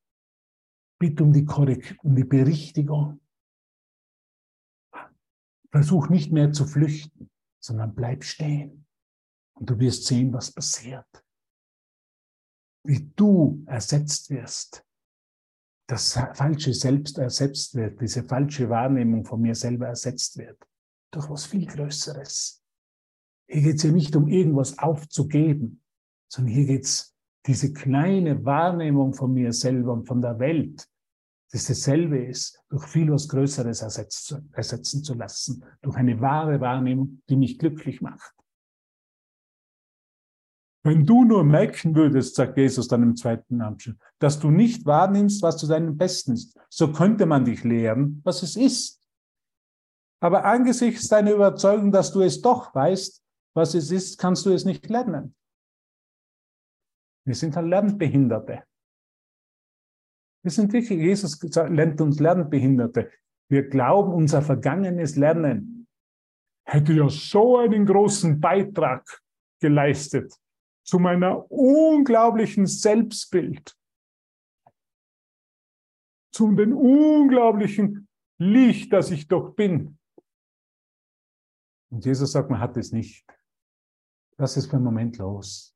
bitte 0.97 1.23
um 1.23 1.31
die, 1.31 1.45
Korrekt 1.45 1.95
um 2.03 2.15
die 2.15 2.23
Berichtigung. 2.23 3.21
Versuch 5.69 6.09
nicht 6.09 6.31
mehr 6.31 6.51
zu 6.51 6.65
flüchten, 6.65 7.29
sondern 7.59 7.93
bleib 7.93 8.23
stehen. 8.23 8.87
Und 9.53 9.69
du 9.69 9.77
wirst 9.77 10.05
sehen, 10.05 10.33
was 10.33 10.51
passiert. 10.51 11.05
Wie 12.83 13.11
du 13.15 13.63
ersetzt 13.67 14.31
wirst. 14.31 14.83
Das 15.87 16.13
falsche 16.33 16.73
Selbst 16.73 17.19
ersetzt 17.19 17.75
wird, 17.75 18.01
diese 18.01 18.23
falsche 18.23 18.67
Wahrnehmung 18.67 19.25
von 19.25 19.41
mir 19.41 19.53
selber 19.53 19.85
ersetzt 19.85 20.39
wird. 20.39 20.57
Durch 21.11 21.29
was 21.29 21.45
viel 21.45 21.67
Größeres. 21.67 22.63
Hier 23.47 23.61
geht 23.61 23.75
es 23.75 23.83
ja 23.83 23.91
nicht 23.91 24.15
um 24.15 24.27
irgendwas 24.27 24.79
aufzugeben, 24.79 25.83
sondern 26.31 26.55
hier 26.55 26.65
geht 26.65 26.85
es 26.85 27.15
diese 27.45 27.73
kleine 27.73 28.43
Wahrnehmung 28.45 29.13
von 29.13 29.33
mir 29.33 29.53
selber 29.53 29.93
und 29.93 30.07
von 30.07 30.21
der 30.21 30.39
Welt 30.39 30.87
das 31.51 31.65
dasselbe 31.65 32.23
ist, 32.25 32.61
durch 32.69 32.85
viel 32.85 33.11
was 33.11 33.27
Größeres 33.27 33.81
ersetzen 33.81 35.03
zu 35.03 35.13
lassen, 35.15 35.65
durch 35.81 35.95
eine 35.97 36.19
wahre 36.21 36.61
Wahrnehmung, 36.61 37.21
die 37.27 37.35
mich 37.35 37.57
glücklich 37.57 38.01
macht. 38.01 38.33
Wenn 40.83 41.05
du 41.05 41.25
nur 41.25 41.43
merken 41.43 41.95
würdest, 41.95 42.35
sagt 42.35 42.57
Jesus 42.57 42.87
dann 42.87 43.03
im 43.03 43.15
zweiten 43.15 43.61
Abschnitt, 43.61 43.97
dass 44.19 44.39
du 44.39 44.49
nicht 44.49 44.85
wahrnimmst, 44.85 45.41
was 45.41 45.57
zu 45.57 45.67
deinem 45.67 45.97
Besten 45.97 46.33
ist, 46.33 46.57
so 46.69 46.91
könnte 46.93 47.25
man 47.25 47.45
dich 47.45 47.63
lehren, 47.63 48.21
was 48.23 48.43
es 48.43 48.55
ist. 48.55 49.01
Aber 50.21 50.45
angesichts 50.45 51.07
deiner 51.07 51.31
Überzeugung, 51.31 51.91
dass 51.91 52.11
du 52.11 52.21
es 52.21 52.41
doch 52.41 52.73
weißt, 52.73 53.23
was 53.55 53.73
es 53.73 53.91
ist, 53.91 54.19
kannst 54.19 54.45
du 54.45 54.51
es 54.51 54.65
nicht 54.65 54.87
lernen. 54.87 55.35
Wir 57.29 57.35
sind 57.35 57.55
halt 57.55 57.67
Lernbehinderte. 57.67 58.63
Wir 60.41 60.49
sind 60.49 60.73
wirklich, 60.73 60.99
Jesus 60.99 61.39
nennt 61.69 62.01
uns 62.01 62.19
Lernbehinderte. 62.19 63.11
Wir 63.51 63.69
glauben, 63.69 64.13
unser 64.13 64.41
vergangenes 64.41 65.15
Lernen 65.15 65.87
hätte 66.65 66.91
ja 66.93 67.07
so 67.07 67.57
einen 67.57 67.85
großen 67.85 68.41
Beitrag 68.41 69.21
geleistet 69.61 70.33
zu 70.83 70.97
meiner 70.97 71.51
unglaublichen 71.51 72.65
Selbstbild, 72.65 73.77
zu 76.33 76.51
dem 76.55 76.75
unglaublichen 76.75 78.07
Licht, 78.39 78.91
das 78.91 79.11
ich 79.11 79.27
doch 79.27 79.53
bin. 79.53 79.99
Und 81.91 82.03
Jesus 82.03 82.31
sagt, 82.31 82.49
man 82.49 82.59
hat 82.59 82.75
es 82.75 82.91
nicht. 82.91 83.23
Lass 84.37 84.57
es 84.57 84.65
für 84.65 84.77
einen 84.77 84.85
Moment 84.85 85.19
los. 85.19 85.75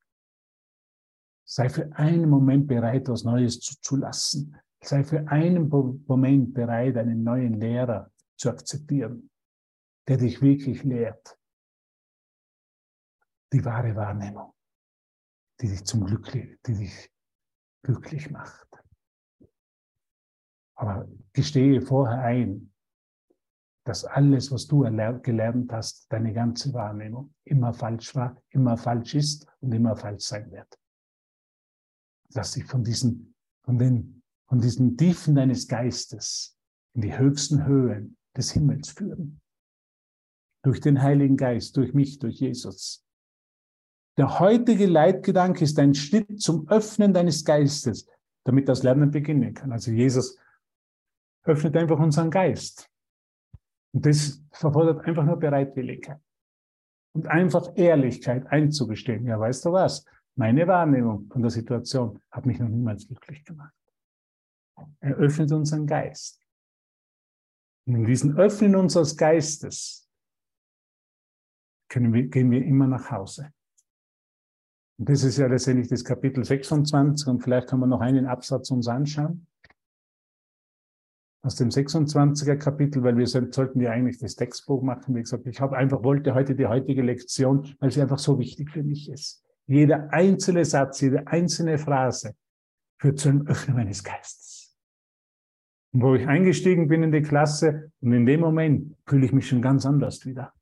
Sei 1.55 1.69
für 1.69 1.95
einen 1.95 2.31
Moment 2.31 2.65
bereit, 2.65 3.07
was 3.09 3.25
Neues 3.25 3.59
zuzulassen. 3.59 4.59
Sei 4.81 5.03
für 5.03 5.27
einen 5.27 5.69
Moment 5.69 6.51
bereit, 6.51 6.97
einen 6.97 7.23
neuen 7.23 7.59
Lehrer 7.59 8.11
zu 8.37 8.49
akzeptieren, 8.49 9.29
der 10.07 10.17
dich 10.17 10.41
wirklich 10.41 10.83
lehrt. 10.83 11.37
Die 13.53 13.63
wahre 13.63 13.95
Wahrnehmung, 13.95 14.51
die 15.61 15.67
dich 15.67 15.85
zum 15.85 16.05
Glück, 16.05 16.31
die 16.31 16.73
dich 16.73 17.11
glücklich 17.83 18.31
macht. 18.31 18.67
Aber 20.73 21.07
gestehe 21.33 21.83
vorher 21.83 22.17
ein, 22.17 22.73
dass 23.85 24.05
alles, 24.05 24.51
was 24.51 24.65
du 24.65 24.79
gelernt 25.21 25.71
hast, 25.71 26.11
deine 26.11 26.33
ganze 26.33 26.73
Wahrnehmung 26.73 27.35
immer 27.43 27.75
falsch 27.75 28.15
war, 28.15 28.41
immer 28.49 28.75
falsch 28.75 29.13
ist 29.13 29.47
und 29.59 29.71
immer 29.71 29.95
falsch 29.95 30.23
sein 30.23 30.51
wird. 30.51 30.79
Lass 32.35 32.51
dich 32.51 32.65
von 32.65 32.83
diesen, 32.83 33.35
von 33.63 33.77
den, 33.77 34.23
von 34.47 34.59
diesen 34.59 34.97
Tiefen 34.97 35.35
deines 35.35 35.67
Geistes 35.67 36.57
in 36.95 37.01
die 37.01 37.17
höchsten 37.17 37.65
Höhen 37.65 38.17
des 38.35 38.51
Himmels 38.51 38.91
führen. 38.91 39.41
Durch 40.63 40.79
den 40.79 41.01
Heiligen 41.01 41.37
Geist, 41.37 41.75
durch 41.77 41.93
mich, 41.93 42.19
durch 42.19 42.39
Jesus. 42.39 43.05
Der 44.17 44.39
heutige 44.39 44.85
Leitgedanke 44.85 45.63
ist 45.63 45.77
ein 45.79 45.93
Schritt 45.93 46.41
zum 46.41 46.67
Öffnen 46.69 47.13
deines 47.13 47.43
Geistes, 47.43 48.07
damit 48.45 48.69
das 48.69 48.83
Lernen 48.83 49.11
beginnen 49.11 49.53
kann. 49.53 49.71
Also 49.71 49.91
Jesus 49.91 50.37
öffnet 51.43 51.75
einfach 51.75 51.99
unseren 51.99 52.31
Geist. 52.31 52.89
Und 53.93 54.05
das 54.05 54.43
verfordert 54.51 55.05
einfach 55.05 55.25
nur 55.25 55.37
Bereitwilligkeit. 55.37 56.19
Und 57.15 57.27
einfach 57.27 57.75
Ehrlichkeit 57.75 58.47
einzugestehen. 58.47 59.25
Ja, 59.25 59.39
weißt 59.39 59.65
du 59.65 59.71
was? 59.71 60.05
Meine 60.35 60.67
Wahrnehmung 60.67 61.27
von 61.29 61.41
der 61.41 61.51
Situation 61.51 62.21
hat 62.31 62.45
mich 62.45 62.59
noch 62.59 62.69
niemals 62.69 63.07
glücklich 63.07 63.43
gemacht. 63.45 63.73
Er 64.99 65.15
öffnet 65.15 65.51
unseren 65.51 65.85
Geist. 65.85 66.41
Und 67.85 67.95
in 67.95 68.05
diesem 68.05 68.37
Öffnen 68.37 68.75
unseres 68.75 69.15
Geistes 69.15 70.03
wir, 71.95 72.27
gehen 72.27 72.49
wir 72.49 72.63
immer 72.63 72.87
nach 72.87 73.11
Hause. 73.11 73.53
Und 74.97 75.09
das 75.09 75.23
ist 75.23 75.37
ja 75.37 75.47
letztendlich 75.47 75.89
das 75.89 76.03
Kapitel 76.03 76.43
26 76.43 77.27
und 77.27 77.41
vielleicht 77.41 77.67
können 77.67 77.81
wir 77.81 77.87
noch 77.87 78.01
einen 78.01 78.25
Absatz 78.25 78.71
uns 78.71 78.87
anschauen 78.87 79.47
aus 81.45 81.55
dem 81.55 81.69
26er 81.69 82.55
Kapitel, 82.55 83.03
weil 83.03 83.17
wir 83.17 83.27
sollten 83.27 83.81
ja 83.81 83.91
eigentlich 83.91 84.17
das 84.17 84.35
Textbuch 84.35 84.81
machen. 84.81 85.13
Wie 85.13 85.21
gesagt, 85.21 85.45
ich 85.45 85.59
habe 85.59 85.75
einfach 85.75 86.01
wollte 86.03 86.33
heute 86.33 86.55
die 86.55 86.67
heutige 86.67 87.01
Lektion, 87.01 87.75
weil 87.79 87.91
sie 87.91 88.01
einfach 88.01 88.19
so 88.19 88.39
wichtig 88.39 88.71
für 88.71 88.81
mich 88.81 89.09
ist. 89.09 89.42
Jeder 89.67 90.11
einzelne 90.11 90.65
Satz, 90.65 91.01
jede 91.01 91.27
einzelne 91.27 91.77
Phrase 91.77 92.35
führt 92.99 93.19
zu 93.19 93.29
einem 93.29 93.47
Öffnen 93.47 93.77
meines 93.77 94.03
Geistes. 94.03 94.77
Und 95.93 96.01
wo 96.01 96.15
ich 96.15 96.27
eingestiegen 96.27 96.87
bin 96.87 97.03
in 97.03 97.11
die 97.11 97.21
Klasse 97.21 97.91
und 98.01 98.13
in 98.13 98.25
dem 98.25 98.39
Moment 98.39 98.95
fühle 99.07 99.25
ich 99.25 99.31
mich 99.31 99.47
schon 99.47 99.61
ganz 99.61 99.85
anders 99.85 100.25
wieder. 100.25 100.53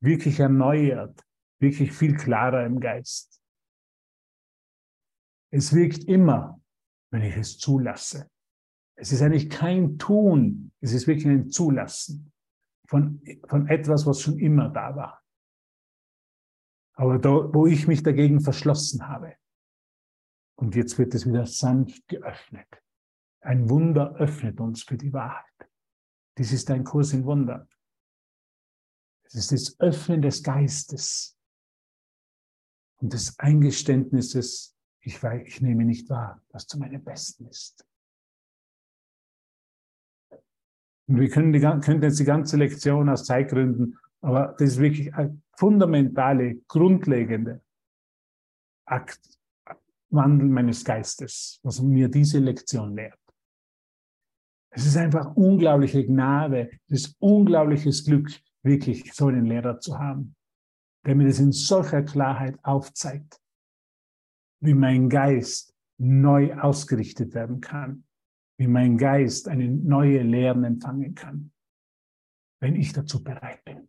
Wirklich 0.00 0.40
erneuert, 0.40 1.24
wirklich 1.60 1.92
viel 1.92 2.16
klarer 2.16 2.66
im 2.66 2.80
Geist. 2.80 3.40
Es 5.50 5.72
wirkt 5.72 6.04
immer, 6.04 6.60
wenn 7.10 7.22
ich 7.22 7.36
es 7.36 7.58
zulasse. 7.58 8.28
Es 8.96 9.12
ist 9.12 9.22
eigentlich 9.22 9.50
kein 9.50 9.98
Tun, 9.98 10.72
es 10.80 10.92
ist 10.92 11.06
wirklich 11.06 11.26
ein 11.26 11.48
Zulassen 11.48 12.32
von, 12.86 13.22
von 13.48 13.68
etwas, 13.68 14.04
was 14.06 14.20
schon 14.20 14.38
immer 14.38 14.68
da 14.68 14.94
war. 14.94 15.23
Aber 16.94 17.18
da, 17.18 17.52
wo 17.52 17.66
ich 17.66 17.86
mich 17.86 18.02
dagegen 18.02 18.40
verschlossen 18.40 19.08
habe. 19.08 19.36
Und 20.56 20.76
jetzt 20.76 20.98
wird 20.98 21.14
es 21.14 21.26
wieder 21.26 21.46
sanft 21.46 22.06
geöffnet. 22.08 22.68
Ein 23.40 23.68
Wunder 23.68 24.14
öffnet 24.16 24.60
uns 24.60 24.84
für 24.84 24.96
die 24.96 25.12
Wahrheit. 25.12 25.44
Dies 26.38 26.52
ist 26.52 26.70
ein 26.70 26.84
Kurs 26.84 27.12
in 27.12 27.24
Wunder. 27.24 27.68
Es 29.24 29.34
ist 29.34 29.52
das 29.52 29.80
Öffnen 29.80 30.22
des 30.22 30.42
Geistes 30.42 31.36
und 32.96 33.12
des 33.12 33.38
Eingeständnisses, 33.38 34.76
ich, 35.00 35.22
weiß, 35.22 35.42
ich 35.46 35.60
nehme 35.60 35.84
nicht 35.84 36.08
wahr, 36.08 36.40
was 36.50 36.66
zu 36.66 36.78
meinem 36.78 37.02
Besten 37.02 37.46
ist. 37.46 37.84
Und 41.06 41.20
wir 41.20 41.28
können, 41.28 41.52
die, 41.52 41.60
können 41.60 42.02
jetzt 42.02 42.18
die 42.18 42.24
ganze 42.24 42.56
Lektion 42.56 43.08
aus 43.08 43.24
Zeitgründen, 43.24 43.98
aber 44.20 44.54
das 44.58 44.70
ist 44.70 44.78
wirklich 44.78 45.12
fundamentale, 45.56 46.60
grundlegende 46.68 47.62
Akt, 48.86 49.20
Wandel 50.10 50.48
meines 50.48 50.84
Geistes, 50.84 51.60
was 51.62 51.80
mir 51.80 52.08
diese 52.08 52.38
Lektion 52.38 52.94
lehrt. 52.94 53.18
Es 54.70 54.86
ist 54.86 54.96
einfach 54.96 55.34
unglaubliche 55.36 56.04
Gnade, 56.04 56.70
es 56.88 57.06
ist 57.06 57.16
unglaubliches 57.20 58.04
Glück, 58.04 58.30
wirklich 58.62 59.12
so 59.12 59.28
einen 59.28 59.46
Lehrer 59.46 59.78
zu 59.78 59.98
haben, 59.98 60.34
der 61.06 61.14
mir 61.14 61.26
das 61.28 61.38
in 61.38 61.52
solcher 61.52 62.02
Klarheit 62.02 62.58
aufzeigt, 62.62 63.40
wie 64.60 64.74
mein 64.74 65.08
Geist 65.08 65.74
neu 65.98 66.54
ausgerichtet 66.54 67.34
werden 67.34 67.60
kann, 67.60 68.04
wie 68.58 68.66
mein 68.66 68.98
Geist 68.98 69.48
eine 69.48 69.68
neue 69.68 70.22
Lehren 70.22 70.64
empfangen 70.64 71.14
kann, 71.14 71.52
wenn 72.60 72.74
ich 72.74 72.92
dazu 72.92 73.22
bereit 73.22 73.64
bin. 73.64 73.88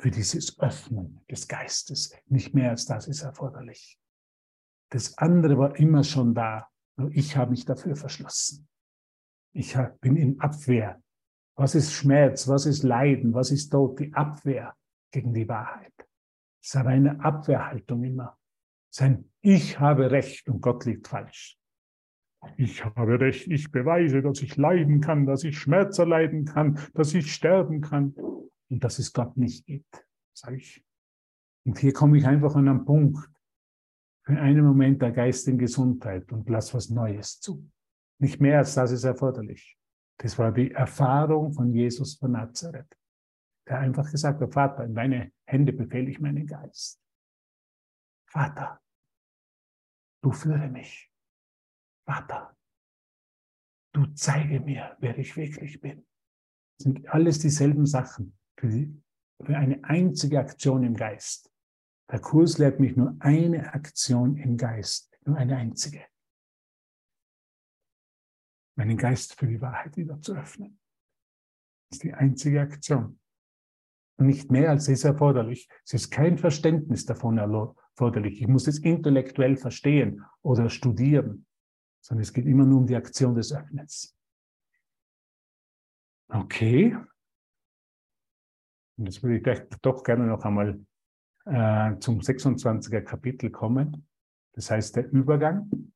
Für 0.00 0.10
dieses 0.12 0.60
Öffnen 0.60 1.20
des 1.28 1.48
Geistes. 1.48 2.14
Nicht 2.26 2.54
mehr 2.54 2.70
als 2.70 2.86
das 2.86 3.08
ist 3.08 3.22
erforderlich. 3.22 3.98
Das 4.90 5.18
andere 5.18 5.58
war 5.58 5.76
immer 5.76 6.04
schon 6.04 6.34
da, 6.34 6.68
nur 6.96 7.10
ich 7.12 7.36
habe 7.36 7.50
mich 7.50 7.64
dafür 7.64 7.96
verschlossen. 7.96 8.68
Ich 9.52 9.76
bin 10.00 10.16
in 10.16 10.40
Abwehr. 10.40 11.02
Was 11.56 11.74
ist 11.74 11.92
Schmerz? 11.92 12.46
Was 12.46 12.64
ist 12.64 12.84
Leiden? 12.84 13.34
Was 13.34 13.50
ist 13.50 13.70
Tod? 13.70 13.98
Die 13.98 14.14
Abwehr 14.14 14.76
gegen 15.10 15.34
die 15.34 15.48
Wahrheit. 15.48 15.92
Es 16.62 16.74
ist 16.74 16.76
eine 16.76 17.22
Abwehrhaltung 17.24 18.04
immer. 18.04 18.38
Sein 18.90 19.30
Ich 19.40 19.80
habe 19.80 20.10
Recht 20.12 20.48
und 20.48 20.60
Gott 20.60 20.84
liegt 20.84 21.08
falsch. 21.08 21.58
Ich 22.56 22.84
habe 22.84 23.18
Recht, 23.18 23.48
ich 23.48 23.72
beweise, 23.72 24.22
dass 24.22 24.40
ich 24.42 24.56
leiden 24.56 25.00
kann, 25.00 25.26
dass 25.26 25.42
ich 25.42 25.58
Schmerz 25.58 25.98
erleiden 25.98 26.44
kann, 26.44 26.78
dass 26.94 27.12
ich 27.14 27.32
sterben 27.32 27.80
kann 27.80 28.14
und 28.70 28.84
dass 28.84 28.98
es 28.98 29.12
Gott 29.12 29.36
nicht 29.36 29.66
gibt, 29.66 30.06
sage 30.32 30.56
ich. 30.56 30.84
Und 31.66 31.78
hier 31.78 31.92
komme 31.92 32.18
ich 32.18 32.26
einfach 32.26 32.54
an 32.54 32.68
einen 32.68 32.84
Punkt, 32.84 33.28
für 34.24 34.38
einen 34.38 34.64
Moment 34.64 35.00
der 35.00 35.12
geistigen 35.12 35.58
Gesundheit 35.58 36.30
und 36.32 36.48
lass 36.50 36.74
was 36.74 36.90
Neues 36.90 37.40
zu. 37.40 37.70
Nicht 38.20 38.40
mehr 38.40 38.58
als 38.58 38.74
das 38.74 38.90
ist 38.90 39.04
erforderlich. 39.04 39.78
Das 40.18 40.38
war 40.38 40.52
die 40.52 40.72
Erfahrung 40.72 41.52
von 41.52 41.72
Jesus 41.72 42.16
von 42.16 42.32
Nazareth, 42.32 42.94
der 43.66 43.78
einfach 43.78 44.10
gesagt 44.10 44.40
hat, 44.40 44.52
Vater, 44.52 44.84
in 44.84 44.94
deine 44.94 45.32
Hände 45.46 45.72
befehle 45.72 46.10
ich 46.10 46.20
meinen 46.20 46.46
Geist. 46.46 47.00
Vater, 48.26 48.82
du 50.22 50.32
führe 50.32 50.68
mich. 50.68 51.10
Vater, 52.04 52.56
du 53.94 54.06
zeige 54.14 54.60
mir, 54.60 54.96
wer 55.00 55.16
ich 55.18 55.36
wirklich 55.36 55.80
bin. 55.80 56.06
Das 56.76 56.84
sind 56.84 57.08
alles 57.08 57.38
dieselben 57.38 57.86
Sachen 57.86 58.37
für, 58.58 58.68
die, 58.68 59.02
für 59.44 59.56
eine 59.56 59.82
einzige 59.84 60.40
Aktion 60.40 60.82
im 60.82 60.94
Geist. 60.94 61.50
Der 62.10 62.20
Kurs 62.20 62.58
lehrt 62.58 62.80
mich 62.80 62.96
nur 62.96 63.16
eine 63.20 63.72
Aktion 63.74 64.36
im 64.36 64.56
Geist, 64.56 65.18
nur 65.24 65.36
eine 65.36 65.56
einzige. 65.56 66.04
Meinen 68.76 68.96
Geist 68.96 69.34
für 69.38 69.46
die 69.46 69.60
Wahrheit 69.60 69.96
wieder 69.96 70.20
zu 70.20 70.34
öffnen. 70.34 70.78
Das 71.90 71.96
ist 71.96 72.02
die 72.04 72.14
einzige 72.14 72.60
Aktion. 72.60 73.18
Und 74.18 74.26
nicht 74.26 74.50
mehr 74.50 74.70
als 74.70 74.88
ist 74.88 75.04
erforderlich. 75.04 75.68
Es 75.84 75.94
ist 75.94 76.10
kein 76.10 76.38
Verständnis 76.38 77.04
davon 77.04 77.38
erforderlich. 77.38 78.40
Ich 78.40 78.48
muss 78.48 78.66
es 78.66 78.78
intellektuell 78.78 79.56
verstehen 79.56 80.24
oder 80.42 80.70
studieren 80.70 81.46
sondern 82.00 82.22
es 82.22 82.32
geht 82.32 82.46
immer 82.46 82.64
nur 82.64 82.78
um 82.78 82.86
die 82.86 82.96
Aktion 82.96 83.34
des 83.34 83.52
Öffnens. 83.52 84.16
Okay. 86.28 86.96
Und 88.98 89.06
jetzt 89.06 89.22
würde 89.22 89.36
ich 89.36 89.44
gleich 89.44 89.62
doch 89.80 90.02
gerne 90.02 90.26
noch 90.26 90.44
einmal 90.44 90.80
äh, 91.44 91.98
zum 92.00 92.18
26er 92.18 93.00
Kapitel 93.00 93.50
kommen. 93.50 94.08
Das 94.52 94.70
heißt 94.70 94.96
der 94.96 95.10
Übergang. 95.10 95.92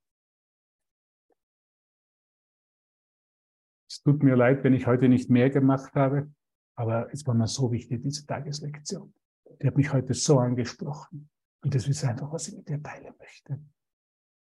Es 3.90 4.02
tut 4.02 4.22
mir 4.22 4.36
leid, 4.36 4.64
wenn 4.64 4.72
ich 4.72 4.86
heute 4.86 5.08
nicht 5.08 5.28
mehr 5.28 5.50
gemacht 5.50 5.94
habe, 5.94 6.32
aber 6.76 7.12
es 7.12 7.26
war 7.26 7.34
mir 7.34 7.48
so 7.48 7.72
wichtig, 7.72 8.02
diese 8.02 8.24
Tageslektion. 8.24 9.12
Die 9.60 9.66
hat 9.66 9.76
mich 9.76 9.92
heute 9.92 10.14
so 10.14 10.38
angesprochen. 10.38 11.28
Und 11.62 11.74
das 11.74 11.86
ist 11.86 12.04
einfach, 12.04 12.32
was 12.32 12.48
ich 12.48 12.56
mit 12.56 12.68
dir 12.68 12.82
teilen 12.82 13.14
möchte. 13.18 13.60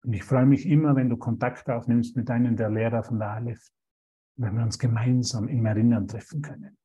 Und 0.05 0.12
ich 0.12 0.24
freue 0.24 0.46
mich 0.46 0.66
immer, 0.66 0.96
wenn 0.96 1.09
du 1.09 1.16
Kontakt 1.16 1.68
aufnimmst 1.68 2.16
mit 2.16 2.30
einem 2.30 2.57
der 2.57 2.70
Lehrer 2.70 3.03
von 3.03 3.18
der 3.18 3.30
Aleph, 3.30 3.70
wenn 4.36 4.57
wir 4.57 4.62
uns 4.62 4.78
gemeinsam 4.78 5.49
im 5.49 5.66
Erinnern 5.66 6.09
treffen 6.09 6.42
können. 6.42 6.78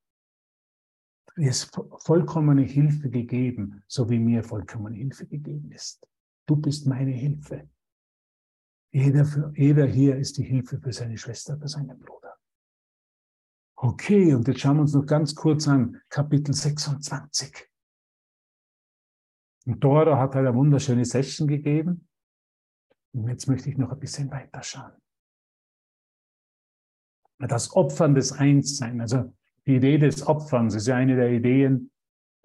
Ist 1.36 1.76
vollkommene 2.00 2.62
Hilfe 2.62 3.10
gegeben, 3.10 3.84
so 3.88 4.10
wie 4.10 4.20
mir 4.20 4.44
vollkommene 4.44 4.96
Hilfe 4.96 5.26
gegeben 5.26 5.72
ist. 5.72 6.08
Du 6.46 6.56
bist 6.56 6.86
meine 6.86 7.12
Hilfe. 7.12 7.70
Jeder, 8.92 9.26
für, 9.26 9.52
jeder 9.56 9.88
hier 9.88 10.18
ist 10.18 10.38
die 10.38 10.44
Hilfe 10.44 10.80
für 10.80 10.94
seine 10.94 11.18
Schwester, 11.18 11.58
für 11.58 11.68
seinen 11.68 11.98
Bruder. 11.98 12.38
Okay, 13.76 14.34
und 14.36 14.48
jetzt 14.48 14.60
schauen 14.62 14.78
wir 14.78 14.82
uns 14.82 14.94
noch 14.94 15.06
ganz 15.06 15.34
kurz 15.34 15.68
an 15.68 16.00
Kapitel 16.10 16.54
26. 16.54 17.68
Und 19.66 19.84
Dora 19.84 20.20
hat 20.20 20.36
halt 20.36 20.48
eine 20.48 20.56
wunderschöne 20.56 21.06
Session 21.06 21.48
gegeben. 21.48 22.08
Und 23.14 23.28
jetzt 23.30 23.48
möchte 23.48 23.70
ich 23.70 23.78
noch 23.78 23.92
ein 23.92 24.00
bisschen 24.00 24.30
weiterschauen. 24.30 24.94
Das 27.40 27.76
Opfern 27.76 28.16
des 28.16 28.32
Einssein, 28.32 29.02
also 29.02 29.34
die 29.66 29.76
Idee 29.76 29.98
des 29.98 30.26
Opferns 30.26 30.76
ist 30.76 30.88
ja 30.88 30.96
eine 30.96 31.16
der 31.16 31.32
Ideen, 31.32 31.92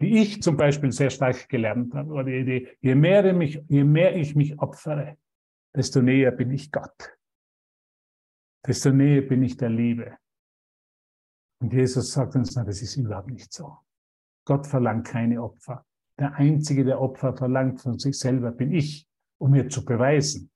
die 0.01 0.19
ich 0.19 0.43
zum 0.43 0.57
Beispiel 0.57 0.93
sehr 0.93 1.11
stark 1.11 1.49
gelernt 1.49 1.95
habe. 1.95 2.13
Oder 2.13 2.25
die 2.25 2.39
Idee, 2.39 2.77
je 2.81 2.95
mehr, 2.95 3.33
mich, 3.33 3.61
je 3.69 3.85
mehr 3.85 4.17
ich 4.17 4.35
mich 4.37 4.59
opfere, 4.59 5.19
desto 5.75 6.01
näher 6.01 6.31
bin 6.31 6.51
ich 6.53 6.71
Gott. 6.71 7.17
Desto 8.67 8.91
näher 8.91 9.23
bin 9.23 9.43
ich 9.43 9.57
der 9.57 9.71
Liebe. 9.71 10.17
Und 11.61 11.73
Jesus 11.73 12.13
sagt 12.13 12.37
uns, 12.37 12.55
na, 12.55 12.65
das 12.65 12.83
ist 12.83 12.97
überhaupt 12.97 13.31
nicht 13.31 13.53
so. 13.53 13.79
Gott 14.45 14.67
verlangt 14.67 15.07
keine 15.07 15.43
Opfer. 15.43 15.85
Der 16.19 16.35
Einzige, 16.35 16.85
der 16.85 17.01
Opfer 17.01 17.37
verlangt 17.37 17.81
von 17.81 17.99
sich 17.99 18.19
selber, 18.19 18.53
bin 18.53 18.73
ich, 18.73 19.07
um 19.39 19.51
mir 19.51 19.69
zu 19.69 19.85
beweisen, 19.85 20.51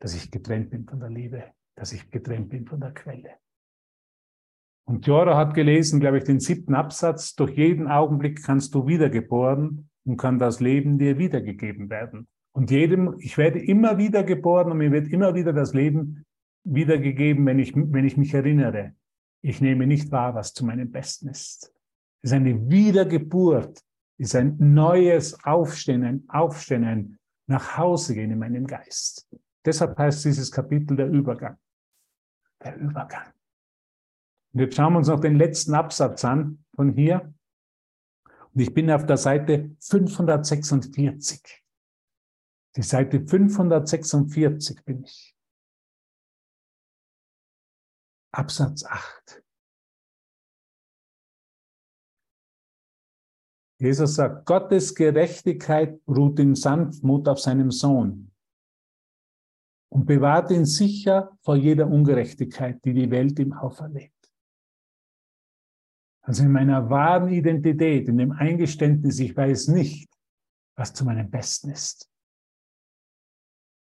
dass 0.00 0.14
ich 0.14 0.30
getrennt 0.30 0.70
bin 0.70 0.86
von 0.86 1.00
der 1.00 1.10
Liebe, 1.10 1.52
dass 1.76 1.92
ich 1.92 2.10
getrennt 2.10 2.48
bin 2.48 2.66
von 2.66 2.80
der 2.80 2.92
Quelle. 2.92 3.38
Und 4.86 5.06
Jora 5.06 5.36
hat 5.36 5.54
gelesen, 5.54 6.00
glaube 6.00 6.18
ich, 6.18 6.24
den 6.24 6.40
siebten 6.40 6.74
Absatz, 6.74 7.34
durch 7.34 7.56
jeden 7.56 7.88
Augenblick 7.88 8.42
kannst 8.42 8.74
du 8.74 8.86
wiedergeboren 8.86 9.88
und 10.04 10.16
kann 10.18 10.38
das 10.38 10.60
Leben 10.60 10.98
dir 10.98 11.18
wiedergegeben 11.18 11.88
werden. 11.88 12.28
Und 12.52 12.70
jedem, 12.70 13.16
ich 13.18 13.38
werde 13.38 13.58
immer 13.58 13.98
wieder 13.98 14.22
geboren 14.22 14.70
und 14.70 14.78
mir 14.78 14.92
wird 14.92 15.08
immer 15.08 15.34
wieder 15.34 15.52
das 15.52 15.74
Leben 15.74 16.24
wiedergegeben, 16.64 17.44
wenn 17.46 17.58
ich, 17.58 17.74
wenn 17.74 18.04
ich 18.04 18.16
mich 18.16 18.34
erinnere. 18.34 18.94
Ich 19.42 19.60
nehme 19.60 19.86
nicht 19.86 20.12
wahr, 20.12 20.34
was 20.34 20.52
zu 20.52 20.64
meinem 20.64 20.90
Besten 20.90 21.28
ist. 21.28 21.72
Es 22.22 22.30
ist 22.30 22.32
eine 22.32 22.70
Wiedergeburt, 22.70 23.78
es 24.18 24.28
ist 24.28 24.36
ein 24.36 24.56
neues 24.58 25.42
Aufstehen, 25.44 26.04
ein 26.04 26.24
Aufstehen, 26.28 26.84
ein 26.84 27.18
Nachhausegehen 27.46 28.30
in 28.30 28.38
meinem 28.38 28.66
Geist. 28.66 29.28
Deshalb 29.64 29.98
heißt 29.98 30.24
dieses 30.24 30.50
Kapitel 30.50 30.96
der 30.96 31.08
Übergang. 31.08 31.56
Der 32.62 32.76
Übergang. 32.76 33.32
Und 34.54 34.60
jetzt 34.60 34.76
schauen 34.76 34.92
wir 34.92 34.98
uns 34.98 35.08
noch 35.08 35.18
den 35.18 35.34
letzten 35.34 35.74
Absatz 35.74 36.24
an 36.24 36.64
von 36.76 36.92
hier. 36.94 37.34
Und 38.52 38.60
ich 38.60 38.72
bin 38.72 38.88
auf 38.88 39.04
der 39.04 39.16
Seite 39.16 39.76
546. 39.80 41.64
Die 42.76 42.82
Seite 42.82 43.26
546 43.26 44.84
bin 44.84 45.02
ich. 45.02 45.36
Absatz 48.32 48.84
8. 48.84 49.42
Jesus 53.80 54.14
sagt, 54.14 54.46
Gottes 54.46 54.94
Gerechtigkeit 54.94 56.00
ruht 56.06 56.38
in 56.38 56.54
Sanftmut 56.54 57.26
auf 57.28 57.40
seinem 57.40 57.72
Sohn 57.72 58.30
und 59.88 60.06
bewahrt 60.06 60.52
ihn 60.52 60.64
sicher 60.64 61.36
vor 61.42 61.56
jeder 61.56 61.88
Ungerechtigkeit, 61.88 62.84
die 62.84 62.94
die 62.94 63.10
Welt 63.10 63.38
ihm 63.40 63.52
auferlegt. 63.52 64.13
Also 66.24 66.42
in 66.42 66.52
meiner 66.52 66.90
wahren 66.90 67.28
Identität, 67.28 68.08
in 68.08 68.18
dem 68.18 68.32
Eingeständnis, 68.32 69.18
ich 69.20 69.36
weiß 69.36 69.68
nicht, 69.68 70.10
was 70.76 70.92
zu 70.92 71.04
meinem 71.04 71.30
Besten 71.30 71.70
ist 71.70 72.10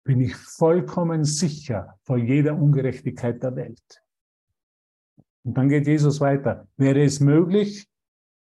bin 0.06 0.22
ich 0.22 0.36
vollkommen 0.36 1.26
sicher 1.26 2.00
vor 2.04 2.18
jeder 2.18 2.56
Ungerechtigkeit 2.56 3.42
der 3.44 3.56
Welt. 3.56 4.04
Und 5.44 5.58
dann 5.58 5.68
geht 5.68 5.88
Jesus 5.88 6.22
weiter. 6.22 6.68
Wäre 6.78 7.04
es 7.04 7.20
möglich, 7.20 7.90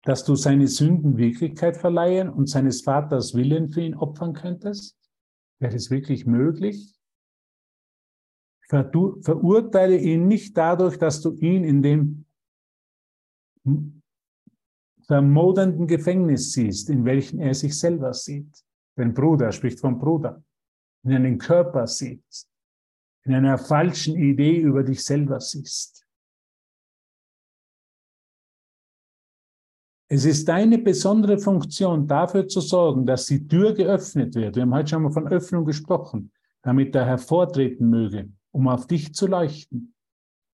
dass 0.04 0.24
du 0.26 0.36
seine 0.36 0.68
Sünden 0.68 1.18
Wirklichkeit 1.18 1.78
verleihen 1.78 2.30
und 2.30 2.48
seines 2.48 2.82
Vaters 2.82 3.34
Willen 3.34 3.70
für 3.70 3.82
ihn 3.82 3.96
opfern 3.96 4.34
könntest? 4.34 4.98
Wäre 5.60 5.76
es 5.76 5.90
wirklich 5.90 6.26
möglich? 6.26 6.94
Verurteile 8.68 9.98
ihn 9.98 10.28
nicht 10.28 10.58
dadurch, 10.58 10.98
dass 11.00 11.22
du 11.22 11.32
ihn 11.32 11.64
in 11.64 11.82
dem 11.82 12.26
vermodernden 15.06 15.88
Gefängnis 15.88 16.52
siehst, 16.52 16.90
in 16.90 17.06
welchem 17.06 17.40
er 17.40 17.54
sich 17.54 17.78
selber 17.78 18.14
sieht. 18.14 18.64
Denn 18.98 19.14
Bruder 19.14 19.52
spricht 19.52 19.80
vom 19.80 20.00
Bruder 20.00 20.44
in 21.04 21.14
einem 21.14 21.38
Körper 21.38 21.88
siehst, 21.88 22.50
in 23.24 23.34
einer 23.34 23.58
falschen 23.58 24.18
Idee 24.18 24.58
über 24.58 24.84
dich 24.84 25.04
selber 25.04 25.40
siehst. 25.40 26.06
Es 30.10 30.24
ist 30.26 30.48
deine 30.48 30.78
besondere 30.78 31.38
Funktion, 31.38 32.08
dafür 32.08 32.48
zu 32.48 32.62
sorgen, 32.62 33.06
dass 33.06 33.26
die 33.26 33.46
Tür 33.46 33.74
geöffnet 33.74 34.36
wird. 34.36 34.56
Wir 34.56 34.64
haben 34.64 34.74
heute 34.74 34.90
schon 34.90 35.04
mal 35.04 35.12
von 35.12 35.28
Öffnung 35.28 35.66
gesprochen, 35.66 36.32
damit 36.62 36.96
er 36.96 37.06
hervortreten 37.06 37.90
möge, 37.90 38.30
um 38.52 38.68
auf 38.70 38.88
dich 38.88 39.14
zu 39.14 39.28
leuchten 39.28 39.94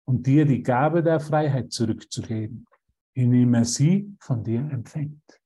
und 0.07 0.27
dir 0.27 0.47
die 0.47 0.63
Gabe 0.63 1.03
der 1.03 1.21
Freiheit 1.21 1.71
zurückzugeben, 1.71 2.67
indem 3.15 3.55
er 3.55 3.65
sie 3.65 4.15
von 4.21 4.43
dir 4.43 4.61
empfängt. 4.71 5.41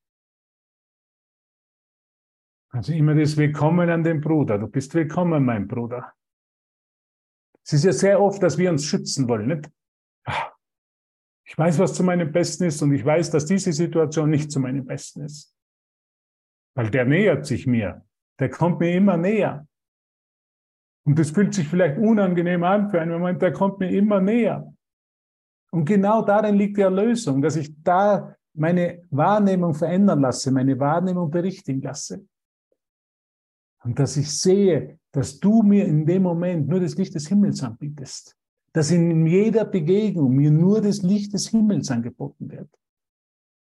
Also 2.71 2.93
immer 2.93 3.15
das 3.15 3.37
Willkommen 3.37 3.89
an 3.89 4.05
den 4.05 4.21
Bruder. 4.21 4.59
Du 4.59 4.67
bist 4.67 4.95
willkommen, 4.95 5.45
mein 5.45 5.67
Bruder. 5.67 6.13
Es 7.65 7.73
ist 7.73 7.85
ja 7.85 7.93
sehr 7.93 8.21
oft, 8.21 8.43
dass 8.43 8.59
wir 8.59 8.71
uns 8.71 8.85
schützen 8.85 9.29
wollen. 9.29 9.49
Nicht? 9.49 9.71
Ah, 10.25 10.53
ich 11.45 11.57
weiß, 11.57 11.79
was 11.79 11.95
zu 11.95 12.05
meinem 12.05 12.31
Besten 12.31 12.65
ist 12.65 12.83
und 12.83 12.93
ich 12.93 13.05
weiß, 13.05 13.31
dass 13.31 13.47
diese 13.47 13.73
Situation 13.73 14.31
nicht 14.31 14.53
zu 14.53 14.61
meinem 14.61 14.85
Besten 14.85 15.23
ist. 15.23 15.57
Weil 16.77 16.91
der 16.91 17.07
nähert 17.07 17.47
sich 17.47 17.67
mir. 17.67 18.05
Der 18.39 18.51
kommt 18.51 18.81
mir 18.81 18.95
immer 18.95 19.17
näher. 19.17 19.67
Und 21.07 21.19
das 21.19 21.31
fühlt 21.31 21.55
sich 21.55 21.69
vielleicht 21.69 21.99
unangenehm 21.99 22.63
an 22.65 22.91
für 22.91 23.01
einen 23.01 23.13
Moment, 23.13 23.41
der 23.41 23.53
kommt 23.53 23.79
mir 23.79 23.91
immer 23.91 24.21
näher. 24.21 24.76
Und 25.71 25.85
genau 25.85 26.23
darin 26.23 26.57
liegt 26.57 26.77
die 26.77 26.83
Erlösung, 26.83 27.43
dass 27.43 27.57
ich 27.57 27.75
da 27.83 28.35
meine 28.55 29.03
Wahrnehmung 29.11 29.75
verändern 29.75 30.21
lasse, 30.21 30.51
meine 30.51 30.79
Wahrnehmung 30.79 31.31
berichtigen 31.31 31.83
lasse. 31.83 32.25
Und 33.85 33.99
dass 33.99 34.17
ich 34.17 34.37
sehe, 34.37 34.99
dass 35.13 35.39
du 35.39 35.63
mir 35.63 35.87
in 35.87 36.05
dem 36.07 36.23
Moment 36.23 36.69
nur 36.69 36.81
das 36.81 36.97
Licht 36.97 37.15
des 37.15 37.29
Himmels 37.29 37.63
anbietest. 37.63 38.37
Dass 38.73 38.91
in 38.91 39.27
jeder 39.27 39.65
Begegnung 39.65 40.35
mir 40.35 40.51
nur 40.51 40.81
das 40.81 41.03
Licht 41.03 41.33
des 41.33 41.49
Himmels 41.49 41.91
angeboten 41.91 42.51
wird. 42.51 42.69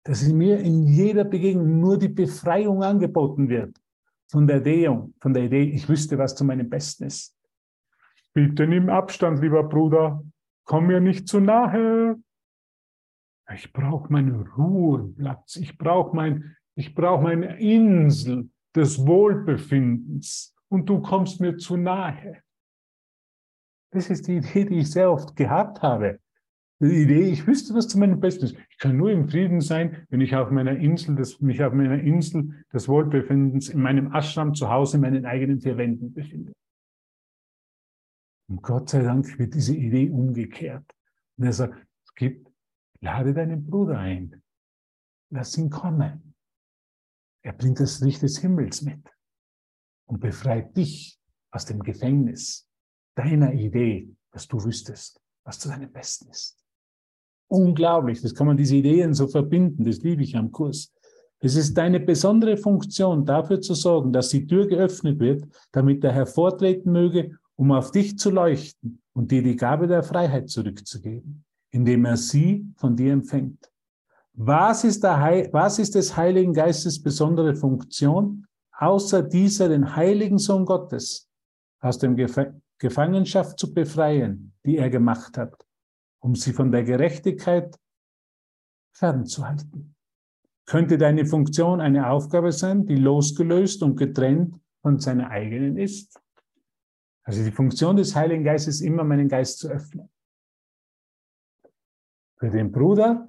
Dass 0.04 0.22
in 0.22 0.36
mir 0.36 0.58
in 0.58 0.86
jeder 0.86 1.24
Begegnung 1.24 1.80
nur 1.80 1.98
die 1.98 2.08
Befreiung 2.08 2.82
angeboten 2.82 3.48
wird. 3.48 3.76
Von 4.28 4.46
der 4.46 4.58
Idee, 4.58 4.90
von 5.20 5.32
der 5.32 5.44
Idee, 5.44 5.62
ich 5.62 5.88
wüsste, 5.88 6.18
was 6.18 6.34
zu 6.34 6.44
meinem 6.44 6.68
Besten 6.68 7.04
ist. 7.04 7.36
Bitte 8.32 8.66
nimm 8.66 8.88
Abstand, 8.88 9.40
lieber 9.40 9.64
Bruder. 9.64 10.22
Komm 10.70 10.86
mir 10.86 11.00
nicht 11.00 11.26
zu 11.26 11.40
nahe. 11.40 12.22
Ich 13.52 13.72
brauche 13.72 14.12
meinen 14.12 14.46
Ruheplatz. 14.56 15.56
Ich 15.56 15.76
brauche 15.76 16.14
mein, 16.14 16.56
ich 16.76 16.96
meine 16.96 17.58
Insel 17.58 18.48
des 18.76 19.04
Wohlbefindens 19.04 20.54
und 20.68 20.88
du 20.88 21.02
kommst 21.02 21.40
mir 21.40 21.56
zu 21.56 21.76
nahe. 21.76 22.40
Das 23.92 24.10
ist 24.10 24.28
die 24.28 24.36
Idee, 24.36 24.64
die 24.64 24.78
ich 24.78 24.92
sehr 24.92 25.10
oft 25.10 25.34
gehabt 25.34 25.82
habe. 25.82 26.20
Die 26.78 27.02
Idee, 27.02 27.22
ich 27.22 27.48
wüsste, 27.48 27.74
was 27.74 27.88
zu 27.88 27.98
meinem 27.98 28.20
Besten 28.20 28.44
ist. 28.44 28.56
Ich 28.68 28.78
kann 28.78 28.96
nur 28.96 29.10
im 29.10 29.28
Frieden 29.28 29.60
sein, 29.60 30.06
wenn 30.10 30.20
ich 30.20 30.36
auf 30.36 30.52
meiner 30.52 30.76
Insel, 30.76 31.16
des, 31.16 31.40
mich 31.40 31.64
auf 31.64 31.72
meiner 31.72 32.00
Insel 32.00 32.64
des 32.72 32.88
Wohlbefindens 32.88 33.70
in 33.70 33.82
meinem 33.82 34.14
Ashram 34.14 34.54
zu 34.54 34.70
Hause 34.70 34.98
in 34.98 35.00
meinen 35.00 35.26
eigenen 35.26 35.60
vier 35.60 35.76
Wänden 35.76 36.14
befinde. 36.14 36.52
Und 38.50 38.62
Gott 38.62 38.90
sei 38.90 39.02
Dank 39.02 39.38
wird 39.38 39.54
diese 39.54 39.76
Idee 39.76 40.10
umgekehrt. 40.10 40.84
Und 41.36 41.44
er 41.46 41.52
sagt, 41.52 41.86
es 42.04 42.14
gibt, 42.16 42.50
lade 43.00 43.32
deinen 43.32 43.64
Bruder 43.64 43.98
ein. 43.98 44.42
Lass 45.30 45.56
ihn 45.56 45.70
kommen. 45.70 46.34
Er 47.42 47.52
bringt 47.52 47.78
das 47.78 48.00
Licht 48.00 48.22
des 48.22 48.38
Himmels 48.38 48.82
mit 48.82 49.08
und 50.06 50.20
befreit 50.20 50.76
dich 50.76 51.18
aus 51.52 51.64
dem 51.64 51.80
Gefängnis 51.80 52.68
deiner 53.14 53.52
Idee, 53.54 54.12
dass 54.32 54.48
du 54.48 54.62
wüsstest, 54.62 55.20
was 55.44 55.60
zu 55.60 55.68
deinem 55.68 55.92
Besten 55.92 56.28
ist. 56.28 56.58
Unglaublich, 57.48 58.20
das 58.20 58.34
kann 58.34 58.48
man 58.48 58.56
diese 58.56 58.76
Ideen 58.76 59.14
so 59.14 59.28
verbinden, 59.28 59.84
das 59.84 59.98
liebe 59.98 60.24
ich 60.24 60.36
am 60.36 60.50
Kurs. 60.50 60.92
Es 61.38 61.54
ist 61.54 61.74
deine 61.74 62.00
besondere 62.00 62.56
Funktion, 62.56 63.24
dafür 63.24 63.60
zu 63.60 63.74
sorgen, 63.74 64.12
dass 64.12 64.28
die 64.28 64.46
Tür 64.46 64.66
geöffnet 64.66 65.20
wird, 65.20 65.44
damit 65.72 66.02
er 66.04 66.12
hervortreten 66.12 66.92
möge, 66.92 67.38
um 67.60 67.72
auf 67.72 67.90
dich 67.90 68.18
zu 68.18 68.30
leuchten 68.30 69.02
und 69.12 69.30
dir 69.30 69.42
die 69.42 69.54
Gabe 69.54 69.86
der 69.86 70.02
Freiheit 70.02 70.48
zurückzugeben, 70.48 71.44
indem 71.70 72.06
er 72.06 72.16
sie 72.16 72.66
von 72.78 72.96
dir 72.96 73.12
empfängt. 73.12 73.70
Was 74.32 74.82
ist, 74.82 75.02
was 75.02 75.78
ist 75.78 75.94
des 75.94 76.16
Heiligen 76.16 76.54
Geistes 76.54 77.02
besondere 77.02 77.54
Funktion, 77.54 78.46
außer 78.72 79.22
dieser 79.22 79.68
den 79.68 79.94
Heiligen 79.94 80.38
Sohn 80.38 80.64
Gottes 80.64 81.28
aus 81.80 81.98
der 81.98 82.16
Gefangenschaft 82.78 83.58
zu 83.58 83.74
befreien, 83.74 84.54
die 84.64 84.78
er 84.78 84.88
gemacht 84.88 85.36
hat, 85.36 85.54
um 86.20 86.34
sie 86.34 86.54
von 86.54 86.72
der 86.72 86.84
Gerechtigkeit 86.84 87.76
fernzuhalten. 88.96 89.94
Könnte 90.64 90.96
deine 90.96 91.26
Funktion 91.26 91.82
eine 91.82 92.08
Aufgabe 92.08 92.52
sein, 92.52 92.86
die 92.86 92.96
losgelöst 92.96 93.82
und 93.82 93.96
getrennt 93.96 94.56
von 94.80 94.98
seiner 94.98 95.28
eigenen 95.28 95.76
ist? 95.76 96.18
Also 97.24 97.44
die 97.44 97.52
Funktion 97.52 97.96
des 97.96 98.14
Heiligen 98.16 98.44
Geistes 98.44 98.76
ist 98.76 98.80
immer, 98.80 99.04
meinen 99.04 99.28
Geist 99.28 99.58
zu 99.58 99.68
öffnen. 99.68 100.08
Für 102.38 102.50
den 102.50 102.72
Bruder 102.72 103.26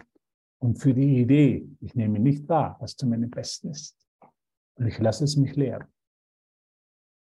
und 0.60 0.80
für 0.80 0.94
die 0.94 1.20
Idee. 1.20 1.68
Ich 1.82 1.96
nehme 1.96 2.20
nicht 2.20 2.48
wahr, 2.48 2.78
was 2.80 2.96
zu 2.96 3.08
meinem 3.08 3.30
Besten 3.30 3.70
ist. 3.70 3.98
Und 4.76 4.88
ich 4.88 4.98
lasse 5.00 5.24
es 5.26 5.36
mich 5.36 5.56
lehren. 5.56 5.88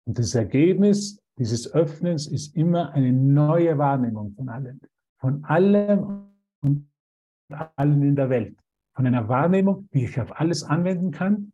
Und 0.07 0.19
das 0.19 0.35
Ergebnis 0.35 1.23
dieses 1.39 1.73
Öffnens 1.73 2.27
ist 2.27 2.55
immer 2.55 2.93
eine 2.93 3.13
neue 3.13 3.79
Wahrnehmung 3.79 4.35
von 4.35 4.49
allem. 4.49 4.81
Von 5.21 5.45
allem 5.45 6.29
und 6.63 6.91
allen 7.77 8.03
in 8.03 8.17
der 8.17 8.29
Welt. 8.29 8.59
Von 8.95 9.07
einer 9.07 9.29
Wahrnehmung, 9.29 9.89
die 9.95 10.05
ich 10.05 10.21
auf 10.21 10.39
alles 10.39 10.63
anwenden 10.63 11.13
kann 11.13 11.53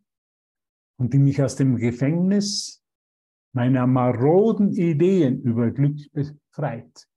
und 0.97 1.13
die 1.13 1.19
mich 1.19 1.41
aus 1.41 1.55
dem 1.55 1.77
Gefängnis 1.77 2.83
meiner 3.57 3.87
maroden 3.87 4.71
Ideen 4.71 5.41
über 5.41 5.71
Glück 5.71 5.97
befreit 6.13 7.07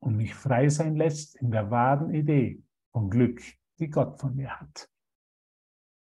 und 0.00 0.16
mich 0.16 0.34
frei 0.34 0.68
sein 0.68 0.96
lässt 0.96 1.36
in 1.36 1.52
der 1.52 1.70
wahren 1.70 2.12
Idee 2.12 2.60
von 2.90 3.08
Glück, 3.08 3.40
die 3.78 3.88
Gott 3.88 4.18
von 4.20 4.34
mir 4.34 4.58
hat, 4.58 4.90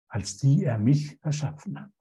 als 0.08 0.38
die 0.38 0.64
er 0.64 0.78
mich 0.78 1.22
erschaffen 1.22 1.78
hat. 1.78 1.92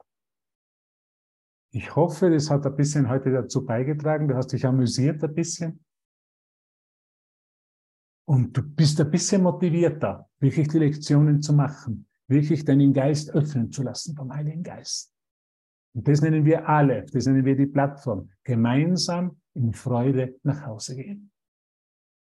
Ich 1.71 1.93
hoffe, 1.93 2.29
das 2.29 2.49
hat 2.49 2.65
ein 2.65 2.77
bisschen 2.77 3.09
heute 3.09 3.31
dazu 3.33 3.65
beigetragen. 3.65 4.29
Du 4.29 4.35
hast 4.35 4.53
dich 4.53 4.65
amüsiert 4.65 5.21
ein 5.25 5.33
bisschen. 5.33 5.83
Und 8.25 8.55
du 8.55 8.63
bist 8.63 9.01
ein 9.01 9.11
bisschen 9.11 9.43
motivierter, 9.43 10.29
wirklich 10.39 10.69
die 10.69 10.79
Lektionen 10.79 11.41
zu 11.41 11.51
machen, 11.51 12.07
wirklich 12.27 12.63
deinen 12.63 12.93
Geist 12.93 13.31
öffnen 13.31 13.71
zu 13.71 13.83
lassen 13.83 14.15
vom 14.15 14.33
Heiligen 14.33 14.63
Geist. 14.63 15.12
Und 15.95 16.07
das 16.07 16.21
nennen 16.21 16.45
wir 16.45 16.67
alle, 16.67 17.05
das 17.05 17.25
nennen 17.25 17.45
wir 17.45 17.55
die 17.55 17.67
Plattform, 17.67 18.31
gemeinsam 18.43 19.39
in 19.53 19.73
Freude 19.73 20.39
nach 20.43 20.65
Hause 20.65 20.95
gehen. 20.95 21.31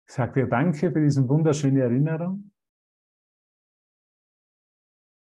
Ich 0.08 0.14
sage 0.14 0.42
dir 0.42 0.48
danke 0.48 0.92
für 0.92 1.02
diese 1.02 1.28
wunderschöne 1.28 1.82
Erinnerung. 1.82 2.52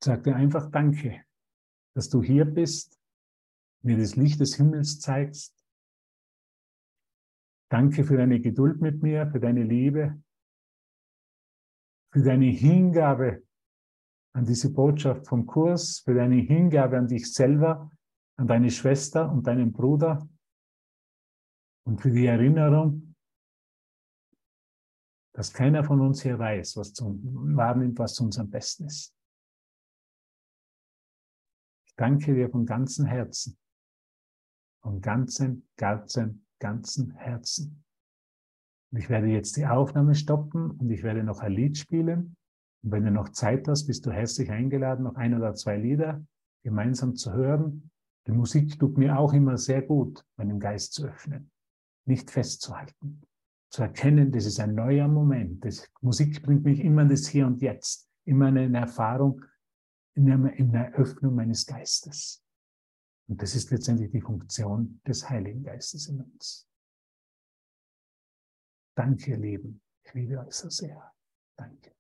Ich 0.02 0.06
sage 0.06 0.24
dir 0.24 0.36
einfach 0.36 0.70
danke, 0.70 1.24
dass 1.96 2.10
du 2.10 2.22
hier 2.22 2.44
bist, 2.44 3.00
mir 3.82 3.98
das 3.98 4.18
Licht 4.18 4.42
des 4.42 4.56
Himmels 4.56 5.00
zeigst. 5.00 5.58
Danke 7.72 8.04
für 8.04 8.18
deine 8.18 8.42
Geduld 8.42 8.82
mit 8.82 9.02
mir, 9.02 9.28
für 9.32 9.40
deine 9.40 9.64
Liebe, 9.64 10.22
für 12.12 12.22
deine 12.22 12.48
Hingabe 12.48 13.44
an 14.36 14.46
diese 14.46 14.72
Botschaft 14.74 15.28
vom 15.28 15.46
Kurs, 15.46 16.00
für 16.00 16.14
deine 16.14 16.36
Hingabe 16.36 16.98
an 16.98 17.08
dich 17.08 17.34
selber, 17.34 17.90
an 18.38 18.48
deine 18.48 18.72
Schwester 18.72 19.32
und 19.32 19.48
deinen 19.48 19.72
Bruder 19.72 20.28
und 21.86 22.02
für 22.02 22.12
die 22.12 22.26
Erinnerung, 22.26 23.16
dass 25.34 25.52
keiner 25.52 25.84
von 25.84 26.00
uns 26.02 26.22
hier 26.22 26.38
weiß, 26.38 26.78
was 26.78 26.94
zu, 26.94 27.20
wahrnimmt, 27.24 27.98
was 28.00 28.16
zu 28.16 28.24
unserem 28.24 28.50
Besten 28.50 28.86
ist. 28.86 29.16
Ich 31.88 31.96
danke 31.96 32.34
dir 32.34 32.50
von 32.50 32.66
ganzem 32.66 33.06
Herzen, 33.06 33.58
von 34.82 35.02
ganzem, 35.02 35.68
ganzem, 35.76 36.46
ganzem 36.60 37.12
Herzen. 37.12 37.84
Und 38.92 39.00
ich 39.00 39.10
werde 39.10 39.28
jetzt 39.28 39.58
die 39.58 39.66
Aufnahme 39.66 40.14
stoppen 40.14 40.72
und 40.72 40.90
ich 40.92 41.04
werde 41.04 41.24
noch 41.24 41.40
ein 41.40 41.52
Lied 41.52 41.78
spielen. 41.78 42.36
Und 42.84 42.92
wenn 42.92 43.06
du 43.06 43.12
noch 43.12 43.30
Zeit 43.30 43.68
hast, 43.68 43.88
bist 43.88 44.06
du 44.06 44.12
herzlich 44.12 44.52
eingeladen, 44.52 45.04
noch 45.04 45.16
ein 45.16 45.34
oder 45.34 45.56
zwei 45.56 45.78
Lieder 45.78 46.24
gemeinsam 46.64 47.16
zu 47.16 47.34
hören. 47.34 47.92
Die 48.28 48.32
Musik 48.32 48.80
tut 48.80 48.98
mir 48.98 49.18
auch 49.18 49.34
immer 49.34 49.58
sehr 49.58 49.82
gut, 49.82 50.26
meinen 50.38 50.60
Geist 50.60 50.94
zu 50.94 51.06
öffnen, 51.06 51.52
nicht 52.06 52.32
festzuhalten, 52.32 53.22
zu 53.70 53.82
erkennen, 53.82 54.32
das 54.32 54.46
ist 54.46 54.60
ein 54.60 54.76
neuer 54.76 55.08
Moment. 55.08 55.66
Das, 55.66 55.90
Musik 56.02 56.42
bringt 56.44 56.64
mich 56.64 56.80
immer 56.80 57.02
in 57.02 57.10
das 57.10 57.28
Hier 57.28 57.48
und 57.48 57.62
Jetzt, 57.62 58.08
immer 58.26 58.50
in 58.50 58.58
eine 58.58 58.78
Erfahrung, 58.78 59.44
in 60.16 60.32
einer, 60.32 60.54
in 60.54 60.76
Öffnung 60.76 61.36
meines 61.36 61.66
Geistes. 61.66 62.44
Und 63.28 63.42
das 63.42 63.56
ist 63.56 63.72
letztendlich 63.72 64.12
die 64.12 64.22
Funktion 64.22 65.02
des 65.08 65.28
Heiligen 65.30 65.64
Geistes 65.64 66.08
in 66.08 66.22
uns. 66.22 66.68
Danke, 68.96 69.32
ihr 69.32 69.38
Lieben. 69.38 69.82
Ich 70.04 70.14
liebe 70.14 70.40
euch 70.40 70.54
so 70.54 70.70
sehr. 70.70 71.12
Danke. 71.58 71.93